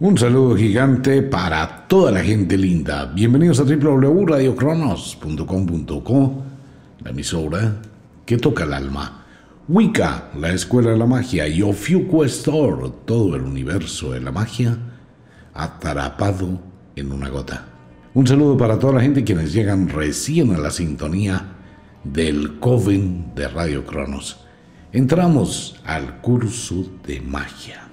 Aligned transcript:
Un 0.00 0.18
saludo 0.18 0.56
gigante 0.56 1.22
para 1.22 1.86
toda 1.86 2.10
la 2.10 2.24
gente 2.24 2.58
linda. 2.58 3.06
Bienvenidos 3.06 3.60
a 3.60 3.62
www.radiocronos.com.co, 3.62 6.42
la 7.04 7.10
emisora 7.10 7.76
que 8.26 8.36
toca 8.36 8.64
el 8.64 8.72
alma. 8.72 9.24
Wicca, 9.68 10.30
la 10.36 10.52
escuela 10.52 10.90
de 10.90 10.96
la 10.96 11.06
magia, 11.06 11.46
y 11.46 11.62
Ofiuco 11.62 12.24
Store, 12.24 12.90
todo 13.04 13.36
el 13.36 13.42
universo 13.42 14.10
de 14.10 14.20
la 14.20 14.32
magia, 14.32 14.76
atrapado 15.54 16.58
en 16.96 17.12
una 17.12 17.28
gota. 17.28 17.64
Un 18.14 18.26
saludo 18.26 18.56
para 18.56 18.80
toda 18.80 18.94
la 18.94 19.00
gente 19.00 19.22
quienes 19.22 19.52
llegan 19.52 19.88
recién 19.88 20.56
a 20.56 20.58
la 20.58 20.72
sintonía 20.72 21.52
del 22.02 22.58
Coven 22.58 23.32
de 23.36 23.46
Radio 23.46 23.86
Cronos. 23.86 24.40
Entramos 24.92 25.76
al 25.84 26.20
curso 26.20 26.84
de 27.06 27.20
magia. 27.20 27.83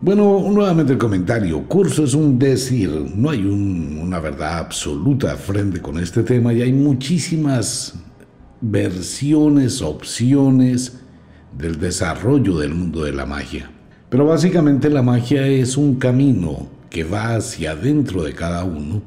Bueno, 0.00 0.48
nuevamente 0.48 0.92
el 0.92 0.98
comentario. 0.98 1.66
Curso 1.66 2.04
es 2.04 2.14
un 2.14 2.38
decir, 2.38 2.88
no 3.16 3.30
hay 3.30 3.44
una 3.44 4.20
verdad 4.20 4.58
absoluta 4.58 5.34
frente 5.34 5.82
con 5.82 5.98
este 5.98 6.22
tema 6.22 6.52
y 6.52 6.62
hay 6.62 6.72
muchísimas 6.72 7.94
versiones, 8.60 9.82
opciones 9.82 11.00
del 11.58 11.80
desarrollo 11.80 12.58
del 12.58 12.74
mundo 12.74 13.02
de 13.02 13.12
la 13.12 13.26
magia. 13.26 13.72
Pero 14.08 14.24
básicamente 14.24 14.88
la 14.88 15.02
magia 15.02 15.44
es 15.48 15.76
un 15.76 15.96
camino 15.96 16.68
que 16.90 17.02
va 17.02 17.34
hacia 17.34 17.72
adentro 17.72 18.22
de 18.22 18.34
cada 18.34 18.62
uno, 18.62 19.02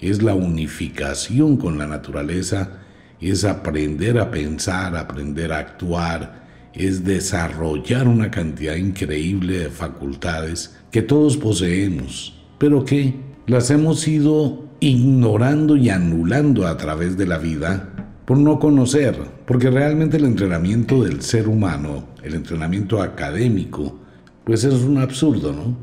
es 0.00 0.20
la 0.20 0.34
unificación 0.34 1.56
con 1.56 1.78
la 1.78 1.86
naturaleza, 1.86 2.80
es 3.20 3.44
aprender 3.44 4.18
a 4.18 4.32
pensar, 4.32 4.96
aprender 4.96 5.52
a 5.52 5.58
actuar, 5.58 6.43
es 6.74 7.04
desarrollar 7.04 8.08
una 8.08 8.30
cantidad 8.30 8.74
increíble 8.74 9.58
de 9.58 9.70
facultades 9.70 10.76
que 10.90 11.02
todos 11.02 11.36
poseemos, 11.36 12.40
pero 12.58 12.84
que 12.84 13.14
las 13.46 13.70
hemos 13.70 14.06
ido 14.08 14.64
ignorando 14.80 15.76
y 15.76 15.88
anulando 15.88 16.66
a 16.66 16.76
través 16.76 17.16
de 17.16 17.26
la 17.26 17.38
vida 17.38 17.90
por 18.24 18.38
no 18.38 18.58
conocer, 18.58 19.16
porque 19.46 19.70
realmente 19.70 20.16
el 20.16 20.24
entrenamiento 20.24 21.04
del 21.04 21.22
ser 21.22 21.48
humano, 21.48 22.08
el 22.22 22.34
entrenamiento 22.34 23.02
académico, 23.02 23.98
pues 24.44 24.64
es 24.64 24.74
un 24.74 24.98
absurdo, 24.98 25.52
¿no? 25.52 25.76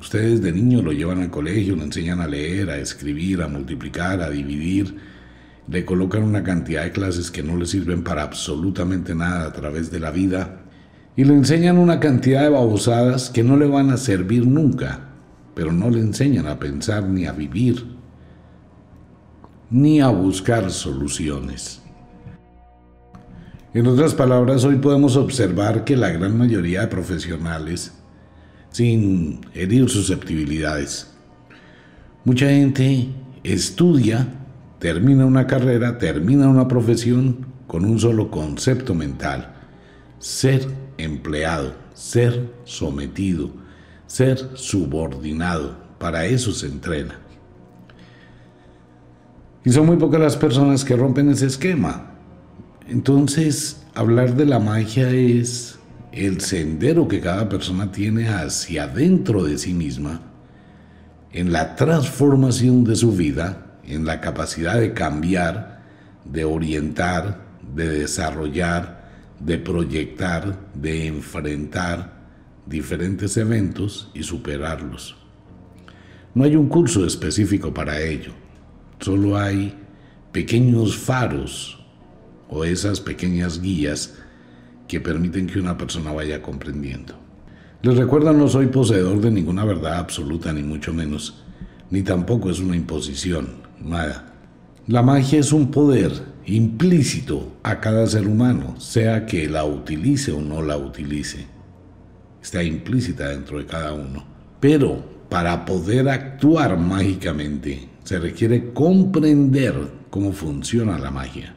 Ustedes 0.00 0.42
de 0.42 0.52
niño 0.52 0.82
lo 0.82 0.92
llevan 0.92 1.20
al 1.20 1.30
colegio, 1.30 1.74
le 1.76 1.84
enseñan 1.84 2.20
a 2.20 2.26
leer, 2.26 2.70
a 2.70 2.78
escribir, 2.78 3.42
a 3.42 3.48
multiplicar, 3.48 4.20
a 4.20 4.30
dividir, 4.30 4.94
le 5.68 5.84
colocan 5.84 6.22
una 6.22 6.42
cantidad 6.42 6.84
de 6.84 6.92
clases 6.92 7.30
que 7.30 7.42
no 7.42 7.56
le 7.56 7.66
sirven 7.66 8.04
para 8.04 8.22
absolutamente 8.22 9.14
nada 9.14 9.46
a 9.46 9.52
través 9.52 9.90
de 9.90 10.00
la 10.00 10.10
vida 10.10 10.60
y 11.16 11.24
le 11.24 11.34
enseñan 11.34 11.78
una 11.78 11.98
cantidad 11.98 12.42
de 12.42 12.50
babosadas 12.50 13.30
que 13.30 13.42
no 13.42 13.56
le 13.56 13.66
van 13.66 13.90
a 13.90 13.96
servir 13.96 14.46
nunca, 14.46 15.08
pero 15.54 15.72
no 15.72 15.90
le 15.90 16.00
enseñan 16.00 16.46
a 16.46 16.58
pensar 16.58 17.04
ni 17.08 17.26
a 17.26 17.32
vivir, 17.32 17.84
ni 19.70 20.00
a 20.00 20.08
buscar 20.08 20.70
soluciones. 20.70 21.82
En 23.72 23.86
otras 23.86 24.14
palabras, 24.14 24.64
hoy 24.64 24.76
podemos 24.76 25.16
observar 25.16 25.84
que 25.84 25.96
la 25.96 26.10
gran 26.10 26.36
mayoría 26.36 26.82
de 26.82 26.86
profesionales, 26.86 27.92
sin 28.70 29.40
herir 29.54 29.88
susceptibilidades, 29.88 31.14
mucha 32.24 32.48
gente 32.48 33.08
estudia 33.42 34.45
termina 34.78 35.26
una 35.26 35.46
carrera, 35.46 35.98
termina 35.98 36.48
una 36.48 36.68
profesión 36.68 37.46
con 37.66 37.84
un 37.84 37.98
solo 37.98 38.30
concepto 38.30 38.94
mental. 38.94 39.54
Ser 40.18 40.66
empleado, 40.98 41.74
ser 41.94 42.52
sometido, 42.64 43.50
ser 44.06 44.50
subordinado. 44.54 45.86
Para 45.98 46.26
eso 46.26 46.52
se 46.52 46.66
entrena. 46.66 47.18
Y 49.64 49.70
son 49.70 49.86
muy 49.86 49.96
pocas 49.96 50.20
las 50.20 50.36
personas 50.36 50.84
que 50.84 50.94
rompen 50.94 51.30
ese 51.30 51.46
esquema. 51.46 52.12
Entonces, 52.86 53.84
hablar 53.94 54.36
de 54.36 54.46
la 54.46 54.60
magia 54.60 55.10
es 55.10 55.78
el 56.12 56.40
sendero 56.40 57.08
que 57.08 57.20
cada 57.20 57.48
persona 57.48 57.90
tiene 57.90 58.28
hacia 58.28 58.84
adentro 58.84 59.42
de 59.42 59.58
sí 59.58 59.74
misma, 59.74 60.22
en 61.32 61.52
la 61.52 61.74
transformación 61.76 62.84
de 62.84 62.94
su 62.96 63.12
vida 63.12 63.65
en 63.86 64.04
la 64.04 64.20
capacidad 64.20 64.78
de 64.78 64.92
cambiar, 64.92 65.82
de 66.24 66.44
orientar, 66.44 67.44
de 67.74 67.88
desarrollar, 67.88 69.10
de 69.40 69.58
proyectar, 69.58 70.58
de 70.74 71.06
enfrentar 71.06 72.16
diferentes 72.66 73.36
eventos 73.36 74.10
y 74.14 74.22
superarlos. 74.22 75.16
No 76.34 76.44
hay 76.44 76.56
un 76.56 76.68
curso 76.68 77.06
específico 77.06 77.72
para 77.72 78.00
ello, 78.00 78.32
solo 79.00 79.36
hay 79.36 79.74
pequeños 80.32 80.96
faros 80.96 81.82
o 82.48 82.64
esas 82.64 83.00
pequeñas 83.00 83.60
guías 83.60 84.14
que 84.86 85.00
permiten 85.00 85.46
que 85.46 85.58
una 85.58 85.76
persona 85.76 86.12
vaya 86.12 86.42
comprendiendo. 86.42 87.14
Les 87.82 87.96
recuerdo, 87.96 88.32
no 88.32 88.48
soy 88.48 88.66
poseedor 88.66 89.20
de 89.20 89.30
ninguna 89.30 89.64
verdad 89.64 89.98
absoluta, 89.98 90.52
ni 90.52 90.62
mucho 90.62 90.92
menos, 90.92 91.42
ni 91.90 92.02
tampoco 92.02 92.50
es 92.50 92.60
una 92.60 92.76
imposición 92.76 93.48
nada. 93.82 94.32
La 94.86 95.02
magia 95.02 95.40
es 95.40 95.52
un 95.52 95.70
poder 95.70 96.12
implícito 96.46 97.56
a 97.62 97.80
cada 97.80 98.06
ser 98.06 98.26
humano, 98.26 98.78
sea 98.78 99.26
que 99.26 99.48
la 99.48 99.64
utilice 99.64 100.32
o 100.32 100.40
no 100.40 100.62
la 100.62 100.76
utilice. 100.76 101.46
Está 102.40 102.62
implícita 102.62 103.28
dentro 103.28 103.58
de 103.58 103.66
cada 103.66 103.92
uno. 103.92 104.24
Pero 104.60 105.04
para 105.28 105.64
poder 105.64 106.08
actuar 106.08 106.78
mágicamente 106.78 107.88
se 108.04 108.18
requiere 108.18 108.72
comprender 108.72 109.74
cómo 110.10 110.32
funciona 110.32 110.98
la 110.98 111.10
magia. 111.10 111.54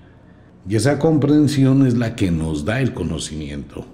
Y 0.67 0.75
esa 0.75 0.97
comprensión 0.97 1.85
es 1.85 1.95
la 1.95 2.15
que 2.15 2.31
nos 2.31 2.65
da 2.65 2.81
el 2.81 2.93
conocimiento. 2.93 3.85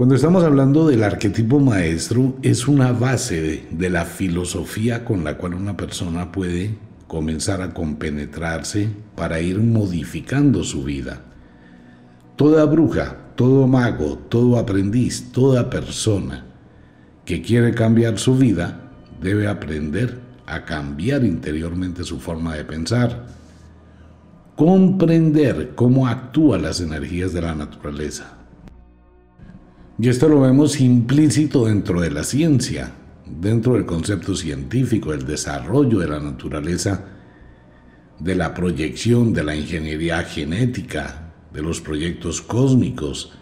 Cuando 0.00 0.14
estamos 0.14 0.42
hablando 0.44 0.88
del 0.88 1.04
arquetipo 1.04 1.60
maestro, 1.60 2.38
es 2.40 2.66
una 2.66 2.90
base 2.90 3.66
de, 3.70 3.90
la 3.90 4.06
filosofía 4.06 5.04
con 5.04 5.24
la 5.24 5.36
cual 5.36 5.52
una 5.52 5.76
persona 5.76 6.32
puede 6.32 6.74
comenzar 7.06 7.60
a 7.60 7.74
compenetrarse 7.74 8.88
para 9.14 9.42
ir 9.42 9.58
modificando 9.58 10.64
su 10.64 10.84
vida. 10.84 11.20
Toda 12.36 12.64
bruja, 12.64 13.14
todo 13.34 13.66
mago, 13.66 14.16
todo 14.16 14.58
aprendiz, 14.58 15.32
toda 15.32 15.68
persona 15.68 16.46
que 17.26 17.42
quiere 17.42 17.74
cambiar 17.74 18.18
su 18.18 18.38
vida 18.38 18.80
debe 19.20 19.48
aprender 19.48 20.18
a 20.46 20.64
cambiar 20.64 21.24
interiormente 21.24 22.04
su 22.04 22.18
forma 22.20 22.56
de 22.56 22.64
pensar, 22.64 23.26
comprender 24.56 25.72
cómo 25.74 26.08
actúan 26.08 26.62
las 26.62 26.80
energías 26.80 27.34
de 27.34 27.42
la 27.42 27.54
naturaleza. 27.54 28.39
Y 30.02 30.08
esto 30.08 30.30
lo 30.30 30.40
vemos 30.40 30.80
implícito 30.80 31.66
dentro 31.66 32.00
de 32.00 32.10
la 32.10 32.24
ciencia, 32.24 32.90
dentro 33.26 33.74
del 33.74 33.84
concepto 33.84 34.34
científico, 34.34 35.12
el 35.12 35.26
desarrollo 35.26 35.98
de 35.98 36.08
la 36.08 36.20
naturaleza, 36.20 37.04
de 38.18 38.34
la 38.34 38.54
proyección 38.54 39.34
de 39.34 39.44
la 39.44 39.54
ingeniería 39.54 40.22
genética, 40.22 41.34
de 41.52 41.60
los 41.60 41.82
proyectos 41.82 42.40
cósmicos, 42.40 43.32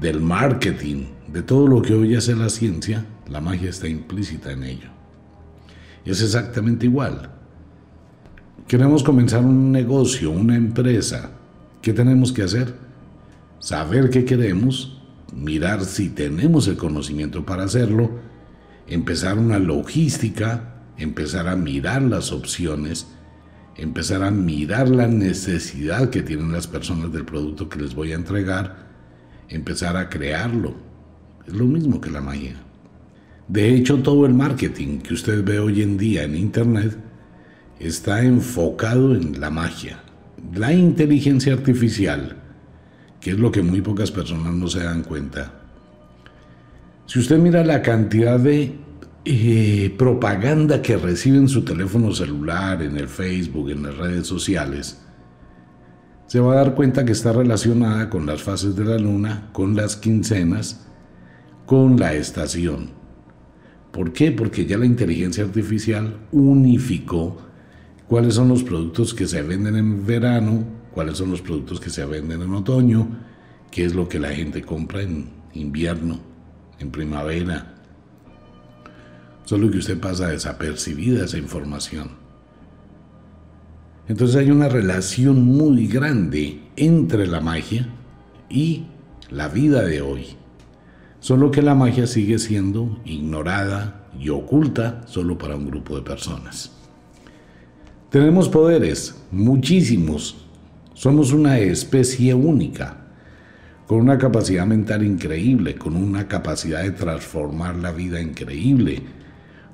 del 0.00 0.20
marketing, 0.20 1.04
de 1.28 1.42
todo 1.42 1.68
lo 1.68 1.80
que 1.80 1.94
hoy 1.94 2.16
hace 2.16 2.34
la 2.34 2.48
ciencia, 2.48 3.06
la 3.30 3.40
magia 3.40 3.70
está 3.70 3.86
implícita 3.86 4.50
en 4.50 4.64
ello. 4.64 4.88
Es 6.04 6.20
exactamente 6.20 6.86
igual. 6.86 7.30
Queremos 8.66 9.04
comenzar 9.04 9.44
un 9.44 9.70
negocio, 9.70 10.32
una 10.32 10.56
empresa. 10.56 11.30
¿Qué 11.80 11.92
tenemos 11.92 12.32
que 12.32 12.42
hacer? 12.42 12.74
Saber 13.60 14.10
qué 14.10 14.24
queremos, 14.24 15.01
mirar 15.32 15.84
si 15.84 16.08
tenemos 16.08 16.68
el 16.68 16.76
conocimiento 16.76 17.44
para 17.44 17.64
hacerlo, 17.64 18.10
empezar 18.86 19.38
una 19.38 19.58
logística, 19.58 20.74
empezar 20.98 21.48
a 21.48 21.56
mirar 21.56 22.02
las 22.02 22.32
opciones, 22.32 23.06
empezar 23.76 24.22
a 24.22 24.30
mirar 24.30 24.88
la 24.88 25.06
necesidad 25.06 26.10
que 26.10 26.22
tienen 26.22 26.52
las 26.52 26.66
personas 26.66 27.12
del 27.12 27.24
producto 27.24 27.68
que 27.68 27.80
les 27.80 27.94
voy 27.94 28.12
a 28.12 28.16
entregar, 28.16 28.88
empezar 29.48 29.96
a 29.96 30.08
crearlo. 30.08 30.74
Es 31.46 31.54
lo 31.54 31.64
mismo 31.64 32.00
que 32.00 32.10
la 32.10 32.20
magia. 32.20 32.54
De 33.48 33.74
hecho, 33.74 33.98
todo 33.98 34.26
el 34.26 34.34
marketing 34.34 34.98
que 34.98 35.14
usted 35.14 35.44
ve 35.44 35.58
hoy 35.58 35.82
en 35.82 35.98
día 35.98 36.22
en 36.22 36.36
Internet 36.36 36.96
está 37.80 38.22
enfocado 38.22 39.14
en 39.14 39.40
la 39.40 39.50
magia. 39.50 40.02
La 40.54 40.72
inteligencia 40.72 41.52
artificial, 41.52 42.41
que 43.22 43.30
es 43.30 43.38
lo 43.38 43.52
que 43.52 43.62
muy 43.62 43.80
pocas 43.80 44.10
personas 44.10 44.52
no 44.52 44.68
se 44.68 44.82
dan 44.82 45.02
cuenta, 45.02 45.52
si 47.06 47.18
usted 47.18 47.38
mira 47.38 47.64
la 47.64 47.82
cantidad 47.82 48.38
de 48.38 48.74
eh, 49.24 49.94
propaganda 49.96 50.82
que 50.82 50.96
recibe 50.96 51.38
en 51.38 51.48
su 51.48 51.64
teléfono 51.64 52.12
celular, 52.12 52.82
en 52.82 52.96
el 52.96 53.08
Facebook, 53.08 53.70
en 53.70 53.84
las 53.84 53.96
redes 53.96 54.26
sociales, 54.26 55.00
se 56.26 56.40
va 56.40 56.54
a 56.54 56.56
dar 56.56 56.74
cuenta 56.74 57.04
que 57.04 57.12
está 57.12 57.32
relacionada 57.32 58.10
con 58.10 58.26
las 58.26 58.42
fases 58.42 58.74
de 58.74 58.84
la 58.84 58.98
luna, 58.98 59.50
con 59.52 59.76
las 59.76 59.96
quincenas, 59.96 60.86
con 61.66 62.00
la 62.00 62.14
estación. 62.14 62.90
¿Por 63.92 64.12
qué? 64.12 64.32
Porque 64.32 64.64
ya 64.66 64.78
la 64.78 64.86
inteligencia 64.86 65.44
artificial 65.44 66.16
unificó 66.32 67.36
cuáles 68.08 68.34
son 68.34 68.48
los 68.48 68.64
productos 68.64 69.14
que 69.14 69.26
se 69.26 69.42
venden 69.42 69.76
en 69.76 70.06
verano, 70.06 70.64
cuáles 70.94 71.18
son 71.18 71.30
los 71.30 71.42
productos 71.42 71.80
que 71.80 71.90
se 71.90 72.04
venden 72.04 72.42
en 72.42 72.54
otoño, 72.54 73.08
qué 73.70 73.84
es 73.84 73.94
lo 73.94 74.08
que 74.08 74.18
la 74.18 74.30
gente 74.30 74.62
compra 74.62 75.02
en 75.02 75.30
invierno, 75.54 76.20
en 76.78 76.90
primavera. 76.90 77.74
Solo 79.44 79.70
que 79.70 79.78
usted 79.78 79.98
pasa 79.98 80.28
desapercibida 80.28 81.24
esa 81.24 81.38
información. 81.38 82.10
Entonces 84.08 84.36
hay 84.36 84.50
una 84.50 84.68
relación 84.68 85.44
muy 85.44 85.86
grande 85.86 86.60
entre 86.76 87.26
la 87.26 87.40
magia 87.40 87.88
y 88.50 88.84
la 89.30 89.48
vida 89.48 89.82
de 89.82 90.02
hoy. 90.02 90.26
Solo 91.20 91.50
que 91.50 91.62
la 91.62 91.74
magia 91.74 92.06
sigue 92.06 92.38
siendo 92.38 93.00
ignorada 93.04 94.10
y 94.18 94.28
oculta 94.28 95.02
solo 95.06 95.38
para 95.38 95.56
un 95.56 95.66
grupo 95.66 95.96
de 95.96 96.02
personas. 96.02 96.72
Tenemos 98.10 98.48
poderes, 98.48 99.22
muchísimos. 99.30 100.41
Somos 101.02 101.32
una 101.32 101.58
especie 101.58 102.32
única, 102.32 102.96
con 103.88 103.98
una 103.98 104.18
capacidad 104.18 104.64
mental 104.64 105.04
increíble, 105.04 105.74
con 105.74 105.96
una 105.96 106.28
capacidad 106.28 106.84
de 106.84 106.92
transformar 106.92 107.74
la 107.74 107.90
vida 107.90 108.20
increíble, 108.20 109.02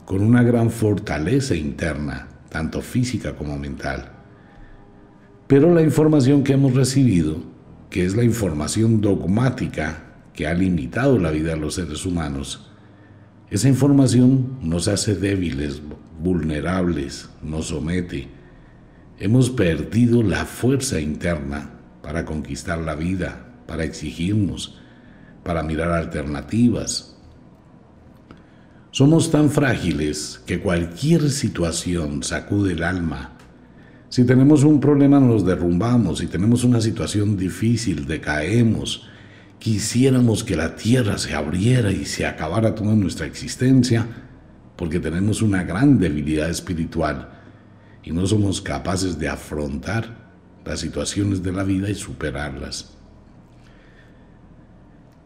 con 0.07 0.23
una 0.23 0.43
gran 0.43 0.71
fortaleza 0.71 1.55
interna, 1.55 2.29
tanto 2.49 2.81
física 2.81 3.37
como 3.37 3.59
mental. 3.59 4.11
Pero 5.47 5.75
la 5.75 5.83
información 5.83 6.43
que 6.43 6.55
hemos 6.55 6.73
recibido, 6.73 7.43
que 7.91 8.07
es 8.07 8.17
la 8.17 8.25
información 8.25 9.03
dogmática 9.03 10.05
que 10.33 10.47
ha 10.47 10.55
limitado 10.55 11.19
la 11.19 11.31
vida 11.31 11.51
de 11.51 11.61
los 11.61 11.75
seres 11.75 12.07
humanos, 12.07 12.71
esa 13.51 13.69
información 13.69 14.57
nos 14.63 14.89
hace 14.89 15.15
débiles, 15.15 15.83
vulnerables, 16.23 17.29
nos 17.43 17.67
somete. 17.67 18.38
Hemos 19.21 19.51
perdido 19.51 20.23
la 20.23 20.45
fuerza 20.45 21.01
interna 21.01 21.71
para 22.03 22.25
conquistar 22.25 22.79
la 22.79 22.95
vida, 22.95 23.47
para 23.67 23.83
exigirnos, 23.83 24.79
para 25.43 25.65
mirar 25.65 25.91
alternativas. 25.91 27.17
Somos 28.93 29.33
tan 29.33 29.51
frágiles 29.51 30.41
que 30.47 30.61
cualquier 30.61 31.31
situación 31.31 32.23
sacude 32.23 32.75
el 32.75 32.85
alma. 32.85 33.33
Si 34.09 34.23
tenemos 34.23 34.63
un 34.63 34.79
problema 34.79 35.19
nos 35.19 35.45
derrumbamos, 35.45 36.21
si 36.21 36.29
tenemos 36.29 36.63
una 36.63 36.81
situación 36.81 37.37
difícil 37.37 38.07
decaemos, 38.07 39.09
quisiéramos 39.59 40.45
que 40.45 40.55
la 40.55 40.77
tierra 40.77 41.19
se 41.19 41.35
abriera 41.35 41.91
y 41.91 42.05
se 42.05 42.25
acabara 42.25 42.77
toda 42.77 42.95
nuestra 42.95 43.27
existencia, 43.27 44.07
porque 44.77 45.01
tenemos 45.01 45.43
una 45.43 45.65
gran 45.65 45.99
debilidad 45.99 46.49
espiritual 46.49 47.38
y 48.09 48.11
no 48.11 48.27
somos 48.27 48.63
capaces 48.63 49.19
de 49.19 49.29
afrontar 49.29 50.31
las 50.65 50.81
situaciones 50.81 51.43
de 51.43 51.53
la 51.53 51.63
vida 51.63 51.91
y 51.91 51.95
superarlas. 51.95 52.95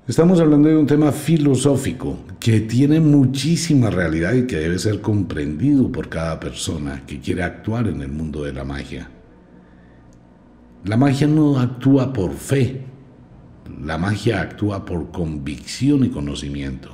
Estamos 0.09 0.41
hablando 0.41 0.69
de 0.69 0.77
un 0.77 0.87
tema 0.89 1.13
filosófico 1.13 2.19
que 2.41 2.59
tiene 2.63 2.99
muchísima 2.99 3.89
realidad 3.89 4.33
y 4.33 4.49
que 4.49 4.57
debe 4.57 4.81
ser 4.81 5.01
comprendido 5.01 5.93
por 5.93 6.09
cada 6.09 6.41
persona 6.41 7.05
que 7.07 7.21
quiere 7.21 7.45
actuar 7.45 7.87
en 7.87 8.03
el 8.03 8.09
mundo 8.09 8.43
de 8.43 8.53
la 8.53 8.65
magia. 8.65 9.09
La 10.85 10.97
magia 10.97 11.29
no 11.29 11.61
actúa 11.61 12.13
por 12.13 12.33
fe, 12.33 12.83
la 13.81 13.97
magia 13.97 14.41
actúa 14.41 14.85
por 14.85 15.13
convicción 15.13 16.05
y 16.05 16.09
conocimiento. 16.09 16.91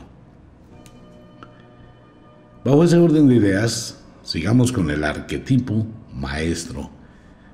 Bajo 2.63 2.85
ese 2.85 2.99
orden 2.99 3.27
de 3.27 3.37
ideas, 3.37 3.98
sigamos 4.29 4.73
con 4.73 4.91
el 4.91 5.05
arquetipo 5.05 5.87
maestro. 6.13 6.91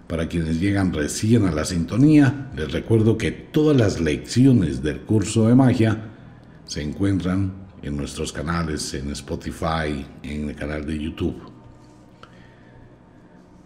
Para 0.09 0.27
quienes 0.27 0.61
llegan 0.61 0.93
recién 0.93 1.47
a 1.47 1.53
la 1.53 1.65
sintonía, 1.65 2.51
les 2.57 2.73
recuerdo 2.73 3.17
que 3.17 3.31
todas 3.31 3.77
las 3.77 4.01
lecciones 4.01 4.83
del 4.83 5.03
curso 5.03 5.47
de 5.47 5.55
magia 5.55 6.11
se 6.65 6.83
encuentran 6.83 7.53
en 7.81 7.97
nuestros 7.97 8.33
canales, 8.33 8.93
en 8.93 9.09
Spotify, 9.13 10.05
en 10.25 10.49
el 10.49 10.57
canal 10.57 10.85
de 10.85 10.99
YouTube. 10.99 11.37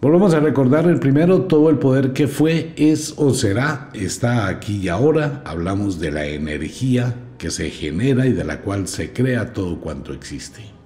Volvemos 0.02 0.34
a 0.34 0.40
recordar 0.40 0.86
el 0.86 1.00
primero, 1.00 1.44
todo 1.44 1.70
el 1.70 1.78
poder 1.78 2.12
que 2.12 2.28
fue, 2.28 2.74
es 2.76 3.14
o 3.16 3.32
será, 3.32 3.88
está 3.94 4.48
aquí 4.48 4.80
y 4.82 4.88
ahora. 4.88 5.42
Hablamos 5.46 5.98
de 5.98 6.10
la 6.10 6.26
energía 6.26 7.14
que 7.38 7.50
se 7.50 7.70
genera 7.70 8.26
y 8.26 8.34
de 8.34 8.44
la 8.44 8.60
cual 8.60 8.86
se 8.86 9.14
crea 9.14 9.54
todo 9.54 9.80
cuanto 9.80 10.12
existe. 10.12 10.77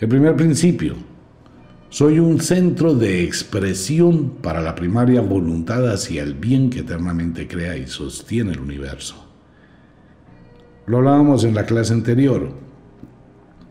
El 0.00 0.08
primer 0.08 0.34
principio, 0.34 0.96
soy 1.88 2.18
un 2.18 2.40
centro 2.40 2.94
de 2.94 3.22
expresión 3.22 4.30
para 4.42 4.60
la 4.60 4.74
primaria 4.74 5.20
voluntad 5.20 5.88
hacia 5.88 6.24
el 6.24 6.34
bien 6.34 6.68
que 6.68 6.80
eternamente 6.80 7.46
crea 7.46 7.76
y 7.76 7.86
sostiene 7.86 8.52
el 8.52 8.58
universo. 8.58 9.24
Lo 10.86 10.98
hablábamos 10.98 11.44
en 11.44 11.54
la 11.54 11.64
clase 11.64 11.92
anterior 11.92 12.64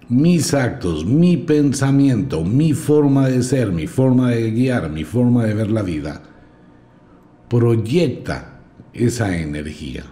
mis 0.10 0.54
actos, 0.54 1.06
mi 1.06 1.38
pensamiento, 1.38 2.44
mi 2.44 2.74
forma 2.74 3.28
de 3.28 3.42
ser, 3.42 3.72
mi 3.72 3.88
forma 3.88 4.31
de 4.31 4.52
guiar, 4.52 4.90
mi 4.90 5.04
forma 5.04 5.46
de 5.46 5.54
ver 5.54 5.72
la 5.72 5.81
vida, 5.81 6.22
proyecta 7.50 8.60
esa 8.94 9.36
energía. 9.38 10.04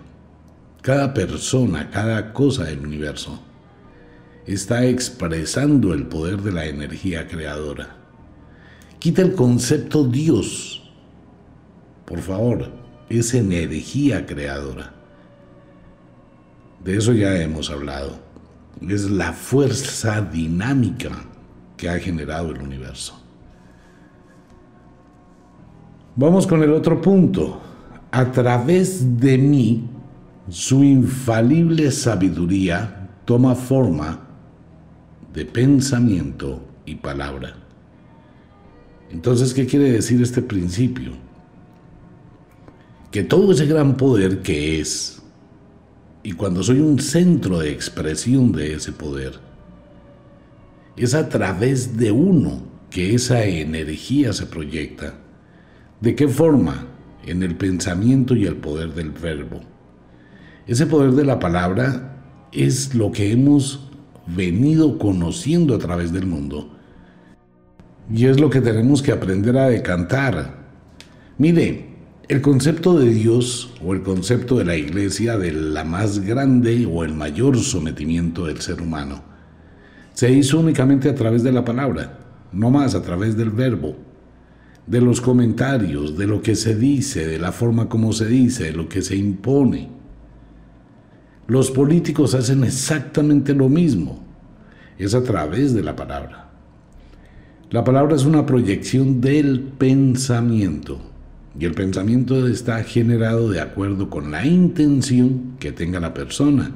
Cada 0.82 1.14
persona, 1.14 1.90
cada 1.90 2.34
cosa 2.34 2.64
del 2.66 2.80
universo 2.80 3.51
está 4.46 4.86
expresando 4.86 5.94
el 5.94 6.08
poder 6.08 6.42
de 6.42 6.52
la 6.52 6.66
energía 6.66 7.28
creadora. 7.28 7.98
Quita 9.00 9.22
el 9.22 9.34
concepto 9.34 10.04
Dios. 10.04 10.92
Por 12.06 12.20
favor, 12.20 12.72
es 13.10 13.34
energía 13.34 14.26
creadora. 14.26 14.94
De 16.84 16.98
eso 16.98 17.14
ya 17.14 17.36
hemos 17.42 17.70
hablado 17.70 18.32
es 18.90 19.10
la 19.10 19.34
fuerza 19.34 20.22
dinámica 20.22 21.12
que 21.78 21.90
ha 21.90 22.00
generado 22.00 22.52
el 22.52 22.62
universo. 22.62 23.20
Vamos 26.16 26.48
con 26.48 26.64
el 26.64 26.72
otro 26.74 27.02
punto. 27.02 27.62
A 28.12 28.32
través 28.32 29.20
de 29.20 29.38
mí, 29.38 29.88
su 30.50 30.84
infalible 30.84 31.92
sabiduría 31.92 33.10
toma 33.26 33.56
forma 33.56 34.20
de 35.34 35.46
pensamiento 35.46 36.64
y 36.86 36.96
palabra. 36.96 37.56
Entonces, 39.12 39.54
¿qué 39.54 39.66
quiere 39.66 39.92
decir 39.92 40.22
este 40.22 40.42
principio? 40.42 41.12
Que 43.12 43.24
todo 43.24 43.52
ese 43.52 43.66
gran 43.66 43.98
poder 43.98 44.42
que 44.42 44.80
es 44.80 45.22
y 46.24 46.34
cuando 46.34 46.64
soy 46.64 46.80
un 46.80 47.00
centro 47.00 47.60
de 47.60 47.72
expresión 47.72 48.52
de 48.52 48.76
ese 48.76 48.92
poder, 48.92 49.34
es 50.96 51.14
a 51.14 51.30
través 51.30 51.98
de 51.98 52.12
uno 52.12 52.62
que 52.90 53.16
esa 53.16 53.44
energía 53.44 54.34
se 54.34 54.46
proyecta. 54.46 55.16
¿De 56.00 56.16
qué 56.16 56.28
forma? 56.28 56.88
En 57.26 57.44
el 57.44 57.56
pensamiento 57.56 58.36
y 58.36 58.46
el 58.46 58.58
poder 58.58 58.94
del 58.94 59.12
verbo. 59.12 59.62
Ese 60.68 60.86
poder 60.86 61.12
de 61.12 61.26
la 61.26 61.40
palabra 61.40 62.24
es 62.52 62.94
lo 62.94 63.12
que 63.12 63.32
hemos 63.32 63.91
venido 64.28 64.98
conociendo 64.98 65.76
a 65.76 65.80
través 65.80 66.12
del 66.12 66.26
mundo. 66.26 66.70
Y 68.14 68.26
es 68.26 68.40
lo 68.40 68.50
que 68.50 68.62
tenemos 68.62 69.02
que 69.02 69.12
aprender 69.12 69.58
a 69.58 69.70
decantar. 69.70 70.62
Mire, 71.38 71.92
el 72.28 72.42
concepto 72.42 72.98
de 72.98 73.10
Dios 73.10 73.74
o 73.84 73.94
el 73.94 74.04
concepto 74.04 74.58
de 74.58 74.66
la 74.66 74.76
iglesia 74.76 75.38
de 75.38 75.52
la 75.52 75.84
más 75.84 76.20
grande 76.20 76.88
o 76.90 77.04
el 77.04 77.14
mayor 77.14 77.58
sometimiento 77.58 78.46
del 78.46 78.62
ser 78.62 78.82
humano 78.82 79.32
se 80.14 80.32
hizo 80.32 80.60
únicamente 80.60 81.10
a 81.10 81.16
través 81.16 81.44
de 81.44 81.52
la 81.52 81.66
palabra, 81.66 82.20
no 82.52 82.70
más 82.70 82.96
a 82.96 83.02
través 83.02 83.38
del 83.38 83.50
verbo, 83.50 83.96
de 84.86 85.02
los 85.02 85.22
comentarios, 85.22 86.18
de 86.18 86.28
lo 86.28 86.42
que 86.42 86.56
se 86.56 86.76
dice, 86.76 87.26
de 87.26 87.40
la 87.40 87.52
forma 87.52 87.88
como 87.88 88.14
se 88.14 88.28
dice, 88.28 88.66
de 88.66 88.74
lo 88.74 88.90
que 88.90 89.02
se 89.02 89.16
impone. 89.16 90.01
Los 91.52 91.70
políticos 91.70 92.34
hacen 92.34 92.64
exactamente 92.64 93.54
lo 93.54 93.68
mismo, 93.68 94.24
es 94.98 95.14
a 95.14 95.22
través 95.22 95.74
de 95.74 95.84
la 95.84 95.98
palabra. 95.98 96.50
La 97.70 97.84
palabra 97.84 98.16
es 98.16 98.24
una 98.24 98.46
proyección 98.46 99.20
del 99.20 99.60
pensamiento 99.60 101.02
y 101.60 101.66
el 101.66 101.74
pensamiento 101.74 102.48
está 102.48 102.82
generado 102.86 103.50
de 103.50 103.60
acuerdo 103.60 104.10
con 104.10 104.32
la 104.32 104.46
intención 104.46 105.58
que 105.60 105.74
tenga 105.74 106.00
la 106.00 106.14
persona. 106.14 106.72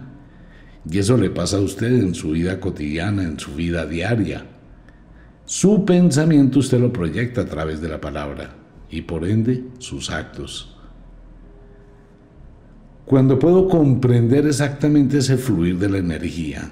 Y 0.92 1.00
eso 1.00 1.16
le 1.16 1.30
pasa 1.30 1.56
a 1.56 1.62
usted 1.62 1.94
en 1.94 2.14
su 2.14 2.32
vida 2.32 2.60
cotidiana, 2.60 3.24
en 3.24 3.40
su 3.40 3.56
vida 3.56 3.86
diaria. 3.86 4.46
Su 5.46 5.86
pensamiento 5.86 6.60
usted 6.60 6.82
lo 6.82 6.92
proyecta 6.92 7.40
a 7.40 7.46
través 7.46 7.80
de 7.80 7.88
la 7.88 8.02
palabra 8.02 8.50
y 8.90 9.04
por 9.04 9.24
ende 9.24 9.64
sus 9.80 10.12
actos. 10.12 10.75
Cuando 13.06 13.38
puedo 13.38 13.68
comprender 13.68 14.48
exactamente 14.48 15.20
ese 15.20 15.38
fluir 15.38 15.78
de 15.78 15.90
la 15.90 16.00
energía, 16.00 16.72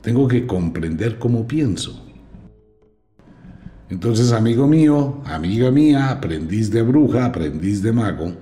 tengo 0.00 0.26
que 0.26 0.46
comprender 0.46 1.18
cómo 1.18 1.46
pienso. 1.46 2.06
Entonces, 3.90 4.32
amigo 4.32 4.66
mío, 4.66 5.20
amiga 5.26 5.70
mía, 5.70 6.10
aprendiz 6.10 6.70
de 6.70 6.82
bruja, 6.82 7.26
aprendiz 7.26 7.82
de 7.82 7.92
mago, 7.92 8.32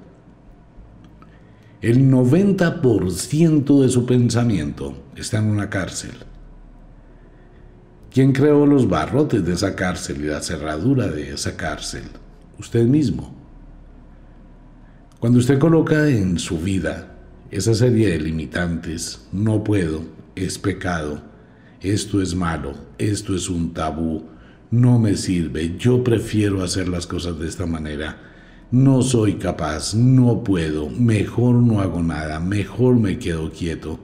el 1.82 2.10
90% 2.10 3.82
de 3.82 3.88
su 3.88 4.06
pensamiento 4.06 4.94
está 5.16 5.38
en 5.38 5.50
una 5.50 5.68
cárcel. 5.68 6.12
¿Quién 8.10 8.32
creó 8.32 8.64
los 8.64 8.88
barrotes 8.88 9.44
de 9.44 9.52
esa 9.52 9.74
cárcel 9.74 10.24
y 10.24 10.28
la 10.28 10.40
cerradura 10.40 11.08
de 11.08 11.32
esa 11.32 11.56
cárcel? 11.56 12.04
Usted 12.58 12.86
mismo. 12.86 13.43
Cuando 15.25 15.38
usted 15.38 15.59
coloca 15.59 16.07
en 16.11 16.38
su 16.38 16.59
vida 16.59 17.16
esa 17.50 17.73
serie 17.73 18.11
de 18.11 18.21
limitantes, 18.21 19.26
no 19.33 19.64
puedo, 19.64 20.02
es 20.37 20.59
pecado, 20.59 21.23
esto 21.81 22.21
es 22.21 22.35
malo, 22.35 22.75
esto 22.99 23.35
es 23.35 23.49
un 23.49 23.73
tabú, 23.73 24.25
no 24.71 24.99
me 24.99 25.16
sirve, 25.16 25.78
yo 25.78 26.04
prefiero 26.04 26.62
hacer 26.62 26.88
las 26.88 27.07
cosas 27.07 27.38
de 27.38 27.49
esta 27.49 27.64
manera, 27.64 28.19
no 28.71 29.00
soy 29.00 29.37
capaz, 29.37 29.95
no 29.95 30.45
puedo, 30.45 30.90
mejor 30.90 31.54
no 31.54 31.81
hago 31.81 32.02
nada, 32.02 32.38
mejor 32.38 32.97
me 32.97 33.19
quedo 33.19 33.50
quieto. 33.50 34.00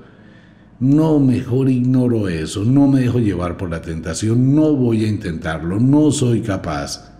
No, 0.78 1.20
mejor 1.20 1.68
ignoro 1.68 2.30
eso, 2.30 2.64
no 2.64 2.88
me 2.88 3.00
dejo 3.00 3.18
llevar 3.18 3.58
por 3.58 3.68
la 3.68 3.82
tentación, 3.82 4.54
no 4.54 4.74
voy 4.74 5.04
a 5.04 5.08
intentarlo, 5.08 5.78
no 5.80 6.12
soy 6.12 6.40
capaz. 6.40 7.12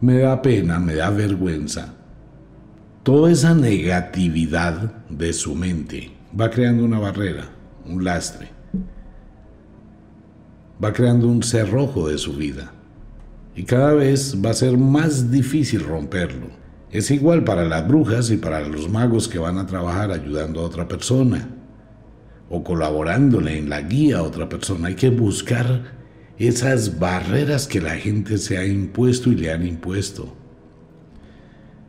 Me 0.00 0.18
da 0.18 0.40
pena, 0.40 0.78
me 0.78 0.94
da 0.94 1.10
vergüenza. 1.10 1.96
Toda 3.02 3.32
esa 3.32 3.52
negatividad 3.52 5.08
de 5.08 5.32
su 5.32 5.56
mente 5.56 6.12
va 6.38 6.48
creando 6.50 6.84
una 6.84 7.00
barrera, 7.00 7.48
un 7.84 8.04
lastre. 8.04 8.48
Va 10.82 10.92
creando 10.92 11.26
un 11.26 11.42
cerrojo 11.42 12.06
de 12.06 12.16
su 12.16 12.34
vida 12.34 12.72
y 13.56 13.64
cada 13.64 13.92
vez 13.94 14.36
va 14.40 14.50
a 14.50 14.54
ser 14.54 14.78
más 14.78 15.32
difícil 15.32 15.82
romperlo. 15.82 16.46
Es 16.92 17.10
igual 17.10 17.42
para 17.42 17.64
las 17.64 17.88
brujas 17.88 18.30
y 18.30 18.36
para 18.36 18.60
los 18.60 18.88
magos 18.88 19.26
que 19.26 19.40
van 19.40 19.58
a 19.58 19.66
trabajar 19.66 20.12
ayudando 20.12 20.60
a 20.60 20.64
otra 20.66 20.86
persona 20.86 21.48
o 22.48 22.62
colaborándole 22.62 23.58
en 23.58 23.68
la 23.68 23.80
guía 23.80 24.18
a 24.18 24.22
otra 24.22 24.48
persona. 24.48 24.86
Hay 24.86 24.94
que 24.94 25.10
buscar 25.10 25.92
esas 26.38 27.00
barreras 27.00 27.66
que 27.66 27.80
la 27.80 27.96
gente 27.96 28.38
se 28.38 28.58
ha 28.58 28.64
impuesto 28.64 29.32
y 29.32 29.34
le 29.34 29.50
han 29.50 29.66
impuesto. 29.66 30.36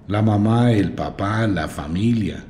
La 0.07 0.22
mamá, 0.22 0.72
el 0.72 0.91
papá, 0.91 1.48
la 1.48 1.67
familia, 1.67 2.43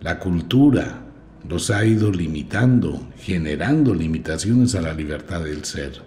la 0.00 0.18
cultura 0.18 1.02
los 1.48 1.70
ha 1.70 1.84
ido 1.84 2.10
limitando, 2.10 3.08
generando 3.18 3.94
limitaciones 3.94 4.74
a 4.74 4.80
la 4.80 4.94
libertad 4.94 5.42
del 5.42 5.64
ser. 5.64 6.02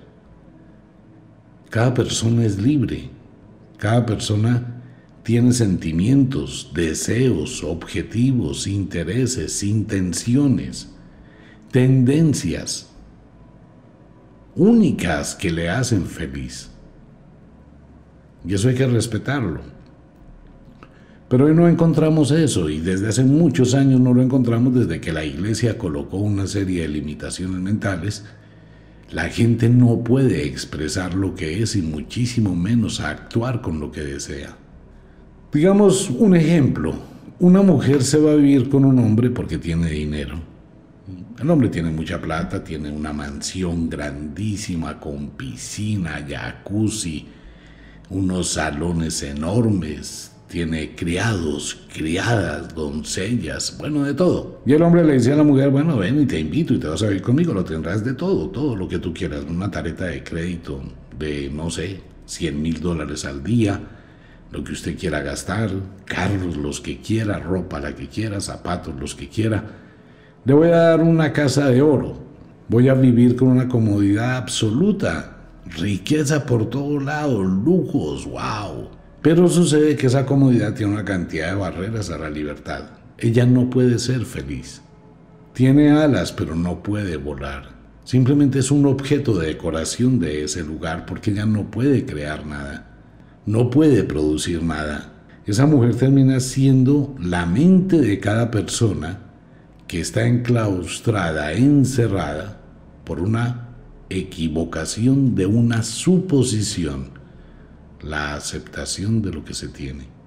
Cada 1.70 1.94
persona 1.94 2.44
es 2.46 2.60
libre. 2.60 3.10
Cada 3.78 4.06
persona 4.06 4.82
tiene 5.22 5.52
sentimientos, 5.52 6.72
deseos, 6.74 7.64
objetivos, 7.64 8.66
intereses, 8.66 9.62
intenciones, 9.62 10.90
tendencias 11.72 12.90
únicas 14.56 15.36
que 15.36 15.52
le 15.52 15.70
hacen 15.70 16.06
feliz. 16.06 16.72
Y 18.44 18.56
eso 18.56 18.70
hay 18.70 18.76
que 18.76 18.88
respetarlo. 18.88 19.77
Pero 21.30 21.46
hoy 21.46 21.54
no 21.54 21.68
encontramos 21.68 22.32
eso 22.32 22.70
y 22.70 22.80
desde 22.80 23.10
hace 23.10 23.24
muchos 23.24 23.74
años 23.74 24.00
no 24.00 24.14
lo 24.14 24.22
encontramos 24.22 24.74
desde 24.74 25.02
que 25.02 25.12
la 25.12 25.26
iglesia 25.26 25.78
colocó 25.78 26.18
una 26.18 26.48
serie 26.48 26.84
de 26.84 26.88
limitaciones 26.88 27.60
mentales 27.60 28.24
la 29.12 29.30
gente 29.30 29.70
no 29.70 30.04
puede 30.04 30.46
expresar 30.46 31.14
lo 31.14 31.34
que 31.34 31.64
es 31.64 31.78
y 31.78 31.82
muchísimo 31.82 32.56
menos 32.56 33.00
actuar 33.00 33.62
con 33.62 33.80
lo 33.80 33.90
que 33.90 34.02
desea. 34.02 34.58
Digamos 35.52 36.10
un 36.10 36.36
ejemplo. 36.36 36.94
Una 37.40 37.62
mujer 37.62 38.04
se 38.04 38.18
va 38.18 38.32
a 38.32 38.36
vivir 38.36 38.68
con 38.68 38.84
un 38.84 39.00
hombre 39.00 39.30
porque 39.30 39.58
tiene 39.58 39.90
dinero. 39.90 40.40
El 41.40 41.50
hombre 41.50 41.70
tiene 41.70 41.92
mucha 41.92 42.20
plata, 42.20 42.64
tiene 42.64 42.92
una 42.92 43.14
mansión 43.14 43.90
grandísima 43.90 45.00
con 45.00 45.30
piscina, 45.30 46.26
jacuzzi, 46.28 47.28
unos 48.10 48.50
salones 48.50 49.22
enormes, 49.24 50.32
tiene 50.48 50.96
criados, 50.96 51.78
criadas, 51.94 52.74
doncellas, 52.74 53.78
bueno, 53.78 54.04
de 54.04 54.14
todo. 54.14 54.62
Y 54.66 54.74
el 54.74 54.82
hombre 54.82 55.04
le 55.04 55.14
dice 55.14 55.34
a 55.34 55.36
la 55.36 55.44
mujer, 55.44 55.70
bueno, 55.70 55.98
ven 55.98 56.22
y 56.22 56.26
te 56.26 56.40
invito 56.40 56.74
y 56.74 56.80
te 56.80 56.88
vas 56.88 57.04
a 57.04 57.08
vivir 57.08 57.22
conmigo, 57.22 57.54
lo 57.54 57.66
tendrás 57.66 58.04
de 58.04 58.14
todo, 58.14 58.50
todo 58.50 58.76
lo 58.76 58.88
que 58.88 59.00
tú 59.00 59.14
quieras, 59.14 59.44
una 59.48 59.70
tarjeta 59.70 60.06
de 60.06 60.24
crédito 60.24 60.82
de, 61.20 61.50
no 61.50 61.70
sé, 61.70 62.02
100 62.26 62.62
mil 62.62 62.80
dólares 62.80 63.26
al 63.26 63.44
día, 63.44 63.80
lo 64.52 64.64
que 64.64 64.72
usted 64.72 64.98
quiera 64.98 65.22
gastar, 65.22 65.70
carros 66.06 66.56
los 66.56 66.80
que 66.80 67.02
quiera, 67.02 67.40
ropa 67.40 67.82
la 67.82 67.94
que 67.94 68.08
quiera, 68.08 68.40
zapatos 68.40 68.96
los 68.98 69.16
que 69.16 69.28
quiera. 69.28 69.64
Le 70.46 70.54
voy 70.54 70.70
a 70.70 70.78
dar 70.78 71.02
una 71.02 71.34
casa 71.34 71.68
de 71.68 71.82
oro, 71.82 72.18
voy 72.70 72.88
a 72.88 72.94
vivir 72.94 73.36
con 73.36 73.50
una 73.50 73.68
comodidad 73.68 74.38
absoluta, 74.38 75.36
riqueza 75.66 76.46
por 76.46 76.70
todos 76.70 77.04
lados, 77.04 77.46
lujos, 77.46 78.26
wow 78.26 78.97
pero 79.22 79.48
sucede 79.48 79.96
que 79.96 80.08
esa 80.08 80.26
comodidad 80.26 80.74
tiene 80.74 80.94
una 80.94 81.06
cantidad 81.06 81.50
de 81.50 81.56
barreras 81.56 82.10
a 82.10 82.18
la 82.18 82.30
libertad. 82.30 82.84
Ella 83.18 83.46
no 83.46 83.70
puede 83.70 84.00
ser 84.00 84.26
feliz. 84.26 84.82
Tiene 85.54 85.92
alas, 85.92 86.32
pero 86.32 86.56
no 86.56 86.84
puede 86.84 87.18
volar. 87.18 87.76
Simplemente 88.04 88.60
es 88.60 88.72
un 88.72 88.86
objeto 88.86 89.38
de 89.38 89.48
decoración 89.48 90.20
de 90.20 90.44
ese 90.44 90.64
lugar 90.64 91.06
porque 91.06 91.32
ella 91.32 91.46
no 91.46 91.72
puede 91.72 92.06
crear 92.06 92.46
nada. 92.46 92.96
No 93.46 93.70
puede 93.70 94.04
producir 94.04 94.62
nada. 94.62 95.14
Esa 95.46 95.66
mujer 95.66 95.96
termina 95.96 96.40
siendo 96.40 97.16
la 97.20 97.46
mente 97.46 98.00
de 98.00 98.20
cada 98.20 98.52
persona 98.52 99.20
que 99.88 100.00
está 100.00 100.28
enclaustrada, 100.28 101.54
encerrada 101.54 102.62
por 103.04 103.20
una 103.20 103.70
equivocación 104.10 105.36
de 105.36 105.48
una 105.48 105.84
suposición 105.84 107.17
la 108.02 108.36
aceptación 108.36 109.22
de 109.22 109.32
lo 109.32 109.44
que 109.44 109.54
se 109.54 109.70
tiene. 109.70 110.18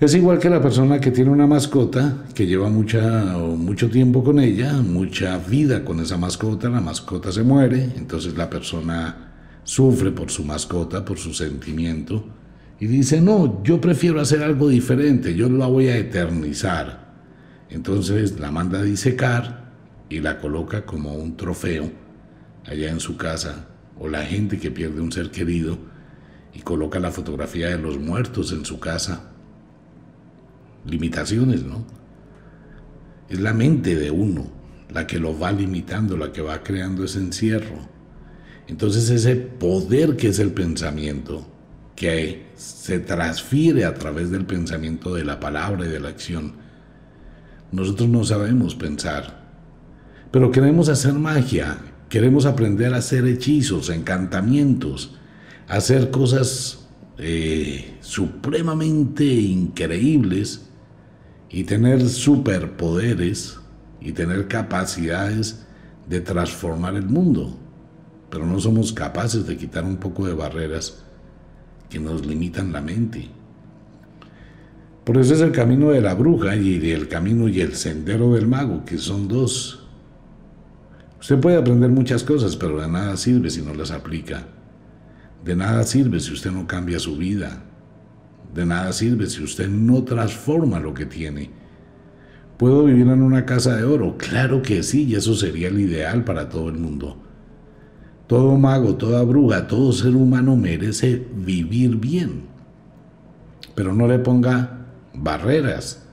Es 0.00 0.14
igual 0.14 0.38
que 0.38 0.48
la 0.48 0.62
persona 0.62 0.98
que 0.98 1.10
tiene 1.10 1.30
una 1.30 1.46
mascota, 1.46 2.24
que 2.34 2.46
lleva 2.46 2.70
mucha, 2.70 3.36
mucho 3.36 3.90
tiempo 3.90 4.24
con 4.24 4.40
ella, 4.40 4.72
mucha 4.72 5.36
vida 5.36 5.84
con 5.84 6.00
esa 6.00 6.16
mascota, 6.16 6.70
la 6.70 6.80
mascota 6.80 7.30
se 7.30 7.42
muere, 7.42 7.84
entonces 7.96 8.34
la 8.34 8.48
persona 8.48 9.32
sufre 9.62 10.10
por 10.10 10.30
su 10.30 10.42
mascota, 10.42 11.04
por 11.04 11.18
su 11.18 11.34
sentimiento, 11.34 12.24
y 12.78 12.86
dice, 12.86 13.20
no, 13.20 13.62
yo 13.62 13.78
prefiero 13.78 14.22
hacer 14.22 14.42
algo 14.42 14.70
diferente, 14.70 15.34
yo 15.34 15.50
la 15.50 15.66
voy 15.66 15.88
a 15.88 15.98
eternizar. 15.98 17.10
Entonces 17.68 18.40
la 18.40 18.50
manda 18.50 18.78
a 18.78 18.82
disecar 18.82 19.70
y 20.08 20.20
la 20.20 20.38
coloca 20.38 20.86
como 20.86 21.14
un 21.14 21.36
trofeo 21.36 21.90
allá 22.64 22.90
en 22.90 23.00
su 23.00 23.18
casa 23.18 23.66
o 24.00 24.08
la 24.08 24.24
gente 24.24 24.58
que 24.58 24.70
pierde 24.70 25.00
un 25.00 25.12
ser 25.12 25.30
querido 25.30 25.78
y 26.54 26.60
coloca 26.60 26.98
la 26.98 27.12
fotografía 27.12 27.68
de 27.68 27.78
los 27.78 27.98
muertos 27.98 28.50
en 28.50 28.64
su 28.64 28.80
casa. 28.80 29.30
Limitaciones, 30.86 31.62
¿no? 31.62 31.84
Es 33.28 33.38
la 33.38 33.52
mente 33.52 33.94
de 33.94 34.10
uno 34.10 34.50
la 34.88 35.06
que 35.06 35.20
lo 35.20 35.38
va 35.38 35.52
limitando, 35.52 36.16
la 36.16 36.32
que 36.32 36.40
va 36.40 36.62
creando 36.62 37.04
ese 37.04 37.18
encierro. 37.18 37.88
Entonces 38.66 39.10
ese 39.10 39.36
poder 39.36 40.16
que 40.16 40.28
es 40.28 40.38
el 40.38 40.52
pensamiento, 40.52 41.46
que 41.94 42.46
se 42.56 42.98
transfiere 42.98 43.84
a 43.84 43.94
través 43.94 44.30
del 44.30 44.46
pensamiento 44.46 45.14
de 45.14 45.24
la 45.24 45.38
palabra 45.38 45.84
y 45.84 45.88
de 45.88 46.00
la 46.00 46.08
acción, 46.08 46.54
nosotros 47.70 48.08
no 48.08 48.24
sabemos 48.24 48.74
pensar, 48.74 49.44
pero 50.30 50.50
queremos 50.50 50.88
hacer 50.88 51.12
magia 51.12 51.78
Queremos 52.10 52.44
aprender 52.44 52.92
a 52.92 52.96
hacer 52.96 53.24
hechizos, 53.24 53.88
encantamientos, 53.88 55.14
hacer 55.68 56.10
cosas 56.10 56.88
eh, 57.18 57.98
supremamente 58.00 59.24
increíbles 59.24 60.68
y 61.48 61.62
tener 61.62 62.08
superpoderes 62.08 63.60
y 64.00 64.10
tener 64.10 64.48
capacidades 64.48 65.64
de 66.08 66.20
transformar 66.20 66.96
el 66.96 67.06
mundo. 67.06 67.56
Pero 68.28 68.44
no 68.44 68.58
somos 68.58 68.92
capaces 68.92 69.46
de 69.46 69.56
quitar 69.56 69.84
un 69.84 69.98
poco 69.98 70.26
de 70.26 70.34
barreras 70.34 71.04
que 71.88 72.00
nos 72.00 72.26
limitan 72.26 72.72
la 72.72 72.80
mente. 72.80 73.28
Por 75.04 75.16
eso 75.16 75.34
es 75.34 75.40
el 75.42 75.52
camino 75.52 75.90
de 75.90 76.00
la 76.00 76.14
bruja 76.14 76.56
y 76.56 76.90
el 76.90 77.06
camino 77.06 77.46
y 77.46 77.60
el 77.60 77.76
sendero 77.76 78.34
del 78.34 78.48
mago, 78.48 78.84
que 78.84 78.98
son 78.98 79.28
dos 79.28 79.79
Usted 81.20 81.38
puede 81.38 81.56
aprender 81.56 81.90
muchas 81.90 82.24
cosas, 82.24 82.56
pero 82.56 82.80
de 82.80 82.88
nada 82.88 83.16
sirve 83.16 83.50
si 83.50 83.60
no 83.60 83.74
las 83.74 83.90
aplica. 83.90 84.46
De 85.44 85.54
nada 85.54 85.84
sirve 85.84 86.18
si 86.18 86.32
usted 86.32 86.50
no 86.50 86.66
cambia 86.66 86.98
su 86.98 87.16
vida. 87.16 87.62
De 88.54 88.64
nada 88.64 88.92
sirve 88.92 89.26
si 89.26 89.42
usted 89.42 89.68
no 89.68 90.02
transforma 90.02 90.80
lo 90.80 90.94
que 90.94 91.06
tiene. 91.06 91.50
¿Puedo 92.56 92.84
vivir 92.84 93.06
en 93.06 93.22
una 93.22 93.46
casa 93.46 93.76
de 93.76 93.84
oro? 93.84 94.16
Claro 94.18 94.62
que 94.62 94.82
sí, 94.82 95.04
y 95.04 95.14
eso 95.14 95.34
sería 95.34 95.68
el 95.68 95.80
ideal 95.80 96.24
para 96.24 96.48
todo 96.48 96.68
el 96.68 96.78
mundo. 96.78 97.16
Todo 98.26 98.56
mago, 98.56 98.96
toda 98.96 99.22
bruja, 99.22 99.66
todo 99.66 99.92
ser 99.92 100.14
humano 100.14 100.56
merece 100.56 101.26
vivir 101.34 101.96
bien. 101.96 102.42
Pero 103.74 103.94
no 103.94 104.06
le 104.06 104.18
ponga 104.18 104.86
barreras, 105.14 106.06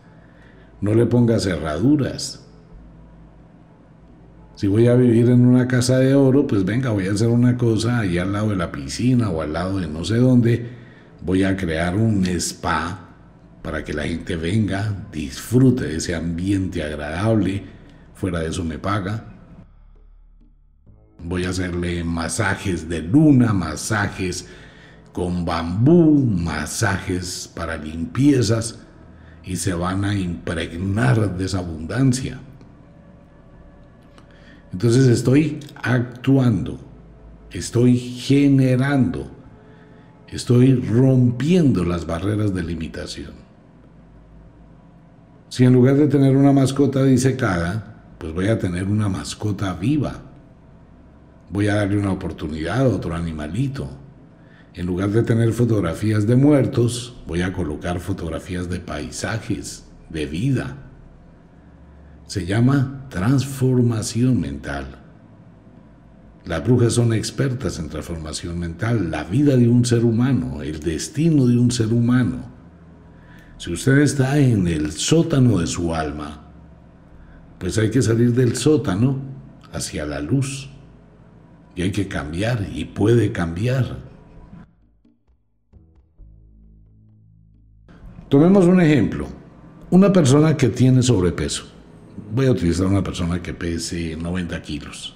no 0.82 0.94
le 0.94 1.06
ponga 1.06 1.40
cerraduras. 1.40 2.47
Si 4.58 4.66
voy 4.66 4.88
a 4.88 4.96
vivir 4.96 5.30
en 5.30 5.46
una 5.46 5.68
casa 5.68 6.00
de 6.00 6.16
oro, 6.16 6.48
pues 6.48 6.66
venga, 6.66 6.90
voy 6.90 7.06
a 7.06 7.12
hacer 7.12 7.28
una 7.28 7.56
cosa 7.58 8.00
ahí 8.00 8.18
al 8.18 8.34
lado 8.34 8.50
de 8.50 8.56
la 8.56 8.72
piscina 8.72 9.30
o 9.30 9.44
al 9.44 9.54
lado 9.54 9.78
de 9.78 9.88
no 9.88 10.04
sé 10.04 10.16
dónde. 10.16 10.68
Voy 11.22 11.44
a 11.44 11.56
crear 11.56 11.96
un 11.96 12.26
spa 12.26 13.08
para 13.62 13.84
que 13.84 13.94
la 13.94 14.06
gente 14.06 14.36
venga, 14.36 15.06
disfrute 15.12 15.84
de 15.84 15.98
ese 15.98 16.16
ambiente 16.16 16.82
agradable. 16.82 17.66
Fuera 18.16 18.40
de 18.40 18.48
eso 18.48 18.64
me 18.64 18.80
paga. 18.80 19.26
Voy 21.24 21.44
a 21.44 21.50
hacerle 21.50 22.04
masajes 22.04 22.90
de 22.90 23.04
luna, 23.04 23.54
masajes 23.54 24.48
con 25.14 25.46
bambú, 25.46 26.26
masajes 26.26 27.48
para 27.54 27.78
limpiezas 27.78 28.80
y 29.44 29.58
se 29.58 29.76
van 29.76 30.04
a 30.04 30.16
impregnar 30.16 31.38
de 31.38 31.46
esa 31.46 31.60
abundancia. 31.60 32.40
Entonces 34.72 35.08
estoy 35.08 35.60
actuando, 35.76 36.80
estoy 37.52 37.98
generando, 37.98 39.32
estoy 40.28 40.76
rompiendo 40.76 41.86
las 41.86 42.06
barreras 42.06 42.54
de 42.54 42.64
limitación. 42.64 43.32
Si 45.50 45.64
en 45.64 45.74
lugar 45.74 45.96
de 45.96 46.08
tener 46.08 46.36
una 46.36 46.52
mascota 46.52 47.04
disecada, 47.04 48.04
pues 48.18 48.34
voy 48.34 48.48
a 48.48 48.60
tener 48.60 48.86
una 48.86 49.08
mascota 49.08 49.74
viva. 49.74 50.22
Voy 51.50 51.68
a 51.70 51.76
darle 51.76 51.98
una 51.98 52.12
oportunidad 52.12 52.82
a 52.82 52.90
otro 52.90 53.16
animalito. 53.16 53.90
En 54.74 54.86
lugar 54.86 55.10
de 55.10 55.24
tener 55.24 55.54
fotografías 55.54 56.28
de 56.28 56.36
muertos, 56.36 57.16
voy 57.26 57.42
a 57.42 57.54
colocar 57.54 58.00
fotografías 58.00 58.70
de 58.70 58.80
paisajes, 58.80 59.86
de 60.10 60.26
vida. 60.26 60.87
Se 62.28 62.46
llama 62.46 63.06
transformación 63.10 64.42
mental. 64.42 64.86
Las 66.46 66.62
brujas 66.62 66.94
son 66.94 67.14
expertas 67.14 67.80
en 67.80 67.88
transformación 67.88 68.60
mental, 68.60 69.10
la 69.10 69.24
vida 69.24 69.56
de 69.56 69.70
un 69.70 69.86
ser 69.86 70.04
humano, 70.04 70.62
el 70.62 70.82
destino 70.82 71.48
de 71.48 71.58
un 71.58 71.72
ser 71.72 71.94
humano. 71.94 72.52
Si 73.58 73.72
usted 73.72 74.00
está 74.00 74.38
en 74.40 74.68
el 74.68 74.92
sótano 74.92 75.60
de 75.60 75.68
su 75.68 75.96
alma, 75.96 76.52
pues 77.60 77.78
hay 77.78 77.90
que 77.90 78.02
salir 78.02 78.34
del 78.34 78.58
sótano 78.58 79.22
hacia 79.72 80.06
la 80.06 80.20
luz. 80.20 80.70
Y 81.76 81.82
hay 81.82 81.92
que 81.92 82.10
cambiar 82.10 82.68
y 82.74 82.86
puede 82.86 83.32
cambiar. 83.32 84.00
Tomemos 88.28 88.66
un 88.66 88.82
ejemplo. 88.82 89.28
Una 89.90 90.12
persona 90.12 90.58
que 90.58 90.68
tiene 90.68 91.02
sobrepeso 91.02 91.77
voy 92.34 92.48
a 92.48 92.52
utilizar 92.52 92.86
una 92.88 93.04
persona 93.04 93.42
que 93.42 93.54
pese 93.54 94.16
90 94.16 94.62
kilos. 94.62 95.16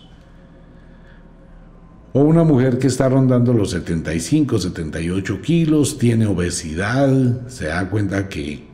O 2.13 2.22
una 2.22 2.43
mujer 2.43 2.77
que 2.77 2.88
está 2.88 3.08
rondando 3.08 3.53
los 3.53 3.72
75, 3.72 4.60
78 4.60 5.41
kilos, 5.41 5.98
tiene 5.98 6.25
obesidad, 6.25 7.48
se 7.48 7.67
da 7.67 7.89
cuenta 7.89 8.27
que 8.27 8.67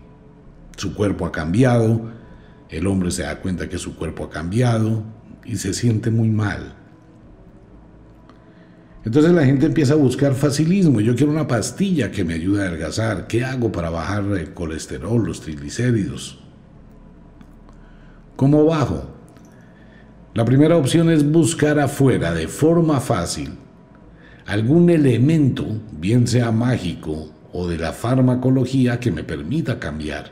su 0.76 0.96
cuerpo 0.96 1.26
ha 1.26 1.32
cambiado, 1.32 2.10
el 2.70 2.88
hombre 2.88 3.12
se 3.12 3.24
da 3.24 3.40
cuenta 3.40 3.70
que 3.70 3.78
su 3.78 3.96
cuerpo 3.96 4.26
ha 4.26 4.30
cambiado 4.30 5.04
y 5.46 5.58
se 5.58 5.74
siente 5.74 6.10
muy 6.10 6.30
mal. 6.30 6.74
Entonces 9.06 9.32
la 9.32 9.46
gente 9.46 9.68
empieza 9.68 9.94
a 9.94 9.98
buscar 9.98 10.34
facilismo. 10.34 11.00
Yo 11.00 11.16
quiero 11.16 11.32
una 11.32 11.48
pastilla 11.48 12.12
que 12.12 12.26
me 12.26 12.34
ayude 12.34 12.64
a 12.64 12.68
adelgazar. 12.68 13.28
¿Qué 13.28 13.46
hago 13.46 13.72
para 13.72 13.90
bajar 13.90 14.26
el 14.38 14.54
colesterol, 14.54 15.24
los 15.24 15.40
triglicéridos? 15.42 16.47
¿Cómo 18.38 18.64
bajo? 18.66 19.04
La 20.34 20.46
primera 20.46 20.78
opción 20.78 21.10
es 21.10 21.30
buscar 21.30 21.80
afuera 21.80 22.34
de 22.34 22.48
forma 22.48 23.02
fácil 23.02 23.58
algún 24.46 24.90
elemento, 24.90 25.66
bien 25.92 26.26
sea 26.26 26.52
mágico 26.52 27.30
o 27.52 27.68
de 27.68 27.78
la 27.78 27.92
farmacología, 27.92 29.00
que 29.00 29.12
me 29.12 29.24
permita 29.24 29.78
cambiar. 29.78 30.32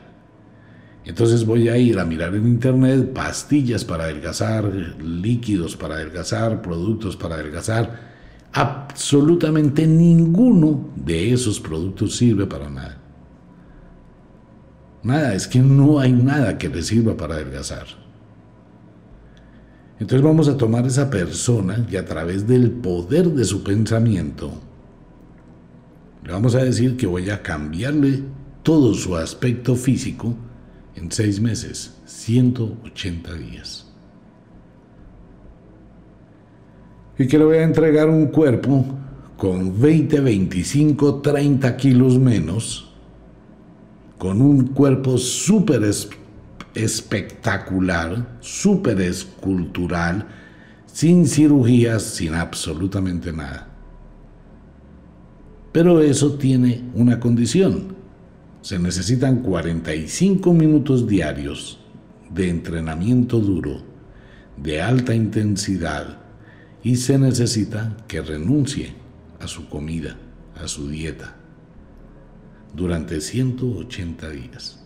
Entonces 1.04 1.44
voy 1.44 1.68
a 1.68 1.76
ir 1.76 1.98
a 1.98 2.04
mirar 2.04 2.34
en 2.34 2.46
internet 2.46 3.12
pastillas 3.12 3.84
para 3.84 4.04
adelgazar, 4.04 4.64
líquidos 4.64 5.76
para 5.76 5.96
adelgazar, 5.96 6.62
productos 6.62 7.16
para 7.16 7.34
adelgazar. 7.34 8.14
Absolutamente 8.52 9.86
ninguno 9.86 10.90
de 10.96 11.32
esos 11.32 11.60
productos 11.60 12.16
sirve 12.16 12.46
para 12.46 12.70
nada. 12.70 13.05
Nada, 15.06 15.34
es 15.34 15.46
que 15.46 15.60
no 15.60 16.00
hay 16.00 16.10
nada 16.12 16.58
que 16.58 16.68
le 16.68 16.82
sirva 16.82 17.16
para 17.16 17.36
adelgazar. 17.36 17.86
Entonces 20.00 20.20
vamos 20.20 20.48
a 20.48 20.56
tomar 20.56 20.84
esa 20.84 21.08
persona 21.08 21.86
y 21.88 21.94
a 21.94 22.04
través 22.04 22.48
del 22.48 22.72
poder 22.72 23.28
de 23.28 23.44
su 23.44 23.62
pensamiento, 23.62 24.50
le 26.24 26.32
vamos 26.32 26.56
a 26.56 26.64
decir 26.64 26.96
que 26.96 27.06
voy 27.06 27.30
a 27.30 27.40
cambiarle 27.40 28.24
todo 28.64 28.94
su 28.94 29.14
aspecto 29.14 29.76
físico 29.76 30.34
en 30.96 31.12
seis 31.12 31.40
meses, 31.40 31.94
180 32.06 33.32
días. 33.34 33.86
Y 37.16 37.28
que 37.28 37.38
le 37.38 37.44
voy 37.44 37.58
a 37.58 37.62
entregar 37.62 38.10
un 38.10 38.26
cuerpo 38.26 38.84
con 39.36 39.80
20, 39.80 40.18
25, 40.18 41.20
30 41.20 41.76
kilos 41.76 42.18
menos 42.18 42.95
con 44.18 44.40
un 44.40 44.68
cuerpo 44.68 45.18
súper 45.18 45.82
espectacular, 46.74 48.38
súper 48.40 49.00
escultural, 49.00 50.26
sin 50.86 51.26
cirugías, 51.26 52.02
sin 52.02 52.34
absolutamente 52.34 53.32
nada. 53.32 53.68
Pero 55.72 56.00
eso 56.00 56.34
tiene 56.34 56.84
una 56.94 57.20
condición. 57.20 57.94
Se 58.62 58.78
necesitan 58.78 59.42
45 59.42 60.52
minutos 60.54 61.06
diarios 61.06 61.78
de 62.30 62.48
entrenamiento 62.48 63.38
duro, 63.38 63.82
de 64.56 64.80
alta 64.80 65.14
intensidad, 65.14 66.18
y 66.82 66.96
se 66.96 67.18
necesita 67.18 67.96
que 68.08 68.22
renuncie 68.22 68.94
a 69.38 69.46
su 69.46 69.68
comida, 69.68 70.16
a 70.60 70.66
su 70.66 70.88
dieta 70.88 71.35
durante 72.76 73.20
180 73.20 74.30
días. 74.30 74.78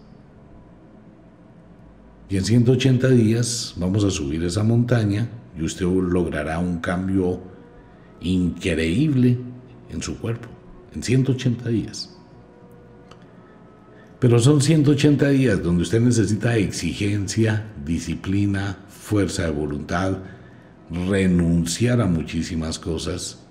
Y 2.28 2.36
en 2.36 2.44
180 2.44 3.08
días 3.08 3.74
vamos 3.76 4.04
a 4.04 4.10
subir 4.10 4.44
esa 4.44 4.62
montaña 4.62 5.28
y 5.58 5.64
usted 5.64 5.84
logrará 5.84 6.60
un 6.60 6.78
cambio 6.78 7.40
increíble 8.20 9.36
en 9.90 10.00
su 10.00 10.16
cuerpo, 10.18 10.48
en 10.94 11.02
180 11.02 11.68
días. 11.68 12.16
Pero 14.20 14.38
son 14.38 14.60
180 14.60 15.28
días 15.30 15.62
donde 15.62 15.82
usted 15.82 16.00
necesita 16.00 16.56
exigencia, 16.56 17.72
disciplina, 17.84 18.78
fuerza 18.88 19.44
de 19.44 19.50
voluntad, 19.50 20.18
renunciar 20.90 22.00
a 22.00 22.06
muchísimas 22.06 22.78
cosas 22.78 23.49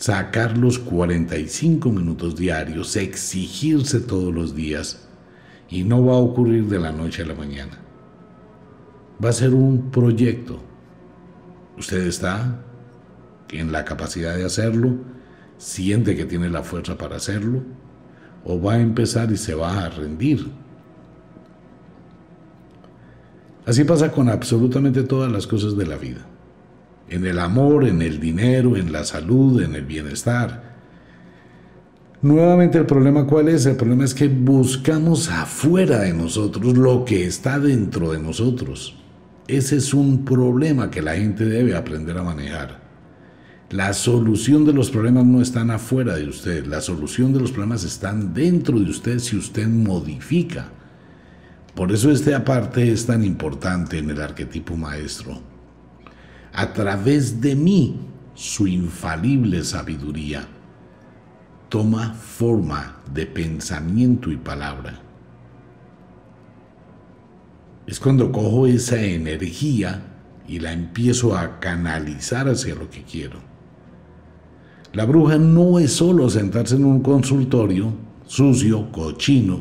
sacar 0.00 0.56
los 0.56 0.78
45 0.78 1.92
minutos 1.92 2.34
diarios, 2.34 2.96
exigirse 2.96 4.00
todos 4.00 4.34
los 4.34 4.54
días, 4.54 5.06
y 5.68 5.84
no 5.84 6.04
va 6.04 6.14
a 6.14 6.16
ocurrir 6.16 6.66
de 6.68 6.78
la 6.78 6.90
noche 6.90 7.22
a 7.22 7.26
la 7.26 7.34
mañana. 7.34 7.78
Va 9.22 9.28
a 9.28 9.34
ser 9.34 9.52
un 9.52 9.90
proyecto. 9.90 10.58
Usted 11.78 12.06
está 12.06 12.62
en 13.50 13.72
la 13.72 13.84
capacidad 13.84 14.34
de 14.34 14.46
hacerlo, 14.46 14.96
siente 15.58 16.16
que 16.16 16.24
tiene 16.24 16.48
la 16.48 16.62
fuerza 16.62 16.96
para 16.96 17.16
hacerlo, 17.16 17.62
o 18.42 18.58
va 18.58 18.74
a 18.74 18.80
empezar 18.80 19.30
y 19.30 19.36
se 19.36 19.54
va 19.54 19.84
a 19.84 19.90
rendir. 19.90 20.48
Así 23.66 23.84
pasa 23.84 24.10
con 24.10 24.30
absolutamente 24.30 25.02
todas 25.02 25.30
las 25.30 25.46
cosas 25.46 25.76
de 25.76 25.86
la 25.86 25.96
vida 25.96 26.29
en 27.10 27.26
el 27.26 27.38
amor, 27.38 27.86
en 27.86 28.00
el 28.00 28.20
dinero, 28.20 28.76
en 28.76 28.92
la 28.92 29.04
salud, 29.04 29.60
en 29.62 29.74
el 29.74 29.84
bienestar. 29.84 30.70
Nuevamente 32.22 32.78
el 32.78 32.86
problema 32.86 33.26
cuál 33.26 33.48
es? 33.48 33.66
El 33.66 33.76
problema 33.76 34.04
es 34.04 34.14
que 34.14 34.28
buscamos 34.28 35.28
afuera 35.30 36.00
de 36.00 36.12
nosotros 36.12 36.76
lo 36.76 37.04
que 37.04 37.26
está 37.26 37.58
dentro 37.58 38.12
de 38.12 38.18
nosotros. 38.18 38.96
Ese 39.48 39.76
es 39.76 39.92
un 39.92 40.24
problema 40.24 40.90
que 40.90 41.02
la 41.02 41.16
gente 41.16 41.44
debe 41.44 41.74
aprender 41.74 42.16
a 42.18 42.22
manejar. 42.22 42.80
La 43.70 43.92
solución 43.92 44.64
de 44.64 44.72
los 44.72 44.90
problemas 44.90 45.24
no 45.24 45.40
están 45.40 45.70
afuera 45.70 46.16
de 46.16 46.28
usted, 46.28 46.66
la 46.66 46.80
solución 46.80 47.32
de 47.32 47.40
los 47.40 47.52
problemas 47.52 47.84
están 47.84 48.34
dentro 48.34 48.78
de 48.78 48.90
usted 48.90 49.18
si 49.20 49.36
usted 49.36 49.68
modifica 49.68 50.68
Por 51.74 51.92
eso 51.92 52.10
este 52.10 52.34
aparte 52.34 52.90
es 52.90 53.06
tan 53.06 53.24
importante 53.24 53.98
en 53.98 54.10
el 54.10 54.20
arquetipo 54.20 54.76
maestro. 54.76 55.49
A 56.52 56.72
través 56.72 57.40
de 57.40 57.54
mí, 57.54 58.00
su 58.34 58.66
infalible 58.66 59.62
sabiduría 59.64 60.46
toma 61.68 62.14
forma 62.14 63.00
de 63.12 63.26
pensamiento 63.26 64.30
y 64.30 64.36
palabra. 64.36 65.00
Es 67.86 68.00
cuando 68.00 68.32
cojo 68.32 68.66
esa 68.66 69.00
energía 69.00 70.02
y 70.48 70.58
la 70.58 70.72
empiezo 70.72 71.36
a 71.36 71.60
canalizar 71.60 72.48
hacia 72.48 72.74
lo 72.74 72.90
que 72.90 73.02
quiero. 73.02 73.38
La 74.92 75.04
bruja 75.04 75.38
no 75.38 75.78
es 75.78 75.92
solo 75.92 76.28
sentarse 76.28 76.74
en 76.74 76.84
un 76.84 77.00
consultorio 77.00 77.92
sucio, 78.30 78.92
cochino. 78.92 79.60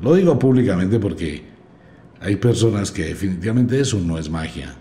Lo 0.00 0.14
digo 0.14 0.36
públicamente 0.36 0.98
porque 0.98 1.44
hay 2.20 2.36
personas 2.36 2.90
que 2.90 3.04
definitivamente 3.04 3.80
eso 3.80 4.00
no 4.00 4.18
es 4.18 4.28
magia. 4.28 4.74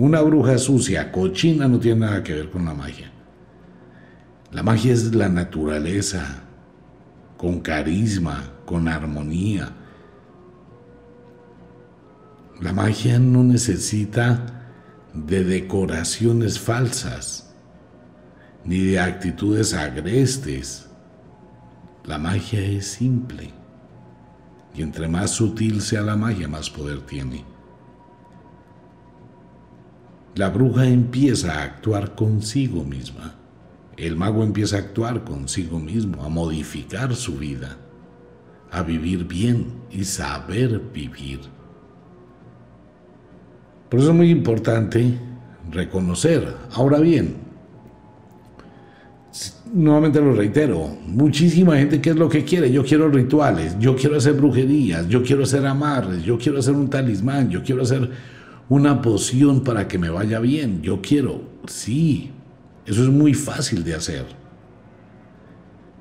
Una 0.00 0.22
bruja 0.22 0.56
sucia, 0.56 1.12
cochina, 1.12 1.68
no 1.68 1.78
tiene 1.78 2.06
nada 2.06 2.22
que 2.22 2.32
ver 2.32 2.48
con 2.48 2.64
la 2.64 2.72
magia. 2.72 3.10
La 4.50 4.62
magia 4.62 4.94
es 4.94 5.14
la 5.14 5.28
naturaleza, 5.28 6.42
con 7.36 7.60
carisma, 7.60 8.50
con 8.64 8.88
armonía, 8.88 9.74
la 12.62 12.72
magia 12.72 13.18
no 13.18 13.42
necesita 13.42 14.64
de 15.12 15.44
decoraciones 15.44 16.58
falsas, 16.58 17.54
ni 18.64 18.78
de 18.84 19.00
actitudes 19.00 19.74
agrestes. 19.74 20.88
La 22.04 22.18
magia 22.18 22.60
es 22.60 22.86
simple. 22.86 23.50
Y 24.74 24.80
entre 24.80 25.08
más 25.08 25.32
sutil 25.32 25.82
sea 25.82 26.00
la 26.00 26.16
magia, 26.16 26.48
más 26.48 26.70
poder 26.70 27.00
tiene. 27.00 27.49
La 30.40 30.48
bruja 30.48 30.86
empieza 30.86 31.52
a 31.52 31.64
actuar 31.64 32.14
consigo 32.14 32.82
misma. 32.82 33.34
El 33.98 34.16
mago 34.16 34.42
empieza 34.42 34.76
a 34.76 34.78
actuar 34.78 35.22
consigo 35.22 35.78
mismo, 35.78 36.24
a 36.24 36.30
modificar 36.30 37.14
su 37.14 37.36
vida, 37.36 37.76
a 38.70 38.82
vivir 38.82 39.26
bien 39.26 39.66
y 39.90 40.02
saber 40.02 40.80
vivir. 40.94 41.40
Por 43.90 44.00
eso 44.00 44.08
es 44.08 44.16
muy 44.16 44.30
importante 44.30 45.12
reconocer. 45.70 46.56
Ahora 46.72 47.00
bien, 47.00 47.34
nuevamente 49.74 50.22
lo 50.22 50.32
reitero, 50.32 50.88
muchísima 51.06 51.76
gente 51.76 52.00
qué 52.00 52.10
es 52.10 52.16
lo 52.16 52.30
que 52.30 52.44
quiere. 52.44 52.72
Yo 52.72 52.82
quiero 52.82 53.10
rituales, 53.10 53.78
yo 53.78 53.94
quiero 53.94 54.16
hacer 54.16 54.32
brujerías, 54.32 55.06
yo 55.06 55.22
quiero 55.22 55.42
hacer 55.42 55.66
amarres, 55.66 56.22
yo 56.22 56.38
quiero 56.38 56.60
hacer 56.60 56.74
un 56.74 56.88
talismán, 56.88 57.50
yo 57.50 57.62
quiero 57.62 57.82
hacer 57.82 58.10
una 58.70 59.02
poción 59.02 59.64
para 59.64 59.88
que 59.88 59.98
me 59.98 60.10
vaya 60.10 60.38
bien. 60.38 60.80
Yo 60.80 61.02
quiero, 61.02 61.42
sí, 61.66 62.30
eso 62.86 63.02
es 63.02 63.08
muy 63.10 63.34
fácil 63.34 63.82
de 63.82 63.94
hacer. 63.94 64.24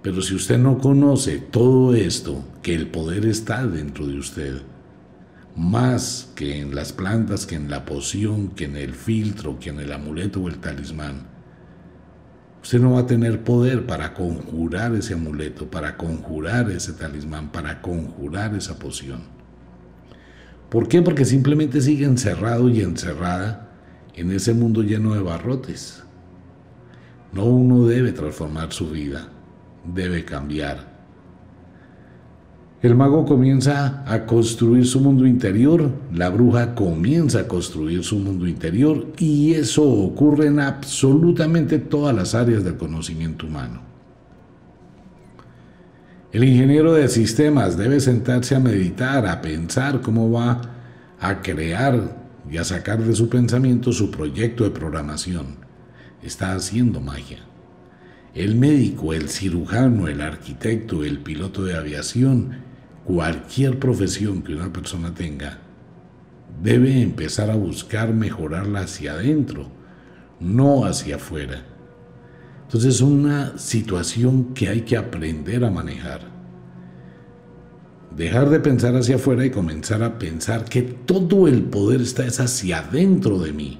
Pero 0.03 0.21
si 0.21 0.35
usted 0.35 0.59
no 0.59 0.77
conoce 0.77 1.39
todo 1.39 1.95
esto, 1.95 2.45
que 2.61 2.75
el 2.75 2.87
poder 2.87 3.25
está 3.25 3.65
dentro 3.65 4.05
de 4.05 4.19
usted, 4.19 4.61
más 5.55 6.31
que 6.35 6.59
en 6.59 6.75
las 6.75 6.93
plantas, 6.93 7.47
que 7.47 7.55
en 7.55 7.71
la 7.71 7.85
poción, 7.85 8.49
que 8.49 8.65
en 8.65 8.77
el 8.77 8.93
filtro, 8.93 9.59
que 9.59 9.71
en 9.71 9.79
el 9.79 9.91
amuleto 9.91 10.39
o 10.39 10.47
el 10.47 10.59
talismán. 10.59 11.27
Usted 12.61 12.79
no 12.79 12.91
va 12.91 13.01
a 13.01 13.07
tener 13.07 13.43
poder 13.43 13.87
para 13.87 14.13
conjurar 14.13 14.93
ese 14.93 15.15
amuleto, 15.15 15.71
para 15.71 15.97
conjurar 15.97 16.69
ese 16.69 16.93
talismán, 16.93 17.51
para 17.51 17.81
conjurar 17.81 18.53
esa 18.53 18.77
poción. 18.77 19.38
¿Por 20.69 20.87
qué? 20.87 21.01
Porque 21.01 21.25
simplemente 21.25 21.81
sigue 21.81 22.05
encerrado 22.05 22.69
y 22.69 22.81
encerrada 22.81 23.69
en 24.15 24.31
ese 24.31 24.53
mundo 24.53 24.83
lleno 24.83 25.13
de 25.13 25.21
barrotes. 25.21 26.03
No 27.33 27.45
uno 27.45 27.85
debe 27.85 28.11
transformar 28.11 28.71
su 28.71 28.89
vida, 28.89 29.29
debe 29.85 30.25
cambiar 30.25 30.99
el 32.81 32.95
mago 32.95 33.25
comienza 33.25 34.05
a 34.07 34.25
construir 34.25 34.87
su 34.87 35.01
mundo 35.01 35.27
interior, 35.27 35.91
la 36.13 36.29
bruja 36.29 36.75
comienza 36.75 37.41
a 37.41 37.47
construir 37.47 38.05
su 38.05 38.17
mundo 38.19 38.47
interior 38.47 39.07
y 39.17 39.51
eso 39.51 39.83
ocurre 39.83 40.47
en 40.47 40.61
absolutamente 40.61 41.79
todas 41.79 42.15
las 42.15 42.35
áreas 42.35 42.63
del 42.63 42.77
conocimiento 42.77 43.47
humano. 43.47 43.88
El 46.31 46.43
ingeniero 46.43 46.93
de 46.93 47.07
sistemas 47.07 47.75
debe 47.75 47.99
sentarse 47.99 48.55
a 48.55 48.59
meditar, 48.59 49.25
a 49.25 49.41
pensar 49.41 50.01
cómo 50.01 50.31
va 50.31 50.61
a 51.19 51.41
crear 51.41 52.17
y 52.47 52.57
a 52.57 52.63
sacar 52.63 53.03
de 53.03 53.15
su 53.15 53.29
pensamiento 53.29 53.91
su 53.91 54.11
proyecto 54.11 54.63
de 54.63 54.69
programación. 54.69 55.57
Está 56.21 56.53
haciendo 56.53 57.01
magia. 57.01 57.39
El 58.35 58.55
médico, 58.55 59.13
el 59.13 59.29
cirujano, 59.29 60.07
el 60.07 60.21
arquitecto, 60.21 61.03
el 61.03 61.17
piloto 61.17 61.65
de 61.65 61.75
aviación, 61.75 62.57
cualquier 63.05 63.79
profesión 63.79 64.43
que 64.43 64.53
una 64.53 64.71
persona 64.71 65.15
tenga, 65.15 65.57
debe 66.61 67.01
empezar 67.01 67.49
a 67.49 67.55
buscar 67.55 68.13
mejorarla 68.13 68.81
hacia 68.81 69.13
adentro, 69.13 69.67
no 70.39 70.85
hacia 70.85 71.15
afuera. 71.15 71.63
Entonces 72.69 72.97
es 72.97 73.01
una 73.01 73.57
situación 73.57 74.53
que 74.53 74.69
hay 74.69 74.81
que 74.81 74.95
aprender 74.95 75.65
a 75.65 75.71
manejar. 75.71 76.21
Dejar 78.15 78.51
de 78.51 78.59
pensar 78.59 78.95
hacia 78.95 79.15
afuera 79.15 79.43
y 79.43 79.49
comenzar 79.49 80.03
a 80.03 80.19
pensar 80.19 80.65
que 80.65 80.83
todo 80.83 81.47
el 81.47 81.63
poder 81.63 82.01
está 82.01 82.25
hacia 82.27 82.77
adentro 82.77 83.39
de 83.39 83.53
mí. 83.53 83.79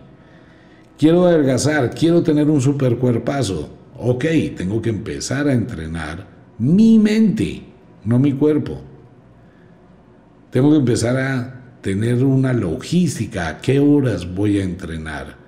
Quiero 0.98 1.28
adelgazar, 1.28 1.92
quiero 1.92 2.24
tener 2.24 2.50
un 2.50 2.62
supercuerpazo. 2.62 3.70
Ok, 3.96 4.26
tengo 4.58 4.82
que 4.82 4.90
empezar 4.90 5.48
a 5.48 5.54
entrenar 5.54 6.26
mi 6.58 6.98
mente, 6.98 7.62
no 8.06 8.18
mi 8.18 8.34
cuerpo. 8.34 8.82
Tengo 10.50 10.72
que 10.72 10.78
empezar 10.78 11.16
a 11.16 11.78
tener 11.82 12.24
una 12.24 12.54
logística, 12.54 13.50
a 13.50 13.58
qué 13.60 13.80
horas 13.80 14.34
voy 14.34 14.58
a 14.58 14.64
entrenar. 14.64 15.39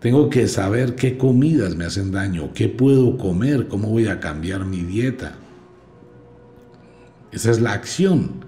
Tengo 0.00 0.28
que 0.28 0.46
saber 0.46 0.94
qué 0.94 1.16
comidas 1.16 1.74
me 1.74 1.84
hacen 1.84 2.12
daño, 2.12 2.52
qué 2.54 2.68
puedo 2.68 3.16
comer, 3.16 3.68
cómo 3.68 3.88
voy 3.88 4.08
a 4.08 4.20
cambiar 4.20 4.64
mi 4.64 4.82
dieta. 4.82 5.36
Esa 7.32 7.50
es 7.50 7.60
la 7.60 7.72
acción 7.72 8.44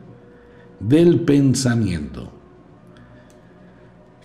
del 0.80 1.20
pensamiento. 1.20 2.32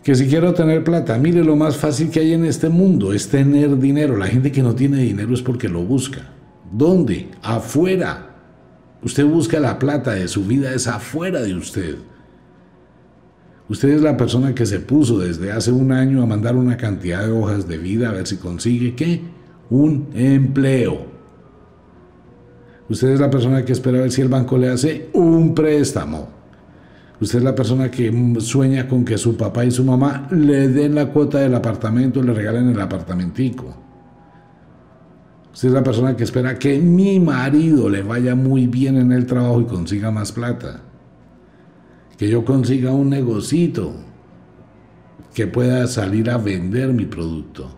Que 0.03 0.15
si 0.15 0.27
quiero 0.27 0.53
tener 0.53 0.83
plata, 0.83 1.17
mire 1.17 1.45
lo 1.45 1.55
más 1.55 1.77
fácil 1.77 2.09
que 2.09 2.19
hay 2.19 2.33
en 2.33 2.43
este 2.43 2.67
mundo 2.67 3.13
es 3.13 3.29
tener 3.29 3.79
dinero. 3.79 4.17
La 4.17 4.27
gente 4.27 4.51
que 4.51 4.62
no 4.62 4.75
tiene 4.75 4.97
dinero 4.97 5.33
es 5.33 5.41
porque 5.41 5.69
lo 5.69 5.83
busca. 5.83 6.29
¿Dónde? 6.71 7.29
Afuera. 7.41 8.36
Usted 9.01 9.25
busca 9.25 9.62
la 9.62 9.79
plata 9.79 10.12
de 10.12 10.27
su 10.27 10.43
vida, 10.43 10.73
es 10.73 10.88
afuera 10.88 11.41
de 11.41 11.55
usted. 11.55 11.95
Usted 13.69 13.89
es 13.89 14.02
la 14.02 14.17
persona 14.17 14.54
que 14.54 14.65
se 14.65 14.80
puso 14.80 15.19
desde 15.19 15.52
hace 15.52 15.71
un 15.71 15.91
año 15.91 16.21
a 16.21 16.26
mandar 16.26 16.56
una 16.56 16.76
cantidad 16.76 17.23
de 17.23 17.32
hojas 17.32 17.67
de 17.67 17.78
vida 17.78 18.10
a 18.10 18.13
ver 18.13 18.28
si 18.28 18.38
consigue 18.38 18.93
qué? 18.93 19.21
Un 19.69 20.10
empleo. 20.13 21.06
Usted 22.89 23.10
es 23.10 23.19
la 23.19 23.30
persona 23.30 23.63
que 23.63 23.71
espera 23.71 23.99
a 23.99 24.02
ver 24.02 24.12
si 24.12 24.21
el 24.21 24.28
banco 24.28 24.58
le 24.58 24.69
hace 24.69 25.10
un 25.13 25.56
préstamo. 25.56 26.28
Usted 27.21 27.39
es 27.39 27.45
la 27.45 27.56
persona 27.56 27.89
que 27.89 28.12
sueña 28.39 28.88
con 28.88 29.06
que 29.06 29.17
su 29.17 29.38
papá 29.38 29.63
y 29.63 29.71
su 29.71 29.86
mamá 29.86 30.28
le 30.32 30.67
den 30.67 30.93
la 30.95 31.08
cuota 31.08 31.39
del 31.39 31.56
apartamento, 31.56 32.21
le 32.21 32.34
regalen 32.34 32.69
el 32.69 32.82
apartamentico. 32.82 33.73
Usted 35.54 35.69
es 35.69 35.73
la 35.73 35.84
persona 35.84 36.17
que 36.17 36.26
espera 36.26 36.60
que 36.60 36.80
mi 36.80 37.19
marido 37.21 37.88
le 37.88 38.04
vaya 38.04 38.36
muy 38.36 38.67
bien 38.67 38.97
en 38.97 39.13
el 39.13 39.26
trabajo 39.26 39.62
y 39.62 39.65
consiga 39.65 40.12
más 40.12 40.34
plata. 40.34 40.82
Que 42.17 42.30
yo 42.30 42.45
consiga 42.45 42.91
un 42.91 43.10
negocito 43.10 43.93
que 45.34 45.47
pueda 45.47 45.88
salir 45.88 46.30
a 46.30 46.38
vender 46.38 46.93
mi 46.93 47.06
producto. 47.06 47.69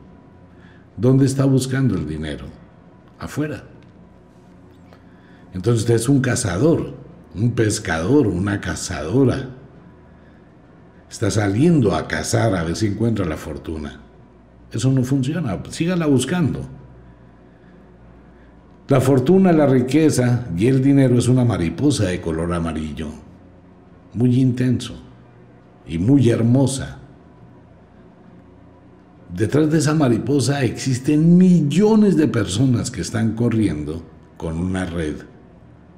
¿Dónde 0.98 1.26
está 1.26 1.46
buscando 1.46 1.96
el 1.96 2.08
dinero? 2.08 2.46
Afuera. 3.20 3.64
Entonces 5.54 5.84
usted 5.84 5.96
es 5.96 6.10
un 6.10 6.20
cazador, 6.20 6.94
un 7.34 7.52
pescador, 7.52 8.28
una 8.28 8.60
cazadora. 8.60 9.50
Está 11.10 11.32
saliendo 11.32 11.96
a 11.96 12.08
cazar 12.08 12.56
a 12.56 12.64
ver 12.64 12.76
si 12.76 12.88
encuentra 12.88 13.26
la 13.26 13.38
fortuna. 13.38 14.02
Eso 14.72 14.92
no 14.92 15.04
funciona. 15.04 15.62
Sígala 15.70 16.06
buscando. 16.08 16.68
La 18.88 19.02
fortuna, 19.02 19.52
la 19.52 19.66
riqueza 19.66 20.46
y 20.56 20.68
el 20.68 20.84
dinero 20.84 21.18
es 21.18 21.28
una 21.28 21.44
mariposa 21.44 22.06
de 22.06 22.22
color 22.22 22.54
amarillo, 22.54 23.08
muy 24.16 24.40
intenso 24.40 24.96
y 25.86 25.98
muy 25.98 26.30
hermosa. 26.30 27.00
Detrás 29.36 29.70
de 29.70 29.80
esa 29.80 29.94
mariposa 29.94 30.64
existen 30.64 31.38
millones 31.38 32.16
de 32.16 32.28
personas 32.28 32.90
que 32.90 33.02
están 33.02 33.34
corriendo 33.36 34.04
con 34.38 34.58
una 34.58 34.86
red 34.86 35.16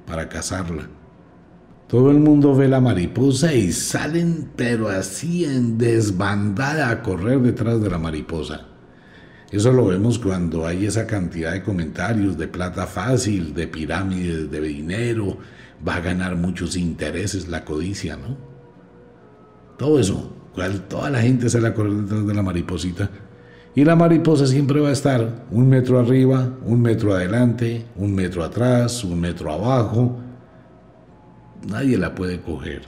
para 0.06 0.28
cazarla. 0.28 0.88
Todo 1.86 2.10
el 2.10 2.18
mundo 2.18 2.54
ve 2.54 2.68
la 2.68 2.80
mariposa 2.80 3.54
y 3.54 3.72
salen, 3.72 4.50
pero 4.56 4.88
así 4.88 5.44
en 5.44 5.78
desbandada 5.78 6.90
a 6.90 7.02
correr 7.02 7.40
detrás 7.40 7.80
de 7.80 7.88
la 7.88 7.98
mariposa. 7.98 8.66
Eso 9.50 9.72
lo 9.72 9.86
vemos 9.86 10.18
cuando 10.18 10.66
hay 10.66 10.84
esa 10.84 11.06
cantidad 11.06 11.52
de 11.52 11.62
comentarios 11.62 12.36
de 12.36 12.48
plata 12.48 12.86
fácil, 12.86 13.54
de 13.54 13.66
pirámides 13.66 14.50
de 14.50 14.60
dinero, 14.60 15.38
va 15.86 15.96
a 15.96 16.00
ganar 16.00 16.36
muchos 16.36 16.76
intereses 16.76 17.48
la 17.48 17.64
codicia, 17.64 18.16
¿no? 18.16 18.36
Todo 19.76 19.98
eso, 19.98 20.32
toda 20.88 21.10
la 21.10 21.20
gente 21.20 21.48
sale 21.48 21.68
a 21.68 21.74
correr 21.74 21.92
detrás 21.92 22.26
de 22.26 22.34
la 22.34 22.42
mariposita. 22.42 23.10
Y 23.74 23.84
la 23.84 23.94
mariposa 23.94 24.46
siempre 24.46 24.80
va 24.80 24.88
a 24.88 24.92
estar 24.92 25.46
un 25.50 25.68
metro 25.68 26.00
arriba, 26.00 26.52
un 26.64 26.82
metro 26.82 27.14
adelante, 27.14 27.86
un 27.96 28.12
metro 28.14 28.42
atrás, 28.42 29.04
un 29.04 29.20
metro 29.20 29.52
abajo. 29.52 30.18
Nadie 31.68 31.96
la 31.96 32.14
puede 32.14 32.40
coger. 32.40 32.82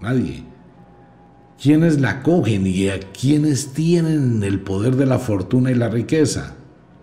Nadie. 0.00 0.44
¿Quiénes 1.60 2.00
la 2.00 2.22
cogen 2.22 2.66
y 2.66 2.88
a 2.88 3.00
quiénes 3.00 3.72
tienen 3.72 4.42
el 4.44 4.60
poder 4.60 4.96
de 4.96 5.06
la 5.06 5.18
fortuna 5.18 5.70
y 5.70 5.74
la 5.74 5.88
riqueza? 5.88 6.54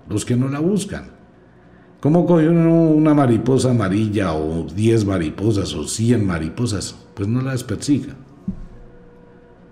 Los 0.08 0.24
que 0.24 0.38
no 0.38 0.48
la 0.48 0.60
buscan. 0.60 1.17
¿Cómo 2.08 2.26
coge 2.26 2.48
una 2.48 3.14
mariposa 3.14 3.72
amarilla 3.72 4.32
o 4.34 4.64
10 4.64 5.04
mariposas 5.04 5.74
o 5.74 5.86
100 5.86 6.26
mariposas? 6.26 6.96
Pues 7.14 7.28
no 7.28 7.42
las 7.42 7.66
persiga. 7.66 8.16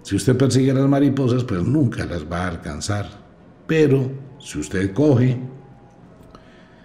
Si 0.02 0.18
usted 0.18 0.36
persigue 0.36 0.74
las 0.74 0.86
mariposas, 0.86 1.46
pues 1.46 1.64
nunca 1.64 2.06
las 2.06 2.30
va 2.30 2.44
a 2.44 2.48
alcanzar. 2.50 3.08
Pero 3.66 4.12
si 4.38 4.60
usted 4.60 4.94
coge, 4.94 5.40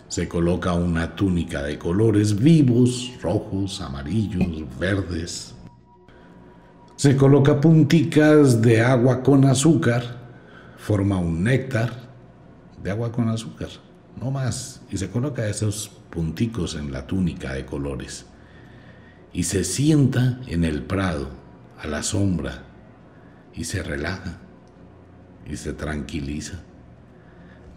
se 0.07 0.29
coloca 0.29 0.73
una 0.73 1.17
túnica 1.17 1.65
de 1.65 1.77
colores 1.77 2.39
vivos, 2.39 3.11
rojos, 3.21 3.81
amarillos, 3.81 4.65
verdes, 4.79 5.53
se 6.95 7.17
coloca 7.17 7.61
punticas 7.61 8.63
de 8.63 8.83
agua 8.83 9.21
con 9.25 9.45
azúcar, 9.47 10.05
forma 10.77 11.19
un 11.19 11.43
néctar 11.43 11.91
de 12.81 12.93
agua 12.93 13.11
con 13.11 13.29
azúcar, 13.29 13.71
no 14.21 14.31
más, 14.31 14.83
y 14.91 14.99
se 14.99 15.11
coloca 15.11 15.49
esos 15.49 15.89
punticos 16.11 16.75
en 16.75 16.93
la 16.93 17.07
túnica 17.07 17.55
de 17.55 17.65
colores 17.65 18.27
y 19.33 19.45
se 19.45 19.65
sienta 19.65 20.41
en 20.47 20.65
el 20.65 20.83
prado, 20.83 21.29
a 21.79 21.87
la 21.87 22.03
sombra, 22.03 22.65
y 23.55 23.65
se 23.65 23.83
relaja 23.83 24.39
y 25.49 25.57
se 25.57 25.73
tranquiliza. 25.73 26.61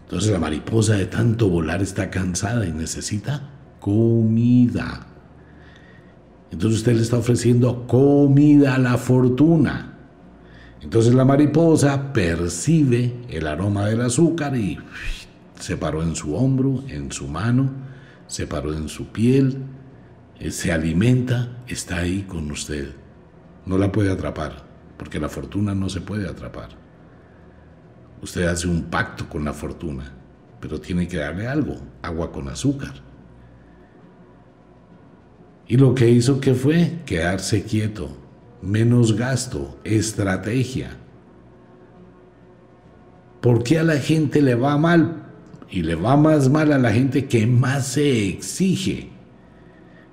Entonces 0.02 0.30
la 0.30 0.38
mariposa 0.38 0.94
de 0.94 1.06
tanto 1.06 1.48
volar 1.48 1.82
está 1.82 2.10
cansada 2.10 2.66
y 2.66 2.72
necesita 2.72 3.50
comida. 3.80 5.06
Entonces 6.50 6.80
usted 6.80 6.94
le 6.94 7.02
está 7.02 7.18
ofreciendo 7.18 7.86
comida 7.86 8.74
a 8.74 8.78
la 8.78 8.98
fortuna. 8.98 9.98
Entonces 10.82 11.14
la 11.14 11.24
mariposa 11.24 12.12
percibe 12.12 13.24
el 13.30 13.46
aroma 13.46 13.86
del 13.86 14.02
azúcar 14.02 14.56
y 14.56 14.78
se 15.58 15.76
paró 15.76 16.02
en 16.02 16.16
su 16.16 16.34
hombro, 16.34 16.82
en 16.88 17.12
su 17.12 17.28
mano, 17.28 17.70
se 18.26 18.46
paró 18.46 18.74
en 18.74 18.88
su 18.88 19.08
piel, 19.08 19.58
eh, 20.38 20.50
se 20.50 20.72
alimenta, 20.72 21.58
está 21.66 21.98
ahí 21.98 22.22
con 22.22 22.50
usted. 22.50 22.94
No 23.66 23.78
la 23.78 23.92
puede 23.92 24.10
atrapar, 24.10 24.64
porque 24.96 25.20
la 25.20 25.28
fortuna 25.28 25.74
no 25.74 25.88
se 25.88 26.00
puede 26.00 26.28
atrapar. 26.28 26.70
Usted 28.22 28.44
hace 28.46 28.66
un 28.66 28.84
pacto 28.84 29.28
con 29.28 29.44
la 29.44 29.52
fortuna, 29.52 30.12
pero 30.60 30.80
tiene 30.80 31.06
que 31.06 31.18
darle 31.18 31.46
algo, 31.46 31.76
agua 32.02 32.32
con 32.32 32.48
azúcar. 32.48 32.94
Y 35.66 35.76
lo 35.76 35.94
que 35.94 36.10
hizo 36.10 36.40
que 36.40 36.54
fue 36.54 37.00
quedarse 37.06 37.64
quieto, 37.64 38.16
menos 38.60 39.16
gasto, 39.16 39.78
estrategia. 39.84 40.96
¿Por 43.40 43.62
qué 43.62 43.78
a 43.78 43.82
la 43.82 43.96
gente 43.96 44.42
le 44.42 44.54
va 44.54 44.76
mal? 44.78 45.23
Y 45.74 45.82
le 45.82 45.96
va 45.96 46.16
más 46.16 46.48
mal 46.48 46.72
a 46.72 46.78
la 46.78 46.92
gente 46.92 47.26
que 47.26 47.48
más 47.48 47.88
se 47.88 48.28
exige. 48.28 49.08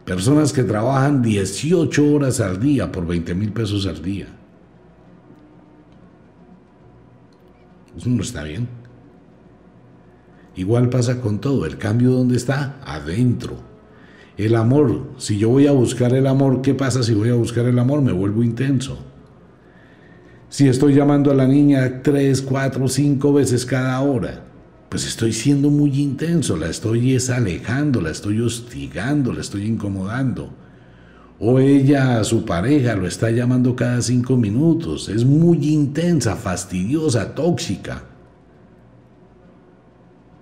Personas 0.06 0.54
que 0.54 0.64
trabajan 0.64 1.22
18 1.22 2.14
horas 2.14 2.40
al 2.40 2.60
día 2.60 2.92
por 2.92 3.06
20 3.06 3.36
mil 3.36 3.54
pesos 3.54 3.86
al 3.86 4.02
día. 4.02 4.26
Eso 7.96 8.10
no 8.10 8.24
está 8.24 8.42
bien. 8.42 8.68
Igual 10.56 10.90
pasa 10.90 11.22
con 11.22 11.40
todo. 11.40 11.68
El 11.68 11.78
cambio 11.78 12.10
dónde 12.10 12.38
está? 12.38 12.80
Adentro. 12.84 13.58
El 14.38 14.56
amor, 14.56 15.12
si 15.18 15.38
yo 15.38 15.50
voy 15.50 15.68
a 15.68 15.74
buscar 15.74 16.16
el 16.16 16.26
amor, 16.26 16.64
¿qué 16.64 16.74
pasa 16.74 17.04
si 17.04 17.14
voy 17.14 17.30
a 17.30 17.36
buscar 17.36 17.68
el 17.68 17.78
amor? 17.78 18.02
Me 18.02 18.14
vuelvo 18.14 18.42
intenso. 18.42 18.98
Si 20.50 20.68
estoy 20.68 20.96
llamando 20.96 21.30
a 21.30 21.36
la 21.36 21.46
niña 21.46 22.02
tres, 22.02 22.42
cuatro, 22.42 22.88
cinco 22.88 23.32
veces 23.32 23.64
cada 23.64 24.02
hora, 24.02 24.48
pues 24.92 25.08
estoy 25.08 25.32
siendo 25.32 25.70
muy 25.70 26.02
intenso, 26.02 26.58
la 26.58 26.68
estoy 26.68 27.18
alejando, 27.34 28.02
la 28.02 28.10
estoy 28.10 28.42
hostigando, 28.42 29.32
la 29.32 29.40
estoy 29.40 29.66
incomodando. 29.66 30.50
O 31.40 31.60
ella 31.60 32.22
su 32.26 32.44
pareja 32.44 32.94
lo 32.98 33.08
está 33.08 33.32
llamando 33.32 33.74
cada 33.74 34.02
cinco 34.02 34.36
minutos, 34.36 35.08
es 35.08 35.24
muy 35.24 35.66
intensa, 35.70 36.36
fastidiosa, 36.36 37.34
tóxica. 37.34 38.04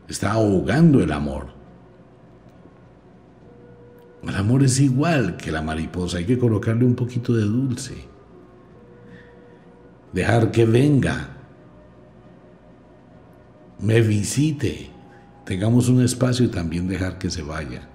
Está 0.07 0.31
ahogando 0.31 1.03
el 1.03 1.11
amor. 1.11 1.49
El 4.23 4.35
amor 4.35 4.63
es 4.63 4.79
igual 4.79 5.37
que 5.37 5.51
la 5.51 5.61
mariposa, 5.61 6.17
hay 6.17 6.25
que 6.25 6.39
colocarle 6.39 6.85
un 6.85 6.95
poquito 6.95 7.35
de 7.35 7.43
dulce. 7.43 7.93
Dejar 10.11 10.49
que 10.49 10.65
venga, 10.65 11.38
me 13.81 14.01
visite, 14.01 14.89
tengamos 15.45 15.89
un 15.89 16.03
espacio 16.03 16.45
y 16.45 16.49
también 16.49 16.87
dejar 16.87 17.17
que 17.17 17.29
se 17.29 17.41
vaya, 17.41 17.87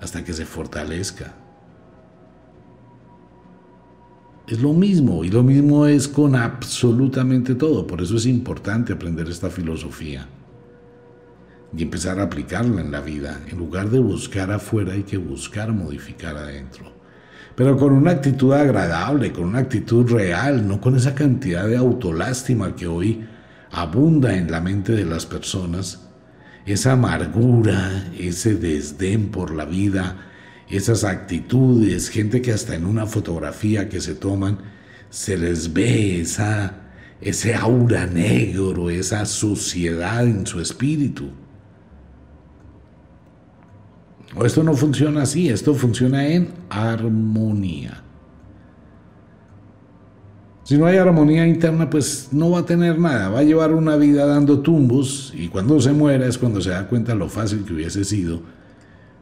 hasta 0.00 0.24
que 0.24 0.32
se 0.32 0.46
fortalezca. 0.46 1.34
Es 4.48 4.60
lo 4.60 4.72
mismo, 4.72 5.22
y 5.24 5.28
lo 5.28 5.42
mismo 5.42 5.86
es 5.86 6.08
con 6.08 6.34
absolutamente 6.34 7.54
todo, 7.54 7.86
por 7.86 8.00
eso 8.00 8.16
es 8.16 8.26
importante 8.26 8.92
aprender 8.92 9.28
esta 9.28 9.50
filosofía 9.50 10.26
y 11.76 11.82
empezar 11.82 12.18
a 12.18 12.24
aplicarla 12.24 12.80
en 12.80 12.90
la 12.90 13.00
vida. 13.00 13.40
En 13.48 13.58
lugar 13.58 13.90
de 13.90 14.00
buscar 14.00 14.50
afuera 14.50 14.94
hay 14.94 15.04
que 15.04 15.18
buscar 15.18 15.72
modificar 15.72 16.36
adentro. 16.36 16.86
Pero 17.54 17.76
con 17.76 17.92
una 17.92 18.12
actitud 18.12 18.52
agradable, 18.52 19.32
con 19.32 19.44
una 19.44 19.60
actitud 19.60 20.10
real, 20.10 20.66
no 20.66 20.80
con 20.80 20.96
esa 20.96 21.14
cantidad 21.14 21.68
de 21.68 21.76
autolástima 21.76 22.74
que 22.74 22.86
hoy 22.88 23.24
abunda 23.70 24.36
en 24.36 24.50
la 24.50 24.60
mente 24.60 24.92
de 24.92 25.04
las 25.04 25.26
personas, 25.26 26.06
esa 26.66 26.92
amargura, 26.92 28.10
ese 28.18 28.54
desdén 28.54 29.30
por 29.30 29.54
la 29.54 29.64
vida, 29.64 30.26
esas 30.68 31.04
actitudes, 31.04 32.08
gente 32.08 32.42
que 32.42 32.52
hasta 32.52 32.74
en 32.74 32.86
una 32.86 33.06
fotografía 33.06 33.88
que 33.88 34.00
se 34.00 34.14
toman 34.14 34.58
se 35.08 35.36
les 35.36 35.72
ve 35.72 36.20
esa, 36.20 36.74
ese 37.20 37.54
aura 37.54 38.06
negro, 38.06 38.90
esa 38.90 39.26
suciedad 39.26 40.24
en 40.24 40.46
su 40.46 40.60
espíritu. 40.60 41.30
O 44.36 44.44
esto 44.44 44.62
no 44.62 44.74
funciona 44.74 45.22
así, 45.22 45.48
esto 45.48 45.74
funciona 45.74 46.28
en 46.28 46.52
armonía. 46.68 48.04
Si 50.62 50.76
no 50.76 50.86
hay 50.86 50.98
armonía 50.98 51.46
interna, 51.46 51.88
pues 51.88 52.28
no 52.32 52.50
va 52.50 52.60
a 52.60 52.66
tener 52.66 52.98
nada, 52.98 53.28
va 53.30 53.40
a 53.40 53.44
llevar 53.44 53.72
una 53.72 53.96
vida 53.96 54.26
dando 54.26 54.60
tumbos 54.60 55.32
y 55.34 55.48
cuando 55.48 55.80
se 55.80 55.92
muera 55.92 56.26
es 56.26 56.38
cuando 56.38 56.60
se 56.60 56.70
da 56.70 56.86
cuenta 56.86 57.14
lo 57.14 57.28
fácil 57.28 57.64
que 57.64 57.72
hubiese 57.72 58.04
sido 58.04 58.42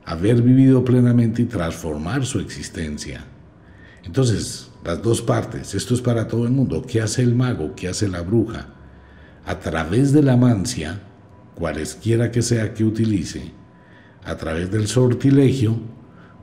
haber 0.05 0.41
vivido 0.41 0.85
plenamente 0.85 1.43
y 1.43 1.45
transformar 1.45 2.25
su 2.25 2.41
existencia. 2.41 3.25
Entonces, 4.05 4.71
las 4.83 5.03
dos 5.03 5.21
partes, 5.21 5.75
esto 5.75 5.93
es 5.93 6.01
para 6.01 6.27
todo 6.27 6.45
el 6.45 6.51
mundo. 6.51 6.83
¿Qué 6.87 7.03
hace 7.03 7.23
el 7.23 7.35
mago? 7.35 7.75
¿Qué 7.77 7.89
hace 7.89 8.09
la 8.09 8.23
bruja? 8.23 8.69
A 9.45 9.59
través 9.59 10.13
de 10.13 10.23
la 10.23 10.37
mancia, 10.37 11.03
cualesquiera 11.55 12.31
que 12.31 12.41
sea 12.41 12.73
que 12.73 12.85
utilice, 12.85 13.53
a 14.25 14.37
través 14.37 14.71
del 14.71 14.87
sortilegio, 14.87 15.79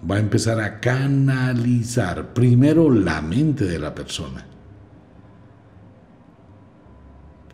va 0.10 0.18
a 0.18 0.20
empezar 0.20 0.60
a 0.60 0.80
canalizar 0.80 2.34
primero 2.34 2.92
la 2.92 3.22
mente 3.22 3.66
de 3.66 3.80
la 3.80 3.96
persona. 3.96 4.46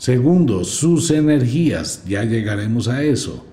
Segundo, 0.01 0.63
sus 0.63 1.11
energías, 1.11 2.03
ya 2.07 2.23
llegaremos 2.23 2.87
a 2.87 3.03
eso. 3.03 3.45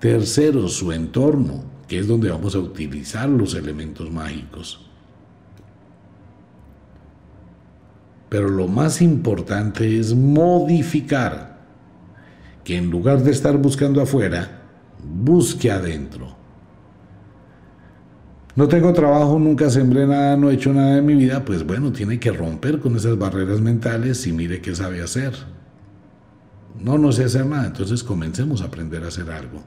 Tercero, 0.00 0.66
su 0.66 0.90
entorno, 0.90 1.62
que 1.86 2.00
es 2.00 2.08
donde 2.08 2.28
vamos 2.28 2.56
a 2.56 2.58
utilizar 2.58 3.28
los 3.28 3.54
elementos 3.54 4.10
mágicos. 4.10 4.90
Pero 8.28 8.48
lo 8.48 8.66
más 8.66 9.00
importante 9.00 9.96
es 9.96 10.12
modificar, 10.12 11.60
que 12.64 12.76
en 12.76 12.90
lugar 12.90 13.22
de 13.22 13.30
estar 13.30 13.56
buscando 13.56 14.02
afuera, 14.02 14.62
busque 15.04 15.70
adentro. 15.70 16.34
No 18.56 18.66
tengo 18.66 18.92
trabajo, 18.92 19.38
nunca 19.38 19.70
sembré 19.70 20.04
nada, 20.04 20.36
no 20.36 20.50
he 20.50 20.54
hecho 20.54 20.72
nada 20.72 20.98
en 20.98 21.06
mi 21.06 21.14
vida, 21.14 21.44
pues 21.44 21.64
bueno, 21.64 21.92
tiene 21.92 22.18
que 22.18 22.32
romper 22.32 22.80
con 22.80 22.96
esas 22.96 23.16
barreras 23.16 23.60
mentales 23.60 24.26
y 24.26 24.32
mire 24.32 24.60
qué 24.60 24.74
sabe 24.74 25.00
hacer. 25.00 25.59
No, 26.80 26.96
no 26.96 27.12
sé 27.12 27.24
hacer 27.24 27.44
nada, 27.44 27.66
entonces 27.66 28.02
comencemos 28.02 28.62
a 28.62 28.66
aprender 28.66 29.04
a 29.04 29.08
hacer 29.08 29.30
algo. 29.30 29.62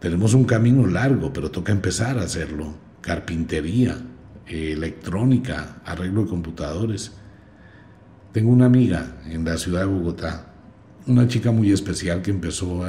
Tenemos 0.00 0.34
un 0.34 0.44
camino 0.44 0.86
largo, 0.86 1.32
pero 1.32 1.50
toca 1.50 1.72
empezar 1.72 2.18
a 2.18 2.22
hacerlo. 2.22 2.74
Carpintería, 3.02 3.96
electrónica, 4.46 5.82
arreglo 5.84 6.22
de 6.22 6.30
computadores. 6.30 7.12
Tengo 8.32 8.50
una 8.50 8.66
amiga 8.66 9.20
en 9.26 9.44
la 9.44 9.58
ciudad 9.58 9.80
de 9.80 9.86
Bogotá, 9.86 10.54
una 11.06 11.28
chica 11.28 11.52
muy 11.52 11.70
especial 11.70 12.22
que 12.22 12.30
empezó 12.30 12.82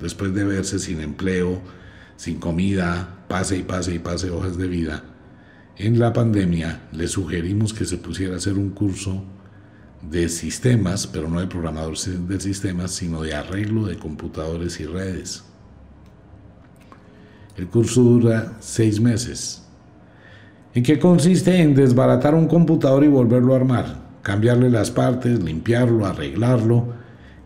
después 0.00 0.32
de 0.34 0.44
verse 0.44 0.78
sin 0.78 1.00
empleo, 1.00 1.60
sin 2.16 2.38
comida, 2.38 3.24
pase 3.28 3.56
y 3.56 3.62
pase 3.62 3.94
y 3.94 3.98
pase 3.98 4.30
hojas 4.30 4.56
de 4.56 4.68
vida. 4.68 5.02
En 5.76 5.98
la 5.98 6.12
pandemia 6.12 6.88
le 6.92 7.08
sugerimos 7.08 7.74
que 7.74 7.86
se 7.86 7.96
pusiera 7.96 8.34
a 8.34 8.36
hacer 8.36 8.54
un 8.54 8.70
curso 8.70 9.24
de 10.02 10.28
sistemas, 10.28 11.06
pero 11.06 11.28
no 11.28 11.40
de 11.40 11.46
programador 11.46 11.96
de 11.98 12.40
sistemas, 12.40 12.92
sino 12.92 13.22
de 13.22 13.34
arreglo 13.34 13.86
de 13.86 13.98
computadores 13.98 14.80
y 14.80 14.86
redes. 14.86 15.44
El 17.56 17.66
curso 17.66 18.00
dura 18.02 18.54
seis 18.60 19.00
meses. 19.00 19.62
¿En 20.74 20.82
qué 20.82 20.98
consiste? 20.98 21.60
En 21.60 21.74
desbaratar 21.74 22.34
un 22.34 22.46
computador 22.46 23.04
y 23.04 23.08
volverlo 23.08 23.52
a 23.52 23.56
armar, 23.56 23.96
cambiarle 24.22 24.70
las 24.70 24.90
partes, 24.90 25.42
limpiarlo, 25.42 26.06
arreglarlo, 26.06 26.94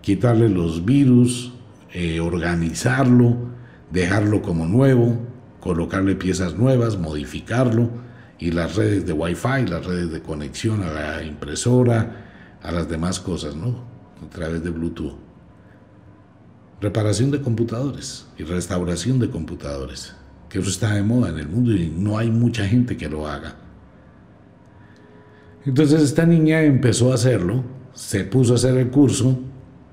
quitarle 0.03 0.49
los 0.49 0.85
virus, 0.85 1.55
eh, 1.93 2.21
organizarlo, 2.21 3.37
dejarlo 3.91 4.43
como 4.43 4.67
nuevo, 4.67 5.17
colocarle 5.61 6.15
piezas 6.15 6.55
nuevas, 6.57 6.99
modificarlo 6.99 7.89
y 8.39 8.51
las 8.51 8.77
redes 8.77 9.07
de 9.07 9.13
Wi-Fi, 9.15 9.67
las 9.67 9.87
redes 9.87 10.13
de 10.13 10.21
conexión 10.21 10.83
a 10.83 10.93
la 10.93 11.23
impresora, 11.25 12.24
a 12.65 12.73
las 12.73 12.89
demás 12.89 13.21
cosas, 13.21 13.55
¿no? 13.55 13.85
A 14.21 14.29
través 14.29 14.65
de 14.65 14.71
Bluetooth 14.71 15.15
reparación 16.85 17.31
de 17.31 17.41
computadores 17.41 18.27
y 18.37 18.43
restauración 18.43 19.19
de 19.19 19.31
computadores, 19.31 20.15
que 20.51 20.59
eso 20.59 20.69
está 20.69 20.93
de 20.95 21.03
moda 21.03 21.31
en 21.31 21.39
el 21.39 21.49
mundo 21.49 21.73
y 21.73 21.89
no 21.89 22.19
hay 22.19 22.31
mucha 22.31 22.67
gente 22.67 22.97
que 22.97 23.09
lo 23.09 23.27
haga. 23.27 23.57
Entonces 25.65 26.03
esta 26.03 26.27
niña 26.27 26.63
empezó 26.63 27.11
a 27.11 27.15
hacerlo, 27.15 27.65
se 27.95 28.25
puso 28.25 28.53
a 28.53 28.57
hacer 28.57 28.77
el 28.77 28.91
curso, 28.91 29.39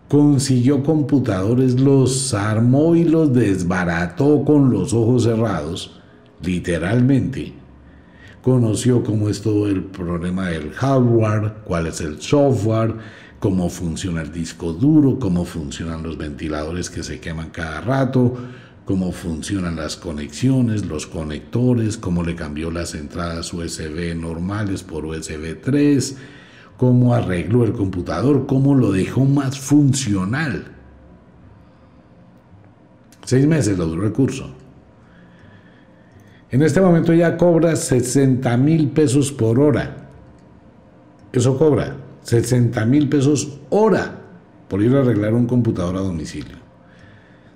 consiguió 0.10 0.84
computadores, 0.84 1.80
los 1.80 2.34
armó 2.34 2.94
y 2.96 3.06
los 3.06 3.32
desbarató 3.32 4.44
con 4.44 4.70
los 4.70 4.94
ojos 4.94 5.24
cerrados, 5.24 6.02
literalmente. 6.44 7.54
Conoció 8.42 9.04
cómo 9.04 9.30
es 9.30 9.42
todo 9.42 9.68
el 9.68 9.84
problema 9.84 10.50
del 10.50 10.72
hardware, 10.72 11.54
cuál 11.64 11.86
es 11.86 12.02
el 12.02 12.20
software, 12.20 12.96
cómo 13.40 13.70
funciona 13.70 14.24
el 14.24 14.32
disco 14.32 14.74
duro, 14.74 15.20
cómo 15.20 15.46
funcionan 15.46 16.02
los 16.02 16.18
ventiladores 16.18 16.90
que 16.90 17.04
se 17.04 17.20
queman 17.20 17.52
cada 17.52 17.82
rato, 17.82 18.36
cómo 18.86 19.12
funcionan 19.12 19.76
las 19.76 19.96
conexiones, 19.96 20.88
los 20.88 21.06
conectores, 21.06 21.98
cómo 21.98 22.24
le 22.24 22.34
cambió 22.34 22.72
las 22.72 22.96
entradas 22.96 23.54
USB 23.54 24.16
normales 24.16 24.82
por 24.82 25.06
USB 25.06 25.62
3, 25.62 26.18
cómo 26.78 27.14
arregló 27.14 27.64
el 27.64 27.74
computador, 27.74 28.48
cómo 28.48 28.74
lo 28.74 28.92
dejó 28.92 29.24
más 29.24 29.60
funcional. 29.60 30.66
Seis 33.24 33.46
meses 33.46 33.78
lo 33.78 33.86
duró 33.86 34.08
el 34.08 34.14
curso. 34.14 34.61
En 36.52 36.62
este 36.62 36.82
momento 36.82 37.14
ya 37.14 37.38
cobra 37.38 37.78
60 37.78 38.58
mil 38.58 38.90
pesos 38.90 39.32
por 39.32 39.58
hora. 39.60 40.10
Eso 41.32 41.58
cobra. 41.58 41.96
60 42.24 42.86
mil 42.86 43.08
pesos 43.08 43.60
hora 43.70 44.20
por 44.68 44.82
ir 44.82 44.94
a 44.96 45.00
arreglar 45.00 45.34
un 45.34 45.48
computador 45.48 45.96
a 45.96 46.02
domicilio. 46.02 46.58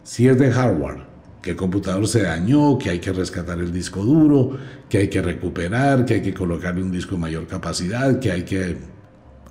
Si 0.03 0.27
es 0.27 0.39
de 0.39 0.49
hardware, 0.49 1.03
que 1.41 1.51
el 1.51 1.55
computador 1.57 2.07
se 2.07 2.23
dañó, 2.23 2.77
que 2.77 2.89
hay 2.89 2.99
que 2.99 3.11
rescatar 3.11 3.59
el 3.59 3.71
disco 3.71 4.01
duro, 4.03 4.57
que 4.89 4.99
hay 4.99 5.07
que 5.09 5.21
recuperar, 5.21 6.05
que 6.05 6.15
hay 6.15 6.21
que 6.21 6.33
colocarle 6.33 6.81
un 6.81 6.91
disco 6.91 7.15
de 7.15 7.21
mayor 7.21 7.47
capacidad, 7.47 8.17
que 8.19 8.31
hay 8.31 8.43
que 8.43 8.77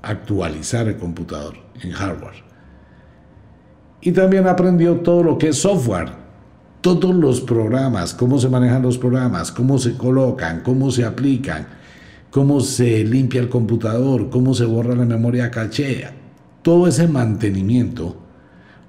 actualizar 0.03 0.89
el 0.89 0.97
computador 0.97 1.55
en 1.83 1.93
hardware. 1.93 2.43
Y 4.01 4.13
también 4.13 4.47
aprendió 4.47 4.97
todo 4.97 5.23
lo 5.23 5.39
que 5.39 5.49
es 5.49 5.59
software, 5.59 6.24
todos 6.85 7.15
los 7.15 7.41
programas, 7.41 8.13
cómo 8.13 8.39
se 8.39 8.51
manejan 8.51 8.83
los 8.83 8.99
programas, 8.99 9.51
cómo 9.51 9.79
se 9.79 9.97
colocan, 9.97 10.61
cómo 10.61 10.91
se 10.91 11.07
aplican, 11.07 11.67
cómo 12.31 12.61
se 12.61 13.03
limpia 13.05 13.41
el 13.41 13.49
computador, 13.49 14.29
cómo 14.29 14.53
se 14.53 14.67
borra 14.67 14.95
la 14.95 15.07
memoria 15.07 15.51
caché. 15.51 16.11
Todo 16.61 16.87
ese 16.87 17.09
mantenimiento 17.09 18.15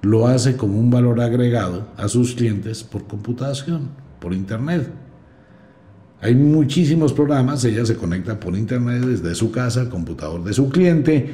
lo 0.02 0.26
hace 0.26 0.58
como 0.58 0.78
un 0.78 0.90
valor 0.90 1.22
agregado 1.22 1.86
a 1.96 2.06
sus 2.08 2.34
clientes 2.34 2.84
por 2.84 3.06
computación, 3.06 3.88
por 4.20 4.34
internet. 4.34 4.90
Hay 6.20 6.34
muchísimos 6.34 7.14
programas, 7.14 7.64
ella 7.64 7.86
se 7.86 7.96
conecta 7.96 8.38
por 8.38 8.58
internet 8.58 9.04
desde 9.04 9.34
su 9.34 9.50
casa 9.50 9.88
computador 9.88 10.44
de 10.44 10.52
su 10.52 10.68
cliente. 10.68 11.32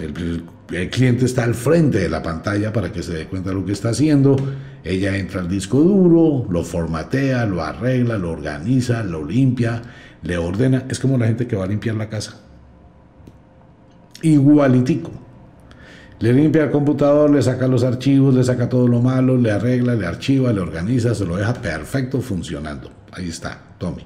El, 0.00 0.90
cliente 0.90 1.24
está 1.24 1.44
al 1.44 1.54
frente 1.54 1.98
de 1.98 2.08
la 2.08 2.22
pantalla 2.22 2.72
para 2.72 2.92
que 2.92 3.02
se 3.02 3.12
dé 3.12 3.26
cuenta 3.26 3.50
de 3.50 3.54
lo 3.56 3.64
que 3.64 3.72
está 3.72 3.90
haciendo. 3.90 4.36
Ella 4.84 5.16
entra 5.16 5.40
al 5.40 5.48
disco 5.48 5.80
duro, 5.80 6.46
lo 6.50 6.62
formatea, 6.62 7.46
lo 7.46 7.62
arregla, 7.62 8.18
lo 8.18 8.30
organiza, 8.30 9.02
lo 9.02 9.24
limpia, 9.24 9.82
le 10.22 10.38
ordena, 10.38 10.84
es 10.88 10.98
como 10.98 11.18
la 11.18 11.26
gente 11.26 11.46
que 11.46 11.56
va 11.56 11.64
a 11.64 11.68
limpiar 11.68 11.96
la 11.96 12.08
casa. 12.08 12.40
Igualitico. 14.22 15.10
Le 16.18 16.32
limpia 16.32 16.64
el 16.64 16.70
computador, 16.70 17.30
le 17.30 17.42
saca 17.42 17.68
los 17.68 17.84
archivos, 17.84 18.34
le 18.34 18.42
saca 18.42 18.68
todo 18.68 18.88
lo 18.88 19.02
malo, 19.02 19.36
le 19.36 19.50
arregla, 19.50 19.94
le 19.94 20.06
archiva, 20.06 20.52
le 20.52 20.60
organiza, 20.60 21.14
se 21.14 21.26
lo 21.26 21.36
deja 21.36 21.52
perfecto 21.54 22.20
funcionando. 22.22 22.90
Ahí 23.12 23.28
está, 23.28 23.60
Tommy. 23.78 24.02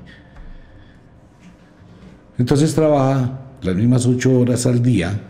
Entonces 2.37 2.75
trabaja 2.75 3.39
las 3.63 3.77
mismas 3.77 4.07
ocho 4.07 4.33
horas 4.33 4.67
al 4.67 4.83
día, 4.83 5.30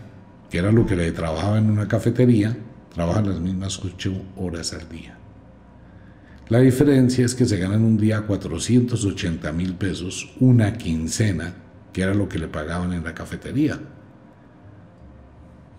que 0.51 0.57
era 0.57 0.71
lo 0.71 0.85
que 0.85 0.97
le 0.97 1.11
trabajaba 1.13 1.57
en 1.57 1.71
una 1.71 1.87
cafetería, 1.87 2.55
trabaja 2.93 3.21
las 3.21 3.39
mismas 3.39 3.83
ocho 3.83 4.11
horas 4.35 4.73
al 4.73 4.87
día. 4.89 5.17
La 6.49 6.59
diferencia 6.59 7.25
es 7.25 7.33
que 7.33 7.45
se 7.45 7.57
ganan 7.57 7.85
un 7.85 7.97
día 7.97 8.27
480 8.27 9.49
mil 9.53 9.75
pesos, 9.75 10.33
una 10.41 10.73
quincena, 10.73 11.53
que 11.93 12.01
era 12.01 12.13
lo 12.13 12.27
que 12.27 12.37
le 12.37 12.49
pagaban 12.49 12.91
en 12.91 13.05
la 13.05 13.15
cafetería. 13.15 13.79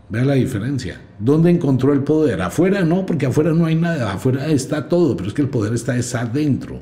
Vea 0.09 0.25
la 0.25 0.35
diferencia. 0.35 1.03
¿Dónde 1.19 1.51
encontró 1.51 1.93
el 1.93 2.03
poder? 2.03 2.41
Afuera 2.41 2.83
no, 2.83 3.05
porque 3.05 3.27
afuera 3.27 3.53
no 3.53 3.67
hay 3.67 3.75
nada, 3.75 4.11
afuera 4.11 4.47
está 4.47 4.89
todo, 4.89 5.15
pero 5.15 5.29
es 5.29 5.35
que 5.35 5.43
el 5.43 5.51
poder 5.51 5.75
está 5.75 5.93
adentro. 6.19 6.81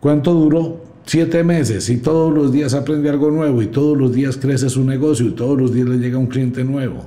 ¿Cuánto 0.00 0.32
duró? 0.32 0.85
Siete 1.08 1.44
meses 1.44 1.88
y 1.88 1.98
todos 1.98 2.34
los 2.34 2.50
días 2.50 2.74
aprende 2.74 3.08
algo 3.08 3.30
nuevo 3.30 3.62
y 3.62 3.68
todos 3.68 3.96
los 3.96 4.12
días 4.12 4.36
crece 4.36 4.68
su 4.68 4.82
negocio 4.82 5.26
y 5.26 5.30
todos 5.30 5.56
los 5.56 5.72
días 5.72 5.88
le 5.88 5.98
llega 5.98 6.18
un 6.18 6.26
cliente 6.26 6.64
nuevo. 6.64 7.06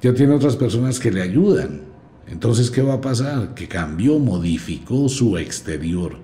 Ya 0.00 0.14
tiene 0.14 0.32
otras 0.32 0.56
personas 0.56 0.98
que 0.98 1.12
le 1.12 1.20
ayudan. 1.20 1.82
Entonces, 2.26 2.70
¿qué 2.70 2.80
va 2.80 2.94
a 2.94 3.00
pasar? 3.02 3.52
Que 3.52 3.68
cambió, 3.68 4.18
modificó 4.18 5.10
su 5.10 5.36
exterior, 5.36 6.16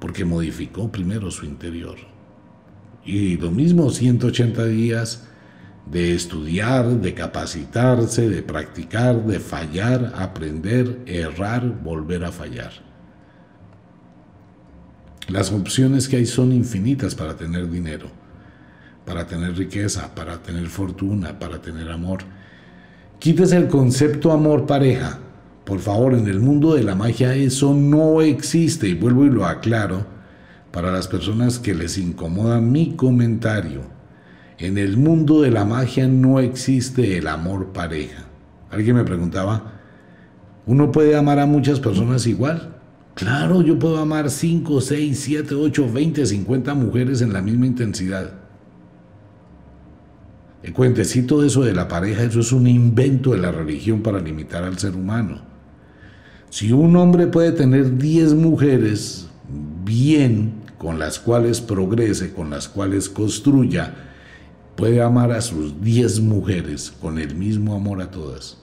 porque 0.00 0.24
modificó 0.24 0.90
primero 0.90 1.30
su 1.30 1.46
interior. 1.46 1.94
Y 3.04 3.36
lo 3.36 3.52
mismo, 3.52 3.90
180 3.90 4.64
días 4.64 5.28
de 5.88 6.16
estudiar, 6.16 7.00
de 7.00 7.14
capacitarse, 7.14 8.28
de 8.28 8.42
practicar, 8.42 9.24
de 9.24 9.38
fallar, 9.38 10.14
aprender, 10.16 11.00
errar, 11.06 11.80
volver 11.80 12.24
a 12.24 12.32
fallar. 12.32 12.89
Las 15.30 15.52
opciones 15.52 16.08
que 16.08 16.16
hay 16.16 16.26
son 16.26 16.50
infinitas 16.50 17.14
para 17.14 17.36
tener 17.36 17.70
dinero, 17.70 18.08
para 19.06 19.28
tener 19.28 19.56
riqueza, 19.56 20.12
para 20.12 20.42
tener 20.42 20.66
fortuna, 20.66 21.38
para 21.38 21.62
tener 21.62 21.88
amor. 21.88 22.22
Quítese 23.20 23.56
el 23.56 23.68
concepto 23.68 24.32
amor 24.32 24.66
pareja. 24.66 25.20
Por 25.64 25.78
favor, 25.78 26.14
en 26.14 26.26
el 26.26 26.40
mundo 26.40 26.74
de 26.74 26.82
la 26.82 26.96
magia 26.96 27.36
eso 27.36 27.72
no 27.74 28.22
existe. 28.22 28.88
Y 28.88 28.94
vuelvo 28.94 29.24
y 29.24 29.30
lo 29.30 29.46
aclaro 29.46 30.04
para 30.72 30.90
las 30.90 31.06
personas 31.06 31.60
que 31.60 31.76
les 31.76 31.96
incomoda 31.96 32.60
mi 32.60 32.96
comentario. 32.96 33.82
En 34.58 34.78
el 34.78 34.96
mundo 34.96 35.42
de 35.42 35.52
la 35.52 35.64
magia 35.64 36.08
no 36.08 36.40
existe 36.40 37.18
el 37.18 37.28
amor 37.28 37.68
pareja. 37.72 38.24
Alguien 38.68 38.96
me 38.96 39.04
preguntaba, 39.04 39.74
¿uno 40.66 40.90
puede 40.90 41.16
amar 41.16 41.38
a 41.38 41.46
muchas 41.46 41.78
personas 41.78 42.26
igual? 42.26 42.79
Claro, 43.14 43.62
yo 43.62 43.78
puedo 43.78 43.98
amar 43.98 44.30
5, 44.30 44.80
6, 44.80 45.20
7, 45.20 45.54
8, 45.54 45.92
20, 45.92 46.26
50 46.26 46.74
mujeres 46.74 47.20
en 47.20 47.32
la 47.32 47.42
misma 47.42 47.66
intensidad. 47.66 48.32
El 50.62 50.72
cuentecito 50.72 51.40
de 51.40 51.48
eso 51.48 51.62
de 51.62 51.74
la 51.74 51.88
pareja, 51.88 52.22
eso 52.22 52.40
es 52.40 52.52
un 52.52 52.66
invento 52.66 53.32
de 53.32 53.38
la 53.38 53.50
religión 53.50 54.02
para 54.02 54.20
limitar 54.20 54.62
al 54.64 54.78
ser 54.78 54.94
humano. 54.94 55.40
Si 56.50 56.72
un 56.72 56.96
hombre 56.96 57.26
puede 57.26 57.52
tener 57.52 57.96
10 57.96 58.34
mujeres 58.34 59.28
bien, 59.84 60.60
con 60.78 60.98
las 60.98 61.18
cuales 61.18 61.60
progrese, 61.60 62.32
con 62.32 62.50
las 62.50 62.68
cuales 62.68 63.08
construya, 63.08 63.94
puede 64.76 65.02
amar 65.02 65.30
a 65.30 65.40
sus 65.40 65.80
10 65.80 66.20
mujeres 66.20 66.90
con 66.90 67.18
el 67.18 67.34
mismo 67.34 67.74
amor 67.74 68.00
a 68.00 68.10
todas. 68.10 68.58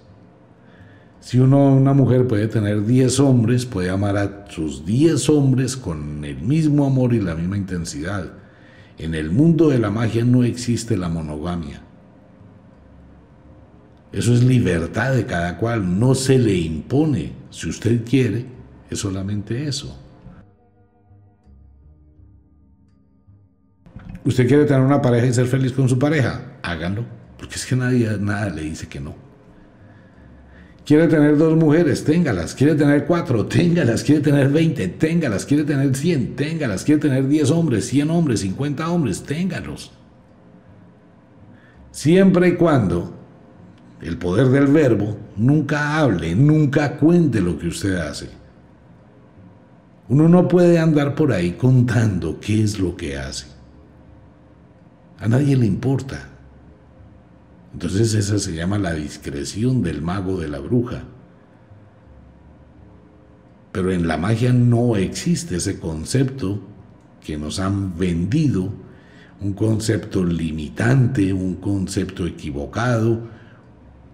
Si 1.27 1.39
una 1.39 1.91
mujer 1.91 2.25
puede 2.25 2.47
tener 2.47 2.85
10 2.85 3.19
hombres, 3.19 3.65
puede 3.65 3.89
amar 3.89 4.15
a 4.15 4.45
sus 4.49 4.85
10 4.85 5.27
hombres 5.27 5.75
con 5.75 6.23
el 6.23 6.37
mismo 6.37 6.85
amor 6.85 7.13
y 7.13 7.19
la 7.19 7.35
misma 7.35 7.57
intensidad. 7.57 8.31
En 8.97 9.13
el 9.13 9.29
mundo 9.29 9.67
de 9.67 9.77
la 9.77 9.91
magia 9.91 10.23
no 10.23 10.45
existe 10.45 10.95
la 10.95 11.09
monogamia. 11.09 11.81
Eso 14.13 14.33
es 14.33 14.41
libertad 14.41 15.15
de 15.15 15.25
cada 15.25 15.57
cual, 15.57 15.99
no 15.99 16.15
se 16.15 16.39
le 16.39 16.55
impone. 16.55 17.33
Si 17.49 17.67
usted 17.67 18.05
quiere, 18.05 18.45
es 18.89 18.97
solamente 18.97 19.67
eso. 19.67 19.99
¿Usted 24.23 24.47
quiere 24.47 24.63
tener 24.63 24.81
una 24.81 25.01
pareja 25.01 25.27
y 25.27 25.33
ser 25.33 25.47
feliz 25.47 25.73
con 25.73 25.89
su 25.89 25.99
pareja? 25.99 26.53
Háganlo, 26.61 27.03
porque 27.37 27.55
es 27.55 27.65
que 27.65 27.75
nadie 27.75 28.17
nada 28.17 28.49
le 28.49 28.61
dice 28.61 28.87
que 28.87 29.01
no. 29.01 29.26
¿Quiere 30.87 31.09
tener 31.09 31.37
dos 31.37 31.57
mujeres? 31.57 32.05
Téngalas. 32.05 32.55
¿Quiere 32.55 32.73
tener 32.73 33.05
cuatro? 33.05 33.45
Téngalas. 33.45 34.03
¿Quiere 34.03 34.21
tener 34.21 34.47
veinte? 34.47 34.87
Téngalas. 34.87 35.45
¿Quiere 35.45 35.65
tener 35.65 35.93
cien? 35.93 36.33
Téngalas. 36.33 36.85
¿Quiere 36.85 37.01
tener 37.01 37.27
diez 37.27 37.51
hombres? 37.51 37.87
Cien 37.87 38.09
hombres? 38.09 38.39
¿Cincuenta 38.39 38.89
hombres? 38.89 39.21
Téngalos. 39.21 39.91
Siempre 41.91 42.47
y 42.47 42.55
cuando 42.55 43.13
el 44.01 44.17
poder 44.17 44.47
del 44.47 44.67
verbo, 44.67 45.17
nunca 45.35 45.97
hable, 45.97 46.33
nunca 46.35 46.95
cuente 46.95 47.41
lo 47.41 47.59
que 47.59 47.67
usted 47.67 47.97
hace. 47.97 48.29
Uno 50.07 50.29
no 50.29 50.47
puede 50.47 50.79
andar 50.79 51.15
por 51.15 51.33
ahí 51.33 51.51
contando 51.51 52.39
qué 52.39 52.63
es 52.63 52.79
lo 52.79 52.95
que 52.95 53.17
hace. 53.17 53.47
A 55.19 55.27
nadie 55.27 55.57
le 55.57 55.65
importa. 55.65 56.29
Entonces 57.73 58.13
esa 58.13 58.39
se 58.39 58.53
llama 58.53 58.77
la 58.77 58.93
discreción 58.93 59.83
del 59.83 60.01
mago 60.01 60.39
de 60.39 60.47
la 60.47 60.59
bruja. 60.59 61.03
Pero 63.71 63.91
en 63.91 64.07
la 64.07 64.17
magia 64.17 64.53
no 64.53 64.95
existe 64.95 65.57
ese 65.57 65.79
concepto 65.79 66.59
que 67.23 67.37
nos 67.37 67.59
han 67.59 67.97
vendido, 67.97 68.71
un 69.41 69.53
concepto 69.53 70.23
limitante, 70.23 71.31
un 71.33 71.55
concepto 71.55 72.25
equivocado, 72.25 73.27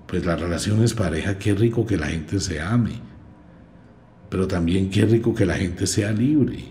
pues 0.07 0.25
las 0.25 0.39
relaciones 0.39 0.93
pareja, 0.93 1.37
qué 1.37 1.53
rico 1.53 1.85
que 1.85 1.97
la 1.97 2.07
gente 2.07 2.39
se 2.39 2.59
ame, 2.59 2.99
pero 4.29 4.47
también 4.47 4.89
qué 4.89 5.05
rico 5.05 5.33
que 5.33 5.45
la 5.45 5.55
gente 5.55 5.87
sea 5.87 6.11
libre. 6.11 6.65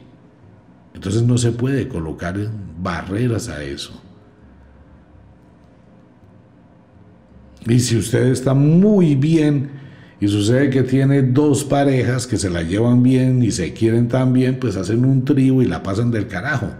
Entonces 0.94 1.22
no 1.22 1.38
se 1.38 1.52
puede 1.52 1.88
colocar 1.88 2.36
barreras 2.80 3.48
a 3.48 3.62
eso. 3.62 4.02
Y 7.66 7.80
si 7.80 7.96
usted 7.96 8.26
está 8.26 8.54
muy 8.54 9.14
bien 9.14 9.70
y 10.20 10.28
sucede 10.28 10.70
que 10.70 10.82
tiene 10.82 11.22
dos 11.22 11.64
parejas 11.64 12.26
que 12.26 12.36
se 12.36 12.50
la 12.50 12.62
llevan 12.62 13.02
bien 13.02 13.42
y 13.42 13.50
se 13.50 13.72
quieren 13.72 14.08
tan 14.08 14.32
bien, 14.32 14.58
pues 14.58 14.76
hacen 14.76 15.04
un 15.04 15.24
trío 15.24 15.62
y 15.62 15.66
la 15.66 15.82
pasan 15.82 16.10
del 16.10 16.26
carajo. 16.26 16.72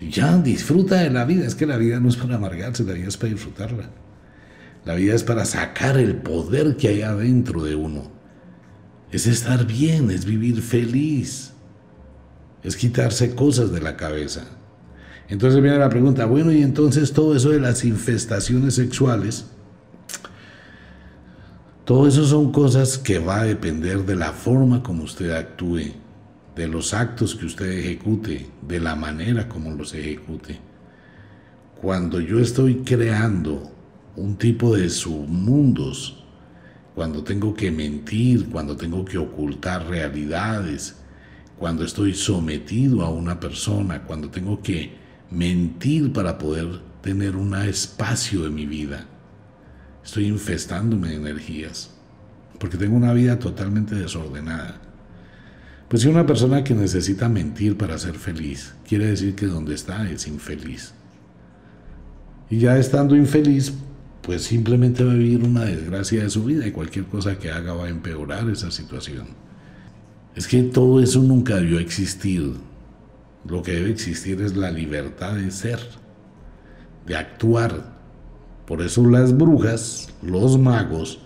Y 0.00 0.10
ya 0.10 0.36
disfruta 0.38 0.96
de 0.96 1.10
la 1.10 1.24
vida. 1.24 1.46
Es 1.46 1.54
que 1.54 1.66
la 1.66 1.76
vida 1.76 2.00
no 2.00 2.08
es 2.08 2.16
para 2.16 2.36
amargarse, 2.36 2.84
la 2.84 2.92
vida 2.92 3.08
es 3.08 3.16
para 3.16 3.32
disfrutarla. 3.32 3.90
La 4.84 4.94
vida 4.94 5.14
es 5.14 5.24
para 5.24 5.44
sacar 5.44 5.98
el 5.98 6.16
poder 6.16 6.76
que 6.76 6.88
hay 6.88 7.02
adentro 7.02 7.62
de 7.64 7.74
uno. 7.74 8.10
Es 9.10 9.26
estar 9.26 9.66
bien, 9.66 10.10
es 10.10 10.24
vivir 10.24 10.62
feliz. 10.62 11.52
Es 12.62 12.76
quitarse 12.76 13.34
cosas 13.34 13.72
de 13.72 13.80
la 13.80 13.96
cabeza. 13.96 14.44
Entonces 15.28 15.60
viene 15.60 15.78
la 15.78 15.90
pregunta, 15.90 16.24
bueno, 16.24 16.52
y 16.52 16.62
entonces 16.62 17.12
todo 17.12 17.36
eso 17.36 17.50
de 17.50 17.60
las 17.60 17.84
infestaciones 17.84 18.74
sexuales, 18.74 19.46
todo 21.84 22.06
eso 22.06 22.24
son 22.24 22.50
cosas 22.50 22.96
que 22.96 23.18
va 23.18 23.40
a 23.40 23.44
depender 23.44 24.04
de 24.04 24.16
la 24.16 24.32
forma 24.32 24.82
como 24.82 25.04
usted 25.04 25.30
actúe, 25.30 25.92
de 26.56 26.66
los 26.66 26.94
actos 26.94 27.34
que 27.34 27.46
usted 27.46 27.70
ejecute, 27.70 28.48
de 28.66 28.80
la 28.80 28.94
manera 28.94 29.48
como 29.48 29.70
los 29.70 29.94
ejecute. 29.94 30.58
Cuando 31.80 32.20
yo 32.20 32.40
estoy 32.40 32.76
creando 32.76 33.70
un 34.16 34.36
tipo 34.36 34.76
de 34.76 34.88
submundos, 34.88 36.24
cuando 36.94 37.22
tengo 37.22 37.54
que 37.54 37.70
mentir, 37.70 38.48
cuando 38.50 38.76
tengo 38.76 39.04
que 39.04 39.18
ocultar 39.18 39.86
realidades, 39.86 40.96
cuando 41.58 41.84
estoy 41.84 42.14
sometido 42.14 43.02
a 43.02 43.10
una 43.10 43.38
persona, 43.38 44.02
cuando 44.02 44.30
tengo 44.30 44.60
que 44.60 45.07
mentir 45.30 46.12
para 46.12 46.38
poder 46.38 46.80
tener 47.02 47.36
un 47.36 47.54
espacio 47.54 48.44
de 48.44 48.50
mi 48.50 48.66
vida. 48.66 49.06
Estoy 50.04 50.26
infestándome 50.26 51.08
de 51.08 51.16
energías, 51.16 51.90
porque 52.58 52.76
tengo 52.76 52.96
una 52.96 53.12
vida 53.12 53.38
totalmente 53.38 53.94
desordenada. 53.94 54.80
Pues 55.88 56.02
si 56.02 56.08
una 56.08 56.26
persona 56.26 56.64
que 56.64 56.74
necesita 56.74 57.28
mentir 57.28 57.76
para 57.76 57.98
ser 57.98 58.14
feliz, 58.14 58.74
quiere 58.86 59.06
decir 59.06 59.34
que 59.34 59.46
donde 59.46 59.74
está 59.74 60.10
es 60.10 60.26
infeliz. 60.26 60.92
Y 62.50 62.58
ya 62.58 62.78
estando 62.78 63.16
infeliz, 63.16 63.72
pues 64.22 64.42
simplemente 64.42 65.04
va 65.04 65.12
a 65.12 65.16
vivir 65.16 65.42
una 65.42 65.64
desgracia 65.64 66.22
de 66.22 66.30
su 66.30 66.44
vida 66.44 66.66
y 66.66 66.72
cualquier 66.72 67.06
cosa 67.06 67.38
que 67.38 67.50
haga 67.50 67.72
va 67.72 67.86
a 67.86 67.90
empeorar 67.90 68.48
esa 68.50 68.70
situación. 68.70 69.28
Es 70.34 70.46
que 70.46 70.62
todo 70.62 71.00
eso 71.00 71.22
nunca 71.22 71.56
debió 71.56 71.78
existir. 71.78 72.52
Lo 73.44 73.62
que 73.62 73.72
debe 73.72 73.90
existir 73.90 74.40
es 74.42 74.56
la 74.56 74.70
libertad 74.70 75.34
de 75.34 75.50
ser, 75.50 75.78
de 77.06 77.16
actuar. 77.16 77.96
Por 78.66 78.82
eso 78.82 79.06
las 79.06 79.36
brujas, 79.36 80.12
los 80.22 80.58
magos, 80.58 81.20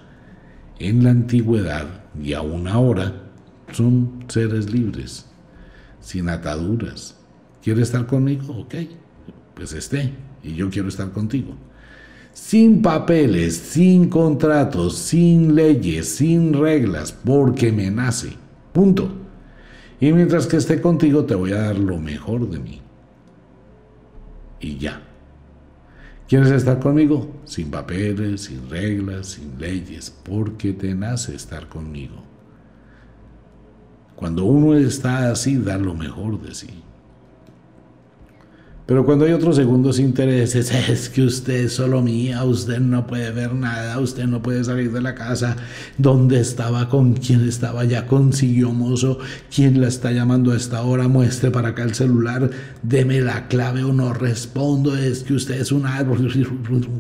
en 0.79 1.05
la 1.05 1.11
antigüedad 1.11 1.87
y 2.21 2.33
aún 2.35 2.69
ahora, 2.69 3.13
son 3.73 4.25
seres 4.29 4.73
libres, 4.73 5.27
sin 6.01 6.29
ataduras. 6.29 7.17
¿Quiere 7.63 7.83
estar 7.83 8.07
conmigo? 8.07 8.57
Ok, 8.59 8.75
pues 9.55 9.73
esté, 9.73 10.13
y 10.43 10.55
yo 10.55 10.71
quiero 10.71 10.89
estar 10.89 11.11
contigo 11.11 11.57
sin 12.33 12.81
papeles, 12.81 13.57
sin 13.57 14.09
contratos, 14.09 14.97
sin 14.97 15.55
leyes, 15.55 16.09
sin 16.17 16.53
reglas, 16.55 17.13
porque 17.13 17.73
me 17.73 17.91
nace. 17.91 18.33
Punto. 18.73 19.22
Y 20.03 20.13
mientras 20.13 20.49
que 20.49 20.57
esté 20.57 20.81
contigo 20.81 21.27
te 21.27 21.37
voy 21.37 21.53
a 21.53 21.61
dar 21.61 21.79
lo 21.79 21.97
mejor 21.97 22.51
de 22.51 22.59
mí. 22.59 22.83
Y 24.59 24.77
ya. 24.77 25.01
¿Quieres 26.27 26.51
estar 26.51 26.81
conmigo? 26.81 27.31
Sin 27.45 27.71
papeles, 27.71 28.41
sin 28.41 28.69
reglas, 28.69 29.29
sin 29.29 29.57
leyes, 29.61 30.11
porque 30.11 30.73
te 30.73 30.93
nace 30.97 31.37
estar 31.37 31.69
conmigo. 31.69 32.17
Cuando 34.17 34.45
uno 34.45 34.75
está 34.75 35.31
así, 35.31 35.57
da 35.57 35.79
lo 35.79 35.95
mejor 35.95 36.43
de 36.43 36.53
sí. 36.53 36.83
Pero 38.93 39.07
cuando 39.07 39.25
hay 39.25 39.33
otros 39.33 39.57
segundos 39.57 39.99
intereses, 39.99 40.71
es 40.91 41.09
que 41.09 41.23
usted 41.23 41.65
es 41.65 41.73
solo 41.73 42.03
mía, 42.03 42.45
usted 42.45 42.79
no 42.79 43.07
puede 43.07 43.31
ver 43.31 43.55
nada, 43.55 43.99
usted 43.99 44.27
no 44.27 44.43
puede 44.43 44.63
salir 44.65 44.93
de 44.93 45.01
la 45.01 45.15
casa, 45.15 45.57
dónde 45.97 46.39
estaba, 46.39 46.91
con 46.91 47.15
quién 47.15 47.49
estaba, 47.49 47.87
ya 47.87 48.07
consiguió 48.07 48.71
mozo, 48.71 49.19
quién 49.51 49.81
la 49.81 49.89
está 49.89 50.13
llamando 50.13 50.53
a 50.53 50.59
esta 50.59 50.83
hora, 50.83 51.09
muestre 51.09 51.51
para 51.51 51.69
acá 51.69 51.85
el 51.85 51.95
celular, 51.95 52.51
deme 52.83 53.23
la 53.23 53.49
clave 53.49 53.83
o 53.83 53.95
no 53.95 54.13
respondo, 54.13 54.95
es 54.95 55.23
que 55.23 55.33
usted 55.33 55.59
es 55.59 55.73
un 55.73 55.87
árbol, 55.87 56.31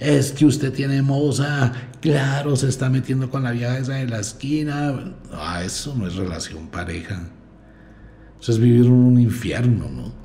es 0.00 0.32
que 0.32 0.46
usted 0.46 0.72
tiene 0.72 1.02
moza, 1.02 1.70
claro, 2.00 2.56
se 2.56 2.70
está 2.70 2.88
metiendo 2.88 3.28
con 3.28 3.42
la 3.42 3.50
vieja 3.50 3.76
esa 3.76 3.96
de 3.96 4.08
la 4.08 4.20
esquina, 4.20 5.12
ah, 5.34 5.62
eso 5.62 5.94
no 5.94 6.06
es 6.06 6.14
relación 6.16 6.68
pareja, 6.68 7.28
eso 8.40 8.52
es 8.52 8.58
vivir 8.58 8.88
un 8.88 9.20
infierno, 9.20 9.90
¿no? 9.90 10.23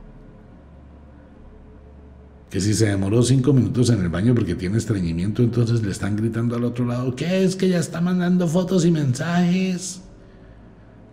Que 2.49 2.59
si 2.59 2.73
se 2.73 2.87
demoró 2.87 3.21
cinco 3.21 3.53
minutos 3.53 3.89
en 3.91 4.01
el 4.01 4.09
baño 4.09 4.33
porque 4.33 4.55
tiene 4.55 4.77
estreñimiento, 4.77 5.43
entonces 5.43 5.83
le 5.83 5.91
están 5.91 6.15
gritando 6.15 6.55
al 6.55 6.63
otro 6.63 6.85
lado, 6.85 7.15
¿qué 7.15 7.43
es 7.43 7.55
que 7.55 7.69
ya 7.69 7.79
está 7.79 8.01
mandando 8.01 8.47
fotos 8.47 8.85
y 8.85 8.91
mensajes? 8.91 10.01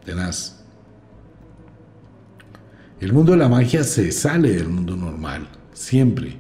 Tenaz. 0.04 0.64
El 3.00 3.12
mundo 3.12 3.32
de 3.32 3.38
la 3.38 3.48
magia 3.48 3.84
se 3.84 4.10
sale 4.12 4.52
del 4.52 4.68
mundo 4.68 4.96
normal, 4.96 5.46
siempre. 5.74 6.38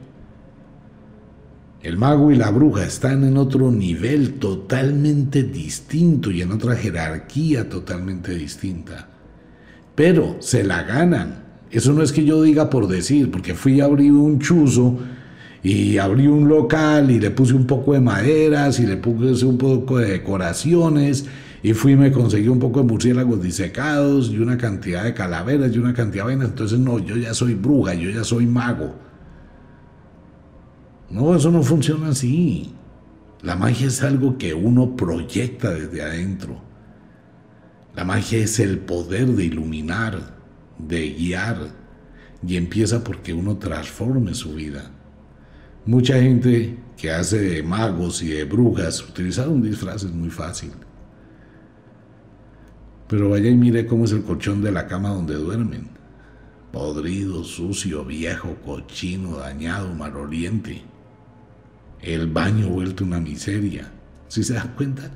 El 1.82 1.98
mago 1.98 2.32
y 2.32 2.36
la 2.36 2.50
bruja 2.50 2.84
están 2.84 3.22
en 3.24 3.36
otro 3.36 3.70
nivel 3.70 4.38
totalmente 4.38 5.42
distinto 5.42 6.30
y 6.30 6.40
en 6.40 6.52
otra 6.52 6.74
jerarquía 6.74 7.68
totalmente 7.68 8.34
distinta. 8.34 9.08
Pero 9.94 10.38
se 10.40 10.64
la 10.64 10.82
ganan 10.82 11.45
eso 11.70 11.92
no 11.92 12.02
es 12.02 12.12
que 12.12 12.24
yo 12.24 12.42
diga 12.42 12.70
por 12.70 12.88
decir, 12.88 13.30
porque 13.30 13.54
fui 13.54 13.80
a 13.80 13.86
abrir 13.86 14.12
un 14.12 14.38
chuzo 14.38 14.98
y 15.62 15.98
abrí 15.98 16.26
un 16.26 16.48
local 16.48 17.10
y 17.10 17.18
le 17.18 17.30
puse 17.30 17.54
un 17.54 17.66
poco 17.66 17.92
de 17.92 18.00
maderas 18.00 18.78
y 18.78 18.86
le 18.86 18.96
puse 18.96 19.44
un 19.44 19.58
poco 19.58 19.98
de 19.98 20.10
decoraciones 20.12 21.26
y 21.62 21.72
fui 21.72 21.92
y 21.92 21.96
me 21.96 22.12
conseguí 22.12 22.46
un 22.46 22.60
poco 22.60 22.80
de 22.80 22.86
murciélagos 22.86 23.42
disecados 23.42 24.30
y 24.30 24.38
una 24.38 24.56
cantidad 24.56 25.02
de 25.02 25.14
calaveras 25.14 25.74
y 25.74 25.78
una 25.78 25.92
cantidad 25.92 26.22
de 26.24 26.28
vainas. 26.28 26.50
Entonces, 26.50 26.78
no, 26.78 27.00
yo 27.00 27.16
ya 27.16 27.34
soy 27.34 27.54
bruja, 27.54 27.94
yo 27.94 28.10
ya 28.10 28.22
soy 28.22 28.46
mago. 28.46 28.94
No, 31.10 31.34
eso 31.34 31.50
no 31.50 31.64
funciona 31.64 32.10
así. 32.10 32.72
La 33.42 33.56
magia 33.56 33.88
es 33.88 34.02
algo 34.02 34.38
que 34.38 34.54
uno 34.54 34.94
proyecta 34.94 35.70
desde 35.70 36.02
adentro. 36.02 36.60
La 37.96 38.04
magia 38.04 38.38
es 38.38 38.60
el 38.60 38.78
poder 38.78 39.26
de 39.28 39.46
iluminar, 39.46 40.35
de 40.78 41.10
guiar, 41.10 41.86
y 42.46 42.56
empieza 42.56 43.02
porque 43.02 43.32
uno 43.32 43.56
transforme 43.56 44.34
su 44.34 44.54
vida. 44.54 44.90
Mucha 45.84 46.20
gente 46.20 46.78
que 46.96 47.10
hace 47.10 47.38
de 47.38 47.62
magos 47.62 48.22
y 48.22 48.28
de 48.28 48.44
brujas 48.44 49.02
utilizar 49.02 49.48
un 49.48 49.62
disfraz 49.62 50.04
es 50.04 50.12
muy 50.12 50.30
fácil. 50.30 50.72
Pero 53.08 53.30
vaya 53.30 53.48
y 53.48 53.56
mire 53.56 53.86
cómo 53.86 54.04
es 54.04 54.12
el 54.12 54.22
colchón 54.22 54.62
de 54.62 54.72
la 54.72 54.86
cama 54.86 55.10
donde 55.10 55.34
duermen. 55.34 55.88
Podrido, 56.72 57.44
sucio, 57.44 58.04
viejo, 58.04 58.56
cochino, 58.64 59.36
dañado, 59.36 59.94
maloliente. 59.94 60.82
El 62.02 62.26
baño 62.26 62.68
vuelto 62.68 63.04
una 63.04 63.20
miseria. 63.20 63.90
¿Sí 64.28 64.42
se 64.42 64.54
da 64.54 64.74
cuenta? 64.76 65.10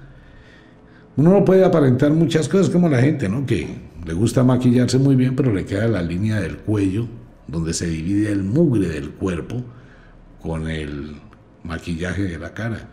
Uno 1.17 1.33
no 1.33 1.45
puede 1.45 1.65
aparentar 1.65 2.13
muchas 2.13 2.49
cosas 2.49 2.71
como 2.71 2.89
la 2.89 3.01
gente, 3.01 3.29
¿no? 3.29 3.45
Que 3.45 3.90
le 4.05 4.15
gusta 4.15 4.45
maquillarse 4.45 4.99
muy 4.99 5.15
bien, 5.15 5.37
pero 5.37 5.53
le 5.53 5.65
queda 5.65 5.87
la 5.89 6.03
línea 6.03 6.41
del 6.41 6.59
cuello, 6.59 7.07
donde 7.47 7.75
se 7.75 7.87
divide 7.87 8.33
el 8.33 8.43
mugre 8.43 8.89
del 8.89 9.11
cuerpo 9.11 9.63
con 10.41 10.69
el 10.69 11.17
maquillaje 11.65 12.23
de 12.23 12.39
la 12.39 12.55
cara. 12.55 12.89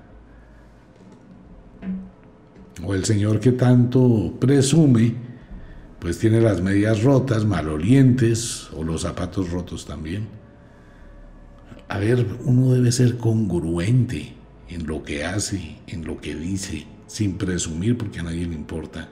O 2.84 2.94
el 2.94 3.06
señor 3.06 3.40
que 3.40 3.54
tanto 3.54 4.36
presume, 4.40 5.16
pues 6.00 6.20
tiene 6.20 6.42
las 6.42 6.62
medias 6.62 7.04
rotas, 7.04 7.46
malolientes, 7.46 8.70
o 8.76 8.84
los 8.84 9.02
zapatos 9.02 9.50
rotos 9.50 9.86
también. 9.86 10.28
A 11.88 12.00
ver, 12.00 12.26
uno 12.44 12.74
debe 12.74 12.92
ser 12.92 13.18
congruente 13.18 14.34
en 14.70 14.86
lo 14.86 15.04
que 15.04 15.24
hace, 15.24 15.78
en 15.88 16.06
lo 16.06 16.20
que 16.20 16.36
dice, 16.36 16.86
sin 17.08 17.38
presumir 17.38 17.98
porque 17.98 18.20
a 18.20 18.24
nadie 18.24 18.46
le 18.46 18.56
importa. 18.56 19.10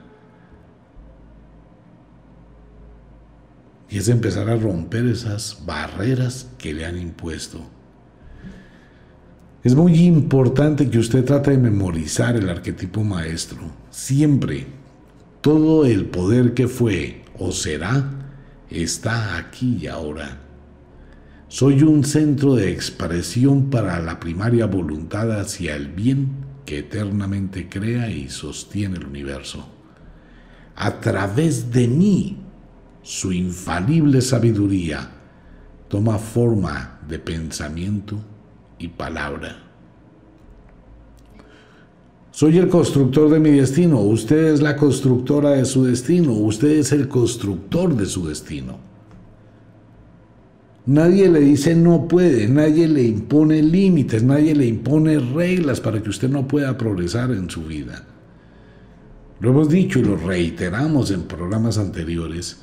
Y 3.88 3.98
es 3.98 4.08
empezar 4.08 4.48
a 4.48 4.56
romper 4.56 5.06
esas 5.06 5.62
barreras 5.64 6.48
que 6.58 6.74
le 6.74 6.86
han 6.86 6.98
impuesto. 6.98 7.60
Es 9.62 9.74
muy 9.74 9.94
importante 9.94 10.88
que 10.90 10.98
usted 10.98 11.24
trate 11.24 11.52
de 11.52 11.58
memorizar 11.58 12.36
el 12.36 12.48
arquetipo 12.48 13.02
maestro. 13.02 13.58
Siempre. 13.90 14.66
Todo 15.40 15.84
el 15.84 16.06
poder 16.06 16.54
que 16.54 16.68
fue 16.68 17.24
o 17.38 17.52
será 17.52 18.10
está 18.70 19.36
aquí 19.36 19.78
y 19.82 19.86
ahora. 19.86 20.40
Soy 21.48 21.82
un 21.82 22.04
centro 22.04 22.54
de 22.54 22.72
expresión 22.72 23.70
para 23.70 24.00
la 24.00 24.18
primaria 24.18 24.66
voluntad 24.66 25.30
hacia 25.38 25.76
el 25.76 25.88
bien 25.88 26.44
que 26.64 26.78
eternamente 26.78 27.68
crea 27.68 28.10
y 28.10 28.28
sostiene 28.28 28.96
el 28.96 29.06
universo. 29.06 29.68
A 30.74 31.00
través 31.00 31.70
de 31.70 31.88
mí, 31.88 32.45
su 33.06 33.32
infalible 33.32 34.20
sabiduría 34.20 35.08
toma 35.86 36.18
forma 36.18 36.98
de 37.08 37.20
pensamiento 37.20 38.18
y 38.80 38.88
palabra. 38.88 39.62
Soy 42.32 42.58
el 42.58 42.68
constructor 42.68 43.30
de 43.30 43.38
mi 43.38 43.50
destino, 43.50 44.00
usted 44.00 44.52
es 44.52 44.60
la 44.60 44.74
constructora 44.74 45.50
de 45.50 45.64
su 45.66 45.84
destino, 45.84 46.32
usted 46.32 46.80
es 46.80 46.90
el 46.90 47.06
constructor 47.06 47.94
de 47.94 48.06
su 48.06 48.26
destino. 48.26 48.76
Nadie 50.86 51.30
le 51.30 51.38
dice 51.38 51.76
no 51.76 52.08
puede, 52.08 52.48
nadie 52.48 52.88
le 52.88 53.04
impone 53.04 53.62
límites, 53.62 54.24
nadie 54.24 54.52
le 54.52 54.66
impone 54.66 55.20
reglas 55.20 55.80
para 55.80 56.02
que 56.02 56.10
usted 56.10 56.28
no 56.28 56.48
pueda 56.48 56.76
progresar 56.76 57.30
en 57.30 57.48
su 57.48 57.62
vida. 57.62 58.04
Lo 59.38 59.50
hemos 59.50 59.68
dicho 59.68 60.00
y 60.00 60.02
lo 60.02 60.16
reiteramos 60.16 61.12
en 61.12 61.22
programas 61.22 61.78
anteriores. 61.78 62.58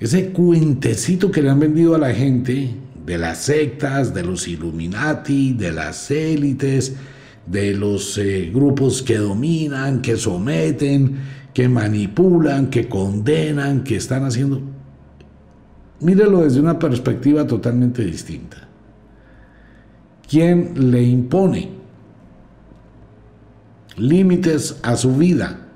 Ese 0.00 0.30
cuentecito 0.30 1.30
que 1.30 1.42
le 1.42 1.50
han 1.50 1.60
vendido 1.60 1.94
a 1.94 1.98
la 1.98 2.14
gente 2.14 2.74
de 3.04 3.18
las 3.18 3.38
sectas, 3.38 4.14
de 4.14 4.24
los 4.24 4.48
Illuminati, 4.48 5.52
de 5.52 5.72
las 5.72 6.10
élites, 6.10 6.96
de 7.46 7.74
los 7.74 8.16
eh, 8.16 8.50
grupos 8.52 9.02
que 9.02 9.18
dominan, 9.18 10.00
que 10.00 10.16
someten, 10.16 11.18
que 11.52 11.68
manipulan, 11.68 12.70
que 12.70 12.88
condenan, 12.88 13.84
que 13.84 13.96
están 13.96 14.24
haciendo... 14.24 14.62
Mírelo 16.00 16.40
desde 16.40 16.60
una 16.60 16.78
perspectiva 16.78 17.46
totalmente 17.46 18.02
distinta. 18.02 18.56
¿Quién 20.26 20.90
le 20.90 21.02
impone 21.02 21.68
límites 23.98 24.78
a 24.82 24.96
su 24.96 25.14
vida? 25.14 25.69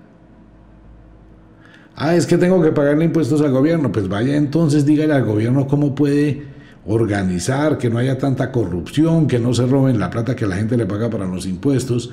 Ah, 1.97 2.17
es 2.17 2.27
que 2.27 2.39
tengo 2.39 2.61
que 2.63 2.73
pagarle 2.73 3.05
impuestos 3.05 3.41
al 3.41 3.53
gobierno. 3.53 3.93
Pues 3.93 4.09
vaya 4.09 4.37
entonces 4.37 4.85
dígale 4.85 5.13
al 5.13 5.25
gobierno 5.25 5.67
cómo 5.67 5.95
puede 5.95 6.43
organizar, 6.87 7.79
que 7.79 7.89
no 7.89 7.99
haya 7.99 8.19
tanta 8.19 8.53
corrupción, 8.53 9.27
que 9.27 9.39
no 9.39 9.55
se 9.55 9.67
roben 9.67 9.99
la 9.99 10.11
plata 10.11 10.37
que 10.37 10.47
la 10.47 10.57
gente 10.57 10.77
le 10.77 10.87
paga 10.87 11.09
para 11.09 11.27
los 11.27 11.47
impuestos. 11.47 12.13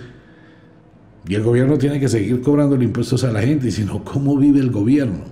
Y 1.28 1.36
el 1.36 1.44
gobierno 1.44 1.78
tiene 1.78 2.00
que 2.00 2.08
seguir 2.08 2.42
cobrando 2.42 2.76
los 2.76 2.86
impuestos 2.86 3.24
a 3.24 3.32
la 3.32 3.42
gente, 3.42 3.68
y 3.68 3.72
si 3.72 3.84
no, 3.84 4.04
¿cómo 4.04 4.38
vive 4.38 4.60
el 4.60 4.72
gobierno? 4.72 5.26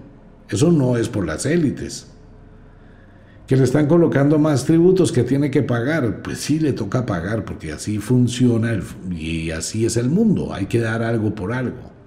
Eso 0.49 0.71
no 0.71 0.97
es 0.97 1.09
por 1.09 1.25
las 1.25 1.45
élites. 1.45 2.07
Que 3.47 3.55
le 3.55 3.63
están 3.63 3.87
colocando 3.87 4.37
más 4.37 4.65
tributos 4.65 5.11
que 5.11 5.23
tiene 5.23 5.49
que 5.49 5.63
pagar. 5.63 6.21
Pues 6.21 6.39
sí 6.39 6.59
le 6.59 6.73
toca 6.73 7.05
pagar, 7.05 7.45
porque 7.45 7.71
así 7.71 7.97
funciona 7.97 8.79
y 9.11 9.49
así 9.51 9.85
es 9.85 9.97
el 9.97 10.09
mundo. 10.09 10.53
Hay 10.53 10.67
que 10.67 10.79
dar 10.79 11.01
algo 11.01 11.33
por 11.33 11.53
algo. 11.53 11.98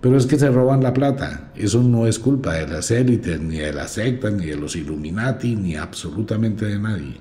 Pero 0.00 0.16
es 0.16 0.26
que 0.26 0.38
se 0.38 0.50
roban 0.50 0.82
la 0.82 0.94
plata. 0.94 1.52
Eso 1.54 1.82
no 1.82 2.06
es 2.06 2.18
culpa 2.18 2.54
de 2.54 2.66
las 2.66 2.90
élites, 2.90 3.38
ni 3.40 3.58
de 3.58 3.72
las 3.72 3.92
sectas, 3.92 4.32
ni 4.32 4.46
de 4.46 4.56
los 4.56 4.76
Illuminati, 4.76 5.56
ni 5.56 5.76
absolutamente 5.76 6.64
de 6.64 6.78
nadie. 6.78 7.16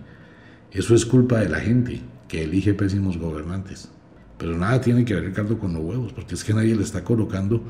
Eso 0.72 0.96
es 0.96 1.06
culpa 1.06 1.40
de 1.40 1.50
la 1.50 1.60
gente 1.60 2.02
que 2.28 2.44
elige 2.44 2.74
pésimos 2.74 3.18
gobernantes. 3.18 3.90
Pero 4.38 4.58
nada 4.58 4.80
tiene 4.80 5.04
que 5.04 5.14
ver 5.14 5.26
el 5.26 5.34
caldo 5.34 5.60
con 5.60 5.74
los 5.74 5.84
huevos, 5.84 6.14
porque 6.14 6.36
es 6.36 6.44
que 6.44 6.54
nadie 6.54 6.76
le 6.76 6.84
está 6.84 7.04
colocando 7.04 7.62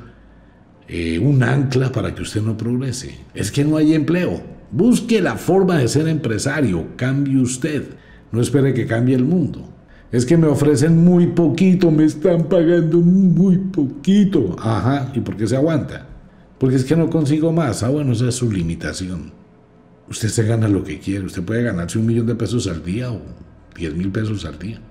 eh, 0.87 1.17
un 1.17 1.41
ancla 1.41 1.91
para 1.91 2.13
que 2.13 2.21
usted 2.21 2.41
no 2.41 2.55
progrese. 2.55 3.17
Es 3.33 3.51
que 3.51 3.65
no 3.65 3.77
hay 3.77 3.95
empleo. 3.95 4.43
Busque 4.71 5.21
la 5.21 5.37
forma 5.37 5.79
de 5.79 5.87
ser 5.87 6.07
empresario, 6.07 6.89
cambie 6.95 7.41
usted. 7.41 7.95
No 8.31 8.41
espere 8.41 8.75
que 8.75 8.85
cambie 8.85 9.15
el 9.15 9.25
mundo. 9.25 9.67
Es 10.11 10.25
que 10.25 10.37
me 10.37 10.47
ofrecen 10.47 11.03
muy 11.03 11.27
poquito, 11.27 11.91
me 11.91 12.05
están 12.05 12.45
pagando 12.45 12.97
muy 12.99 13.57
poquito. 13.57 14.55
Ajá, 14.59 15.11
¿y 15.13 15.19
por 15.19 15.37
qué 15.37 15.45
se 15.45 15.55
aguanta? 15.55 16.07
Porque 16.57 16.77
es 16.77 16.83
que 16.83 16.95
no 16.95 17.09
consigo 17.09 17.51
más. 17.51 17.83
Ah, 17.83 17.89
bueno, 17.89 18.13
esa 18.13 18.29
es 18.29 18.35
su 18.35 18.51
limitación. 18.51 19.31
Usted 20.09 20.29
se 20.29 20.43
gana 20.43 20.67
lo 20.67 20.83
que 20.83 20.99
quiere. 20.99 21.25
Usted 21.25 21.43
puede 21.43 21.63
ganarse 21.63 21.99
un 21.99 22.07
millón 22.07 22.25
de 22.25 22.35
pesos 22.35 22.67
al 22.67 22.83
día 22.83 23.11
o 23.11 23.21
diez 23.75 23.93
mil 23.93 24.11
pesos 24.11 24.45
al 24.45 24.57
día. 24.57 24.81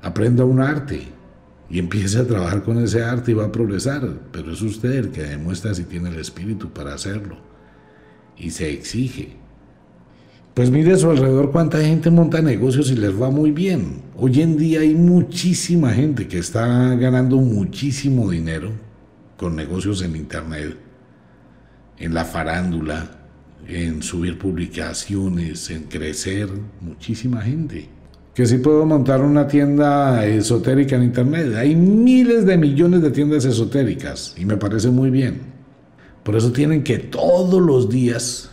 Aprenda 0.00 0.44
un 0.44 0.60
arte 0.60 1.02
y 1.68 1.78
empiece 1.78 2.18
a 2.18 2.26
trabajar 2.26 2.62
con 2.62 2.78
ese 2.78 3.04
arte 3.04 3.32
y 3.32 3.34
va 3.34 3.44
a 3.44 3.52
progresar. 3.52 4.08
Pero 4.32 4.52
es 4.52 4.62
usted 4.62 4.92
el 4.92 5.10
que 5.10 5.24
demuestra 5.24 5.74
si 5.74 5.84
tiene 5.84 6.08
el 6.08 6.18
espíritu 6.18 6.70
para 6.70 6.94
hacerlo. 6.94 7.36
Y 8.38 8.50
se 8.50 8.72
exige. 8.72 9.36
Pues 10.58 10.72
mire 10.72 10.92
a 10.92 10.96
su 10.96 11.08
alrededor 11.08 11.52
cuánta 11.52 11.80
gente 11.80 12.10
monta 12.10 12.42
negocios 12.42 12.90
y 12.90 12.96
les 12.96 13.12
va 13.12 13.30
muy 13.30 13.52
bien. 13.52 14.02
Hoy 14.16 14.42
en 14.42 14.56
día 14.56 14.80
hay 14.80 14.92
muchísima 14.92 15.92
gente 15.92 16.26
que 16.26 16.38
está 16.38 16.96
ganando 16.96 17.36
muchísimo 17.36 18.28
dinero 18.28 18.72
con 19.36 19.54
negocios 19.54 20.02
en 20.02 20.16
Internet, 20.16 20.76
en 21.98 22.12
la 22.12 22.24
farándula, 22.24 23.08
en 23.68 24.02
subir 24.02 24.36
publicaciones, 24.36 25.70
en 25.70 25.84
crecer, 25.84 26.48
muchísima 26.80 27.40
gente. 27.40 27.88
Que 28.34 28.44
si 28.44 28.58
puedo 28.58 28.84
montar 28.84 29.22
una 29.22 29.46
tienda 29.46 30.26
esotérica 30.26 30.96
en 30.96 31.04
Internet. 31.04 31.54
Hay 31.54 31.76
miles 31.76 32.44
de 32.46 32.58
millones 32.58 33.02
de 33.02 33.12
tiendas 33.12 33.44
esotéricas 33.44 34.34
y 34.36 34.44
me 34.44 34.56
parece 34.56 34.90
muy 34.90 35.10
bien. 35.10 35.38
Por 36.24 36.34
eso 36.34 36.50
tienen 36.50 36.82
que 36.82 36.98
todos 36.98 37.62
los 37.62 37.88
días 37.88 38.50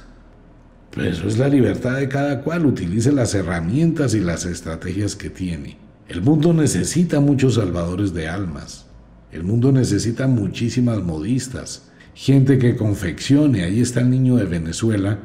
eso 0.98 1.28
es 1.28 1.38
la 1.38 1.50
libertad 1.50 1.98
de 1.98 2.08
cada 2.08 2.42
cual, 2.42 2.66
utilice 2.66 3.12
las 3.12 3.36
herramientas 3.36 4.14
y 4.14 4.22
las 4.22 4.46
estrategias 4.46 5.16
que 5.16 5.30
tiene. 5.30 5.78
El 6.08 6.22
mundo 6.22 6.54
necesita 6.54 7.20
muchos 7.20 7.56
salvadores 7.56 8.14
de 8.14 8.30
almas. 8.30 8.86
El 9.32 9.44
mundo 9.44 9.72
necesita 9.72 10.28
muchísimas 10.28 11.04
modistas, 11.04 11.90
gente 12.14 12.58
que 12.58 12.78
confeccione. 12.78 13.64
Ahí 13.64 13.82
está 13.82 14.00
el 14.00 14.10
niño 14.10 14.38
de 14.38 14.46
Venezuela 14.46 15.20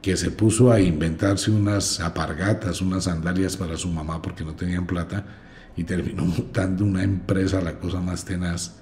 que 0.00 0.16
se 0.16 0.30
puso 0.30 0.70
a 0.70 0.80
inventarse 0.80 1.50
unas 1.50 2.00
apargatas, 2.00 2.80
unas 2.80 3.04
sandalias 3.04 3.56
para 3.56 3.76
su 3.76 3.88
mamá 3.88 4.22
porque 4.22 4.44
no 4.44 4.54
tenían 4.54 4.86
plata 4.86 5.26
y 5.76 5.84
terminó 5.84 6.24
montando 6.26 6.84
una 6.84 7.02
empresa, 7.02 7.60
la 7.60 7.78
cosa 7.78 8.00
más 8.00 8.24
tenaz. 8.24 8.76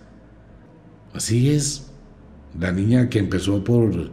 Así 1.14 1.50
es. 1.50 1.88
La 2.58 2.70
niña 2.70 3.08
que 3.08 3.18
empezó 3.18 3.64
por 3.64 4.10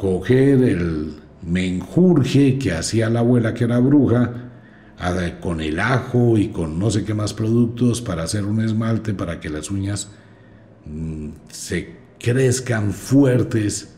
coger 0.00 0.62
el 0.62 1.12
menjurje 1.42 2.58
que 2.58 2.72
hacía 2.72 3.10
la 3.10 3.20
abuela 3.20 3.52
que 3.52 3.64
era 3.64 3.78
bruja, 3.80 4.46
con 5.40 5.60
el 5.60 5.78
ajo 5.78 6.38
y 6.38 6.48
con 6.48 6.78
no 6.78 6.90
sé 6.90 7.04
qué 7.04 7.12
más 7.12 7.34
productos 7.34 8.00
para 8.00 8.22
hacer 8.22 8.44
un 8.44 8.62
esmalte 8.62 9.12
para 9.12 9.40
que 9.40 9.50
las 9.50 9.70
uñas 9.70 10.08
mm, 10.86 11.28
se 11.48 11.96
crezcan 12.18 12.92
fuertes. 12.92 13.94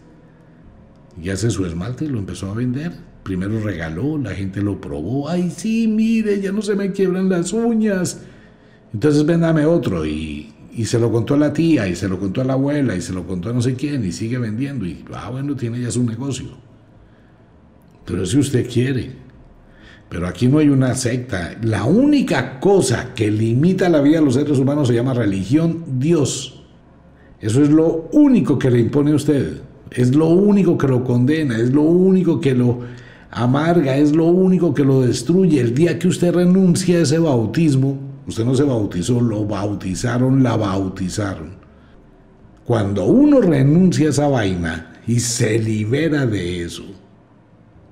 Y 1.20 1.30
hace 1.30 1.50
su 1.50 1.66
esmalte 1.66 2.06
y 2.06 2.08
lo 2.08 2.18
empezó 2.18 2.50
a 2.50 2.54
vender. 2.54 2.92
Primero 3.22 3.60
regaló, 3.60 4.18
la 4.18 4.34
gente 4.34 4.60
lo 4.60 4.80
probó. 4.80 5.28
Ay, 5.28 5.50
sí, 5.50 5.86
mire, 5.86 6.40
ya 6.40 6.50
no 6.50 6.62
se 6.62 6.74
me 6.74 6.90
quiebran 6.90 7.28
las 7.28 7.52
uñas. 7.52 8.22
Entonces 8.92 9.24
véndame 9.24 9.66
otro. 9.66 10.04
Y, 10.06 10.52
y 10.74 10.86
se 10.86 10.98
lo 10.98 11.12
contó 11.12 11.34
a 11.34 11.38
la 11.38 11.52
tía, 11.52 11.86
y 11.86 11.94
se 11.94 12.08
lo 12.08 12.18
contó 12.18 12.40
a 12.40 12.44
la 12.44 12.54
abuela, 12.54 12.96
y 12.96 13.00
se 13.00 13.12
lo 13.12 13.26
contó 13.26 13.50
a 13.50 13.52
no 13.52 13.60
sé 13.60 13.74
quién, 13.74 14.04
y 14.04 14.12
sigue 14.12 14.38
vendiendo. 14.38 14.86
Y, 14.86 15.04
ah, 15.12 15.30
bueno, 15.30 15.54
tiene 15.54 15.80
ya 15.80 15.90
su 15.90 16.02
negocio. 16.02 16.48
Pero 18.04 18.24
si 18.26 18.38
usted 18.38 18.68
quiere. 18.68 19.12
Pero 20.08 20.26
aquí 20.26 20.48
no 20.48 20.58
hay 20.58 20.68
una 20.68 20.94
secta. 20.94 21.56
La 21.62 21.84
única 21.84 22.60
cosa 22.60 23.14
que 23.14 23.30
limita 23.30 23.88
la 23.88 24.00
vida 24.00 24.18
de 24.18 24.24
los 24.24 24.34
seres 24.34 24.58
humanos 24.58 24.88
se 24.88 24.94
llama 24.94 25.14
religión, 25.14 25.84
Dios. 25.98 26.62
Eso 27.40 27.62
es 27.62 27.70
lo 27.70 28.08
único 28.12 28.58
que 28.58 28.70
le 28.70 28.80
impone 28.80 29.12
a 29.12 29.16
usted. 29.16 29.60
Es 29.90 30.14
lo 30.14 30.28
único 30.28 30.78
que 30.78 30.88
lo 30.88 31.04
condena, 31.04 31.58
es 31.58 31.72
lo 31.72 31.82
único 31.82 32.40
que 32.40 32.54
lo 32.54 32.80
amarga, 33.30 33.96
es 33.96 34.14
lo 34.14 34.26
único 34.26 34.74
que 34.74 34.84
lo 34.84 35.02
destruye. 35.02 35.60
El 35.60 35.74
día 35.74 35.98
que 35.98 36.08
usted 36.08 36.34
renuncia 36.34 36.98
a 36.98 37.02
ese 37.02 37.18
bautismo, 37.18 38.11
usted 38.26 38.44
no 38.44 38.54
se 38.54 38.62
bautizó, 38.62 39.20
lo 39.20 39.44
bautizaron, 39.44 40.42
la 40.42 40.56
bautizaron. 40.56 41.62
Cuando 42.64 43.04
uno 43.06 43.40
renuncia 43.40 44.06
a 44.06 44.10
esa 44.10 44.28
vaina 44.28 45.00
y 45.06 45.20
se 45.20 45.58
libera 45.58 46.26
de 46.26 46.62
eso, 46.62 46.84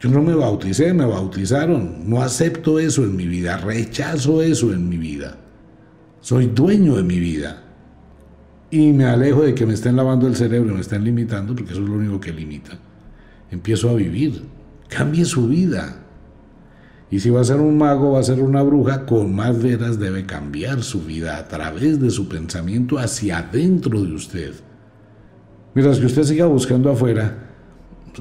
yo 0.00 0.08
no 0.08 0.22
me 0.22 0.34
bauticé, 0.34 0.94
me 0.94 1.04
bautizaron. 1.04 2.08
No 2.08 2.22
acepto 2.22 2.78
eso 2.78 3.04
en 3.04 3.16
mi 3.16 3.26
vida, 3.26 3.58
rechazo 3.58 4.42
eso 4.42 4.72
en 4.72 4.88
mi 4.88 4.96
vida. 4.96 5.36
Soy 6.20 6.46
dueño 6.46 6.96
de 6.96 7.02
mi 7.02 7.20
vida. 7.20 7.62
Y 8.70 8.92
me 8.92 9.04
alejo 9.04 9.42
de 9.42 9.54
que 9.54 9.66
me 9.66 9.74
estén 9.74 9.96
lavando 9.96 10.26
el 10.26 10.36
cerebro, 10.36 10.74
me 10.74 10.80
estén 10.80 11.04
limitando, 11.04 11.54
porque 11.54 11.72
eso 11.72 11.82
es 11.82 11.88
lo 11.88 11.96
único 11.96 12.20
que 12.20 12.32
limita. 12.32 12.78
Empiezo 13.50 13.90
a 13.90 13.94
vivir. 13.94 14.42
Cambie 14.88 15.24
su 15.24 15.48
vida. 15.48 15.99
Y 17.10 17.20
si 17.20 17.30
va 17.30 17.40
a 17.40 17.44
ser 17.44 17.56
un 17.56 17.76
mago, 17.76 18.12
va 18.12 18.20
a 18.20 18.24
ser 18.24 18.40
una 18.40 18.62
bruja, 18.62 19.04
con 19.04 19.34
más 19.34 19.60
veras 19.60 19.98
debe 19.98 20.26
cambiar 20.26 20.82
su 20.82 21.02
vida 21.02 21.38
a 21.38 21.48
través 21.48 22.00
de 22.00 22.10
su 22.10 22.28
pensamiento 22.28 22.98
hacia 22.98 23.38
adentro 23.38 24.02
de 24.02 24.12
usted. 24.12 24.54
Mientras 25.74 25.98
que 25.98 26.06
usted 26.06 26.22
siga 26.22 26.46
buscando 26.46 26.90
afuera, 26.90 27.36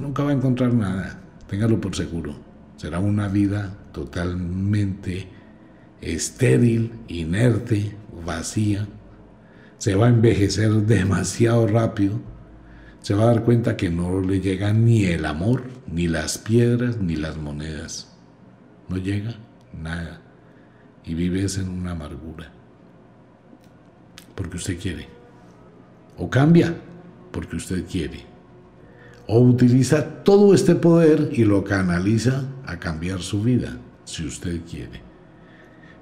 nunca 0.00 0.24
va 0.24 0.30
a 0.30 0.34
encontrar 0.34 0.74
nada 0.74 1.20
téngalo 1.50 1.80
por 1.80 1.96
seguro, 1.96 2.36
será 2.76 3.00
una 3.00 3.26
vida 3.26 3.74
totalmente 3.92 5.26
estéril, 6.00 6.92
inerte, 7.08 7.96
vacía, 8.24 8.86
se 9.76 9.96
va 9.96 10.06
a 10.06 10.10
envejecer 10.10 10.70
demasiado 10.86 11.66
rápido, 11.66 12.20
se 13.02 13.14
va 13.14 13.24
a 13.24 13.26
dar 13.26 13.42
cuenta 13.42 13.76
que 13.76 13.90
no 13.90 14.20
le 14.20 14.40
llega 14.40 14.72
ni 14.72 15.06
el 15.06 15.24
amor, 15.24 15.64
ni 15.90 16.06
las 16.06 16.38
piedras, 16.38 16.98
ni 16.98 17.16
las 17.16 17.36
monedas. 17.36 18.09
No 18.90 18.98
llega 18.98 19.34
nada. 19.72 20.20
Y 21.04 21.14
vives 21.14 21.56
en 21.56 21.70
una 21.70 21.92
amargura. 21.92 22.52
Porque 24.34 24.58
usted 24.58 24.78
quiere. 24.78 25.08
O 26.18 26.28
cambia 26.28 26.74
porque 27.32 27.56
usted 27.56 27.86
quiere 27.86 28.30
o 29.32 29.38
utiliza 29.38 30.24
todo 30.24 30.54
este 30.54 30.74
poder 30.74 31.30
y 31.32 31.44
lo 31.44 31.62
canaliza 31.62 32.48
a 32.66 32.80
cambiar 32.80 33.20
su 33.22 33.40
vida, 33.42 33.76
si 34.04 34.26
usted 34.26 34.62
quiere. 34.68 35.02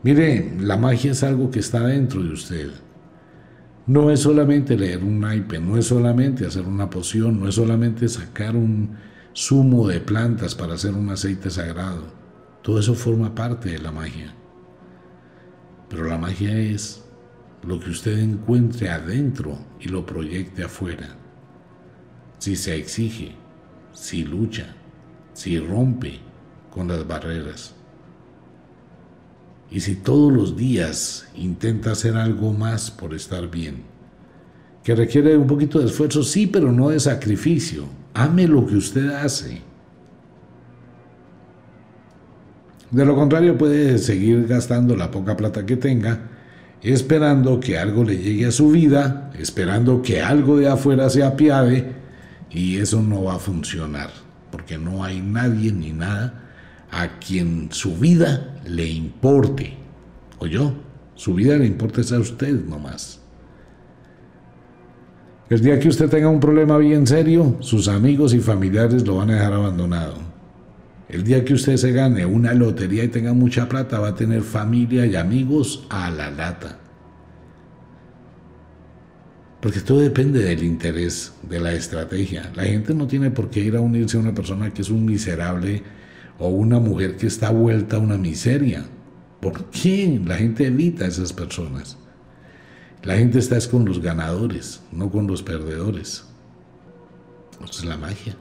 Mire, 0.02 0.54
la 0.58 0.78
magia 0.78 1.12
es 1.12 1.22
algo 1.22 1.50
que 1.50 1.58
está 1.58 1.86
dentro 1.86 2.22
de 2.22 2.32
usted. 2.32 2.70
No 3.86 4.10
es 4.10 4.20
solamente 4.20 4.78
leer 4.78 5.04
un 5.04 5.20
naipe, 5.20 5.58
no 5.58 5.76
es 5.76 5.84
solamente 5.84 6.46
hacer 6.46 6.64
una 6.64 6.88
poción, 6.88 7.38
no 7.38 7.48
es 7.48 7.56
solamente 7.56 8.08
sacar 8.08 8.56
un 8.56 8.96
zumo 9.36 9.86
de 9.86 10.00
plantas 10.00 10.54
para 10.54 10.74
hacer 10.74 10.94
un 10.94 11.10
aceite 11.10 11.50
sagrado. 11.50 12.04
Todo 12.62 12.80
eso 12.80 12.94
forma 12.94 13.34
parte 13.34 13.70
de 13.70 13.78
la 13.78 13.92
magia. 13.92 14.34
Pero 15.88 16.04
la 16.04 16.18
magia 16.18 16.58
es 16.58 17.04
lo 17.62 17.80
que 17.80 17.90
usted 17.90 18.18
encuentre 18.18 18.90
adentro 18.90 19.58
y 19.80 19.88
lo 19.88 20.04
proyecte 20.04 20.62
afuera 20.64 21.18
si 22.38 22.56
se 22.56 22.76
exige, 22.76 23.32
si 23.92 24.24
lucha, 24.24 24.74
si 25.32 25.58
rompe 25.58 26.20
con 26.70 26.88
las 26.88 27.06
barreras. 27.06 27.74
Y 29.70 29.80
si 29.80 29.96
todos 29.96 30.32
los 30.32 30.56
días 30.56 31.28
intenta 31.34 31.92
hacer 31.92 32.16
algo 32.16 32.52
más 32.52 32.90
por 32.90 33.12
estar 33.12 33.50
bien, 33.50 33.82
que 34.82 34.94
requiere 34.94 35.36
un 35.36 35.46
poquito 35.46 35.78
de 35.78 35.86
esfuerzo, 35.86 36.22
sí, 36.22 36.46
pero 36.46 36.72
no 36.72 36.88
de 36.88 37.00
sacrificio. 37.00 37.84
Ame 38.14 38.48
lo 38.48 38.64
que 38.64 38.76
usted 38.76 39.10
hace. 39.10 39.60
De 42.90 43.04
lo 43.04 43.14
contrario 43.14 43.58
puede 43.58 43.98
seguir 43.98 44.46
gastando 44.46 44.96
la 44.96 45.10
poca 45.10 45.36
plata 45.36 45.66
que 45.66 45.76
tenga, 45.76 46.20
esperando 46.82 47.60
que 47.60 47.78
algo 47.78 48.02
le 48.02 48.16
llegue 48.16 48.46
a 48.46 48.50
su 48.50 48.70
vida, 48.70 49.30
esperando 49.38 50.00
que 50.00 50.22
algo 50.22 50.56
de 50.56 50.68
afuera 50.68 51.10
se 51.10 51.22
apiade 51.22 51.92
y 52.50 52.78
eso 52.78 53.02
no 53.02 53.24
va 53.24 53.34
a 53.34 53.38
funcionar, 53.38 54.10
porque 54.50 54.78
no 54.78 55.04
hay 55.04 55.20
nadie 55.20 55.70
ni 55.72 55.92
nada 55.92 56.46
a 56.90 57.18
quien 57.18 57.68
su 57.72 57.96
vida 57.96 58.54
le 58.64 58.88
importe. 58.88 59.76
O 60.38 60.46
yo, 60.46 60.72
su 61.14 61.34
vida 61.34 61.56
le 61.56 61.66
importa 61.66 62.00
a 62.00 62.20
usted 62.20 62.64
nomás. 62.64 63.20
El 65.50 65.60
día 65.60 65.78
que 65.78 65.88
usted 65.88 66.08
tenga 66.08 66.28
un 66.28 66.40
problema 66.40 66.78
bien 66.78 67.06
serio, 67.06 67.56
sus 67.60 67.88
amigos 67.88 68.34
y 68.34 68.40
familiares 68.40 69.06
lo 69.06 69.16
van 69.16 69.30
a 69.30 69.34
dejar 69.34 69.52
abandonado. 69.52 70.27
El 71.08 71.24
día 71.24 71.44
que 71.44 71.54
usted 71.54 71.76
se 71.76 71.92
gane 71.92 72.26
una 72.26 72.52
lotería 72.52 73.04
y 73.04 73.08
tenga 73.08 73.32
mucha 73.32 73.68
plata, 73.68 73.98
va 73.98 74.08
a 74.08 74.14
tener 74.14 74.42
familia 74.42 75.06
y 75.06 75.16
amigos 75.16 75.86
a 75.88 76.10
la 76.10 76.30
lata. 76.30 76.78
Porque 79.60 79.80
todo 79.80 80.00
depende 80.00 80.42
del 80.42 80.62
interés, 80.62 81.32
de 81.42 81.60
la 81.60 81.72
estrategia. 81.72 82.52
La 82.54 82.64
gente 82.64 82.94
no 82.94 83.06
tiene 83.06 83.30
por 83.30 83.48
qué 83.48 83.60
ir 83.60 83.76
a 83.76 83.80
unirse 83.80 84.16
a 84.16 84.20
una 84.20 84.34
persona 84.34 84.72
que 84.72 84.82
es 84.82 84.90
un 84.90 85.04
miserable 85.04 85.82
o 86.38 86.48
una 86.48 86.78
mujer 86.78 87.16
que 87.16 87.26
está 87.26 87.50
vuelta 87.50 87.96
a 87.96 88.00
una 88.00 88.18
miseria. 88.18 88.84
¿Por 89.40 89.64
qué? 89.70 90.20
La 90.24 90.36
gente 90.36 90.66
evita 90.66 91.06
a 91.06 91.08
esas 91.08 91.32
personas. 91.32 91.96
La 93.02 93.16
gente 93.16 93.38
está 93.38 93.56
es 93.56 93.66
con 93.66 93.84
los 93.84 94.00
ganadores, 94.00 94.82
no 94.92 95.10
con 95.10 95.26
los 95.26 95.42
perdedores. 95.42 96.24
Eso 97.64 97.80
es 97.80 97.84
la 97.84 97.96
magia. 97.96 98.36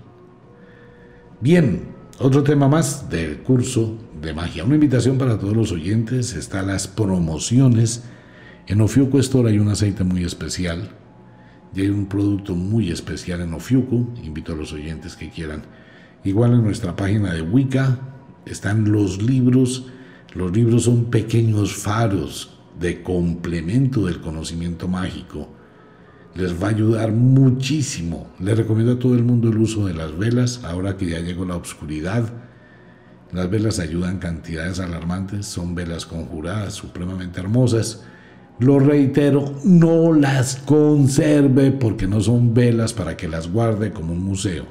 Bien, 1.39 1.96
otro 2.19 2.43
tema 2.43 2.67
más 2.67 3.09
del 3.09 3.39
curso 3.39 3.97
de 4.21 4.33
magia. 4.33 4.63
Una 4.63 4.75
invitación 4.75 5.17
para 5.17 5.37
todos 5.37 5.55
los 5.55 5.71
oyentes. 5.71 6.33
Están 6.33 6.67
las 6.67 6.87
promociones. 6.87 8.03
En 8.65 8.81
Ofiuco 8.81 9.19
Store 9.19 9.49
hay 9.49 9.59
un 9.59 9.69
aceite 9.69 10.03
muy 10.03 10.23
especial 10.23 10.89
y 11.75 11.81
hay 11.81 11.89
un 11.89 12.07
producto 12.07 12.55
muy 12.55 12.89
especial 12.89 13.41
en 13.41 13.53
Ofiuco. 13.53 14.07
Invito 14.23 14.53
a 14.53 14.55
los 14.55 14.73
oyentes 14.73 15.15
que 15.15 15.29
quieran. 15.29 15.63
Igual 16.23 16.53
en 16.53 16.63
nuestra 16.63 16.95
página 16.95 17.33
de 17.33 17.41
Wicca 17.41 17.99
están 18.45 18.91
los 18.91 19.21
libros. 19.21 19.87
Los 20.33 20.51
libros 20.51 20.83
son 20.83 21.05
pequeños 21.05 21.75
faros 21.75 22.57
de 22.79 23.03
complemento 23.03 24.05
del 24.05 24.21
conocimiento 24.21 24.87
mágico. 24.87 25.49
Les 26.37 26.61
va 26.61 26.67
a 26.67 26.69
ayudar 26.71 27.11
muchísimo. 27.11 28.27
Les 28.39 28.55
recomiendo 28.55 28.93
a 28.93 28.99
todo 28.99 29.15
el 29.15 29.23
mundo 29.23 29.49
el 29.49 29.57
uso 29.57 29.87
de 29.87 29.93
las 29.93 30.17
velas, 30.17 30.63
ahora 30.63 30.95
que 30.95 31.07
ya 31.07 31.19
llegó 31.19 31.45
la 31.45 31.55
oscuridad. 31.55 32.31
Las 33.33 33.49
velas 33.49 33.79
ayudan 33.79 34.19
cantidades 34.19 34.79
alarmantes, 34.79 35.47
son 35.47 35.75
velas 35.75 36.05
conjuradas, 36.05 36.73
supremamente 36.73 37.39
hermosas 37.39 38.03
lo 38.59 38.79
reitero, 38.79 39.53
no 39.63 40.13
las 40.13 40.55
conserve 40.55 41.71
porque 41.71 42.07
no 42.07 42.21
son 42.21 42.55
velas 42.55 42.91
para 42.91 43.15
que 43.15 43.27
las 43.27 43.51
guarde 43.51 43.91
como 43.91 44.13
un 44.13 44.23
museo. 44.23 44.65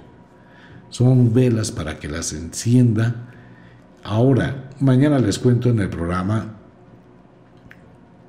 Son 0.88 1.32
velas 1.32 1.70
para 1.70 1.98
que 1.98 2.08
las 2.08 2.32
encienda. 2.32 3.28
Ahora, 4.02 4.70
mañana 4.80 5.20
les 5.20 5.38
cuento 5.38 5.68
en 5.68 5.78
el 5.78 5.88
programa 5.88 6.56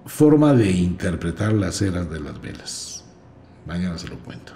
forma 0.05 0.53
de 0.53 0.71
interpretar 0.71 1.53
las 1.53 1.81
eras 1.81 2.09
de 2.09 2.19
las 2.19 2.39
velas. 2.39 2.96
Mañana 3.67 3.97
se 3.97 4.07
lo 4.07 4.17
cuento. 4.19 4.53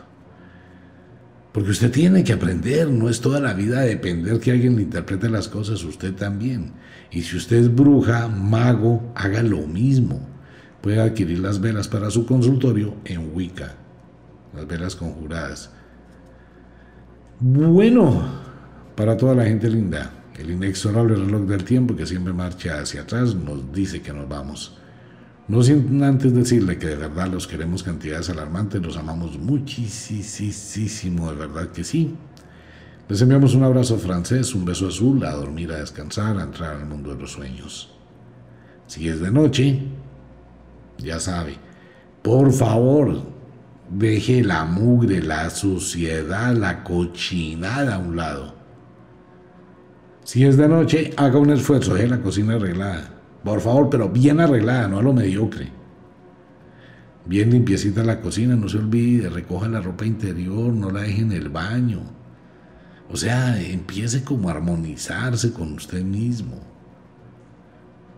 Porque 1.52 1.72
usted 1.72 1.92
tiene 1.92 2.24
que 2.24 2.34
aprender, 2.34 2.90
no 2.90 3.10
es 3.10 3.20
toda 3.20 3.42
la 3.42 3.54
vida 3.54 3.82
depender 3.82 4.40
que 4.40 4.52
alguien 4.52 4.78
le 4.78 4.84
interprete 4.84 5.30
las 5.30 5.50
cosas, 5.50 5.84
usted 5.84 6.14
también. 6.14 6.72
Y 7.12 7.24
si 7.24 7.36
usted 7.36 7.58
es 7.58 7.76
bruja, 7.76 8.30
mago, 8.30 9.12
haga 9.16 9.44
lo 9.44 9.68
mismo 9.68 10.32
puede 10.82 11.00
adquirir 11.00 11.40
las 11.40 11.62
velas 11.62 11.88
para 11.88 12.10
su 12.10 12.26
consultorio 12.26 12.96
en 13.06 13.34
Wicca. 13.34 13.76
las 14.54 14.68
velas 14.68 14.96
conjuradas. 14.98 15.72
Bueno, 17.40 18.22
para 18.96 19.16
toda 19.16 19.34
la 19.34 19.46
gente 19.46 19.70
linda, 19.70 20.12
el 20.38 20.52
inexorable 20.52 21.16
reloj 21.16 21.44
del 21.44 21.64
tiempo 21.64 21.96
que 21.96 22.06
siempre 22.06 22.34
marcha 22.34 22.82
hacia 22.82 23.04
atrás 23.04 23.34
nos 23.34 23.72
dice 23.72 24.02
que 24.02 24.12
nos 24.12 24.28
vamos. 24.28 24.78
No 25.48 25.64
sin 25.64 26.02
antes 26.04 26.34
decirle 26.34 26.78
que 26.78 26.88
de 26.88 26.96
verdad 26.96 27.28
los 27.28 27.48
queremos 27.48 27.84
cantidades 27.84 28.30
alarmantes, 28.30 28.82
los 28.82 28.96
amamos 28.96 29.38
muchísimo, 29.38 31.30
de 31.30 31.36
verdad 31.36 31.68
que 31.70 31.84
sí. 31.84 32.16
Les 33.10 33.22
enviamos 33.22 33.56
un 33.56 33.64
abrazo 33.64 33.98
francés, 33.98 34.56
un 34.56 34.64
beso 34.64 34.88
azul, 34.88 35.26
a 35.26 35.34
dormir, 35.34 35.72
a 35.74 35.80
descansar, 35.80 36.38
a 36.38 36.44
entrar 36.44 36.78
al 36.78 36.86
mundo 36.86 37.14
de 37.14 37.20
los 37.22 37.34
sueños. 37.34 37.90
Si 38.88 39.10
es 39.10 39.20
de 39.20 39.32
noche, 39.32 39.82
ya 40.98 41.20
sabe, 41.20 41.58
por 42.22 42.54
favor, 42.54 43.22
deje 43.90 44.44
la 44.44 44.64
mugre, 44.64 45.22
la 45.22 45.50
suciedad, 45.50 46.56
la 46.56 46.84
cochinada 46.84 47.96
a 47.96 48.00
un 48.00 48.16
lado. 48.16 48.56
Si 50.24 50.46
es 50.46 50.56
de 50.56 50.70
noche, 50.70 51.14
haga 51.18 51.40
un 51.40 51.50
esfuerzo, 51.50 51.96
deje 51.96 52.08
la 52.08 52.22
cocina 52.22 52.56
arreglada. 52.56 53.21
Por 53.44 53.62
favor, 53.62 53.90
pero 53.90 54.10
bien 54.10 54.40
arreglada, 54.40 54.88
no 54.88 55.00
a 55.00 55.02
lo 55.02 55.14
mediocre. 55.14 55.72
Bien 57.26 57.52
limpiecita 57.52 58.04
la 58.04 58.20
cocina, 58.20 58.56
no 58.56 58.68
se 58.68 58.78
olvide, 58.78 59.30
recoja 59.30 59.68
la 59.68 59.82
ropa 59.82 60.06
interior, 60.06 60.74
no 60.74 60.92
la 60.92 61.02
deje 61.02 61.22
en 61.22 61.32
el 61.32 61.50
baño. 61.50 62.02
O 63.12 63.18
sea, 63.18 63.62
empiece 63.62 64.24
como 64.24 64.50
a 64.50 64.54
armonizarse 64.54 65.52
con 65.52 65.74
usted 65.74 66.04
mismo. 66.04 66.60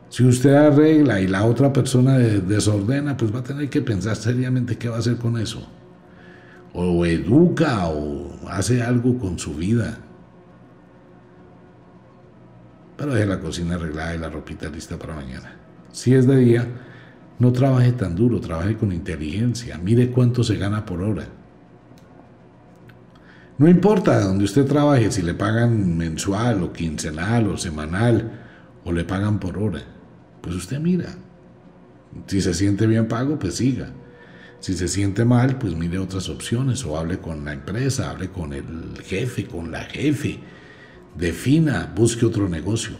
Si 0.09 0.23
usted 0.23 0.53
arregla 0.53 1.19
y 1.19 1.27
la 1.27 1.43
otra 1.43 1.73
persona 1.73 2.19
desordena, 2.19 3.17
pues 3.17 3.33
va 3.33 3.39
a 3.39 3.43
tener 3.43 3.69
que 3.69 3.81
pensar 3.81 4.15
seriamente 4.15 4.77
qué 4.77 4.87
va 4.87 4.97
a 4.97 4.99
hacer 4.99 5.17
con 5.17 5.39
eso. 5.39 5.67
O 6.73 7.05
educa 7.05 7.87
o 7.87 8.29
hace 8.47 8.83
algo 8.83 9.17
con 9.17 9.39
su 9.39 9.55
vida. 9.55 9.97
Pero 13.03 13.25
la 13.25 13.39
cocina 13.39 13.75
arreglada 13.75 14.15
y 14.15 14.17
la 14.17 14.29
ropita 14.29 14.69
lista 14.69 14.97
para 14.97 15.13
mañana. 15.13 15.53
Si 15.91 16.15
es 16.15 16.25
de 16.25 16.37
día, 16.37 16.65
no 17.37 17.51
trabaje 17.51 17.91
tan 17.91 18.15
duro, 18.15 18.39
trabaje 18.39 18.77
con 18.77 18.93
inteligencia. 18.93 19.77
Mire 19.77 20.09
cuánto 20.09 20.41
se 20.41 20.55
gana 20.55 20.85
por 20.85 21.01
hora. 21.01 21.25
No 23.57 23.67
importa 23.67 24.21
donde 24.21 24.45
usted 24.45 24.65
trabaje, 24.65 25.11
si 25.11 25.21
le 25.21 25.33
pagan 25.33 25.97
mensual 25.97 26.63
o 26.63 26.71
quincenal 26.71 27.47
o 27.47 27.57
semanal 27.57 28.39
o 28.85 28.93
le 28.93 29.03
pagan 29.03 29.37
por 29.37 29.57
hora. 29.57 29.81
Pues 30.39 30.55
usted 30.55 30.79
mira. 30.79 31.09
Si 32.27 32.39
se 32.39 32.53
siente 32.53 32.87
bien 32.87 33.09
pago, 33.09 33.37
pues 33.37 33.55
siga. 33.55 33.89
Si 34.61 34.75
se 34.75 34.87
siente 34.87 35.25
mal, 35.25 35.57
pues 35.57 35.75
mire 35.75 35.99
otras 35.99 36.29
opciones 36.29 36.85
o 36.85 36.97
hable 36.97 37.17
con 37.17 37.43
la 37.43 37.51
empresa, 37.51 38.11
hable 38.11 38.29
con 38.29 38.53
el 38.53 38.97
jefe, 39.03 39.45
con 39.45 39.71
la 39.71 39.83
jefe 39.83 40.39
defina, 41.15 41.91
busque 41.95 42.25
otro 42.25 42.49
negocio. 42.49 42.93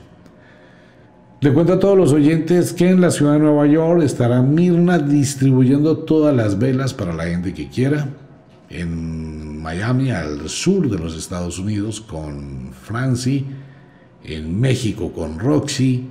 Le 1.43 1.51
cuento 1.51 1.74
a 1.74 1.80
todos 1.80 1.97
los 1.97 2.14
oyentes 2.14 2.72
que 2.72 2.89
en 2.89 3.01
la 3.01 3.11
ciudad 3.11 3.34
de 3.34 3.39
Nueva 3.39 3.68
York 3.68 4.01
estará 4.03 4.41
Mirna 4.41 4.97
distribuyendo 4.97 5.97
todas 5.97 6.34
las 6.34 6.57
velas 6.57 6.93
para 6.93 7.14
la 7.14 7.26
gente 7.26 7.53
que 7.53 7.68
quiera. 7.68 8.07
En 8.70 9.61
Miami, 9.61 10.11
al 10.11 10.47
sur 10.47 10.89
de 10.89 10.97
los 10.97 11.18
Estados 11.18 11.59
Unidos, 11.59 11.99
con 11.99 12.72
Francie. 12.72 13.43
En 14.24 14.57
México, 14.57 15.11
con 15.11 15.38
Roxy. 15.38 16.07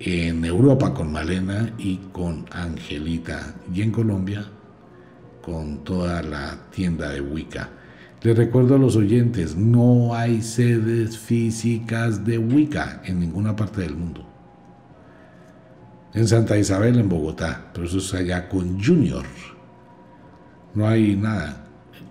En 0.00 0.42
Europa, 0.46 0.94
con 0.94 1.12
Malena 1.12 1.74
y 1.76 1.96
con 2.10 2.46
Angelita. 2.50 3.54
Y 3.74 3.82
en 3.82 3.90
Colombia, 3.90 4.46
con 5.42 5.84
toda 5.84 6.22
la 6.22 6.56
tienda 6.70 7.10
de 7.10 7.20
Wicca. 7.20 7.68
Les 8.22 8.36
recuerdo 8.36 8.74
a 8.74 8.78
los 8.78 8.96
oyentes, 8.96 9.54
no 9.54 10.14
hay 10.14 10.42
sedes 10.42 11.16
físicas 11.16 12.24
de 12.24 12.38
Wicca 12.38 13.00
en 13.04 13.20
ninguna 13.20 13.54
parte 13.54 13.82
del 13.82 13.94
mundo. 13.94 14.26
En 16.14 16.26
Santa 16.26 16.58
Isabel, 16.58 16.98
en 16.98 17.08
Bogotá, 17.08 17.70
pero 17.72 17.86
eso 17.86 17.98
es 17.98 18.12
allá 18.14 18.48
con 18.48 18.82
Junior. 18.82 19.24
No 20.74 20.88
hay 20.88 21.14
nada. 21.14 21.64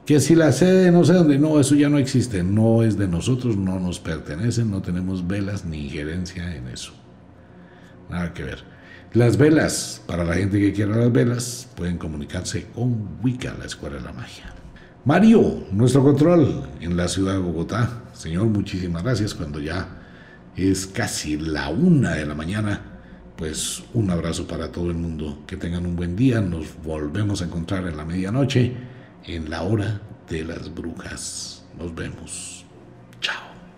Que 0.05 0.22
si 0.22 0.36
la 0.36 0.53
sede 0.53 0.91
no 0.93 1.03
sé 1.03 1.12
dónde, 1.12 1.38
no, 1.38 1.60
eso 1.60 1.76
ya 1.76 1.89
no 1.89 1.97
existe, 1.97 2.41
no 2.41 2.84
es 2.84 2.97
de 2.97 3.10
nosotros, 3.10 3.58
no 3.58 3.78
nos 3.78 3.99
pertenece, 3.99 4.64
no 4.64 4.82
tenemos 4.82 5.28
velas 5.28 5.66
ni 5.66 5.86
injerencia 5.86 6.55
en 6.55 6.70
eso. 6.70 6.93
Nada 8.10 8.34
que 8.34 8.43
ver. 8.43 8.64
Las 9.14 9.36
velas, 9.36 10.01
para 10.08 10.24
la 10.24 10.36
gente 10.36 10.58
que 10.60 10.72
quiera 10.72 10.95
las 10.95 11.12
velas, 11.12 11.68
pueden 11.76 11.97
comunicarse 11.97 12.68
con 12.74 13.20
Wicca, 13.22 13.53
la 13.60 13.66
Escuela 13.66 13.97
de 13.97 14.03
la 14.03 14.14
Magia. 14.14 14.57
Mario, 15.08 15.64
nuestro 15.72 16.03
control 16.03 16.68
en 16.82 16.97
la 16.97 17.08
ciudad 17.08 17.32
de 17.32 17.39
Bogotá. 17.39 18.03
Señor, 18.12 18.47
muchísimas 18.47 19.03
gracias. 19.03 19.34
Cuando 19.34 19.62
ya 19.62 19.88
es 20.53 20.86
casi 20.86 21.38
la 21.38 21.70
una 21.70 22.16
de 22.16 22.26
la 22.26 22.36
mañana, 22.36 22.82
pues 23.38 23.84
un 23.93 24.12
abrazo 24.12 24.45
para 24.45 24.70
todo 24.70 24.89
el 24.89 24.97
mundo. 24.97 25.45
Que 25.47 25.55
tengan 25.55 25.86
un 25.86 25.95
buen 25.95 26.18
día. 26.18 26.41
Nos 26.41 26.76
volvemos 26.84 27.41
a 27.41 27.45
encontrar 27.45 27.88
en 27.88 27.95
la 27.95 28.03
medianoche, 28.03 28.76
en 29.24 29.49
la 29.49 29.62
hora 29.62 30.01
de 30.30 30.43
las 30.43 30.76
brujas. 30.76 31.64
Nos 31.80 31.95
vemos. 31.95 32.66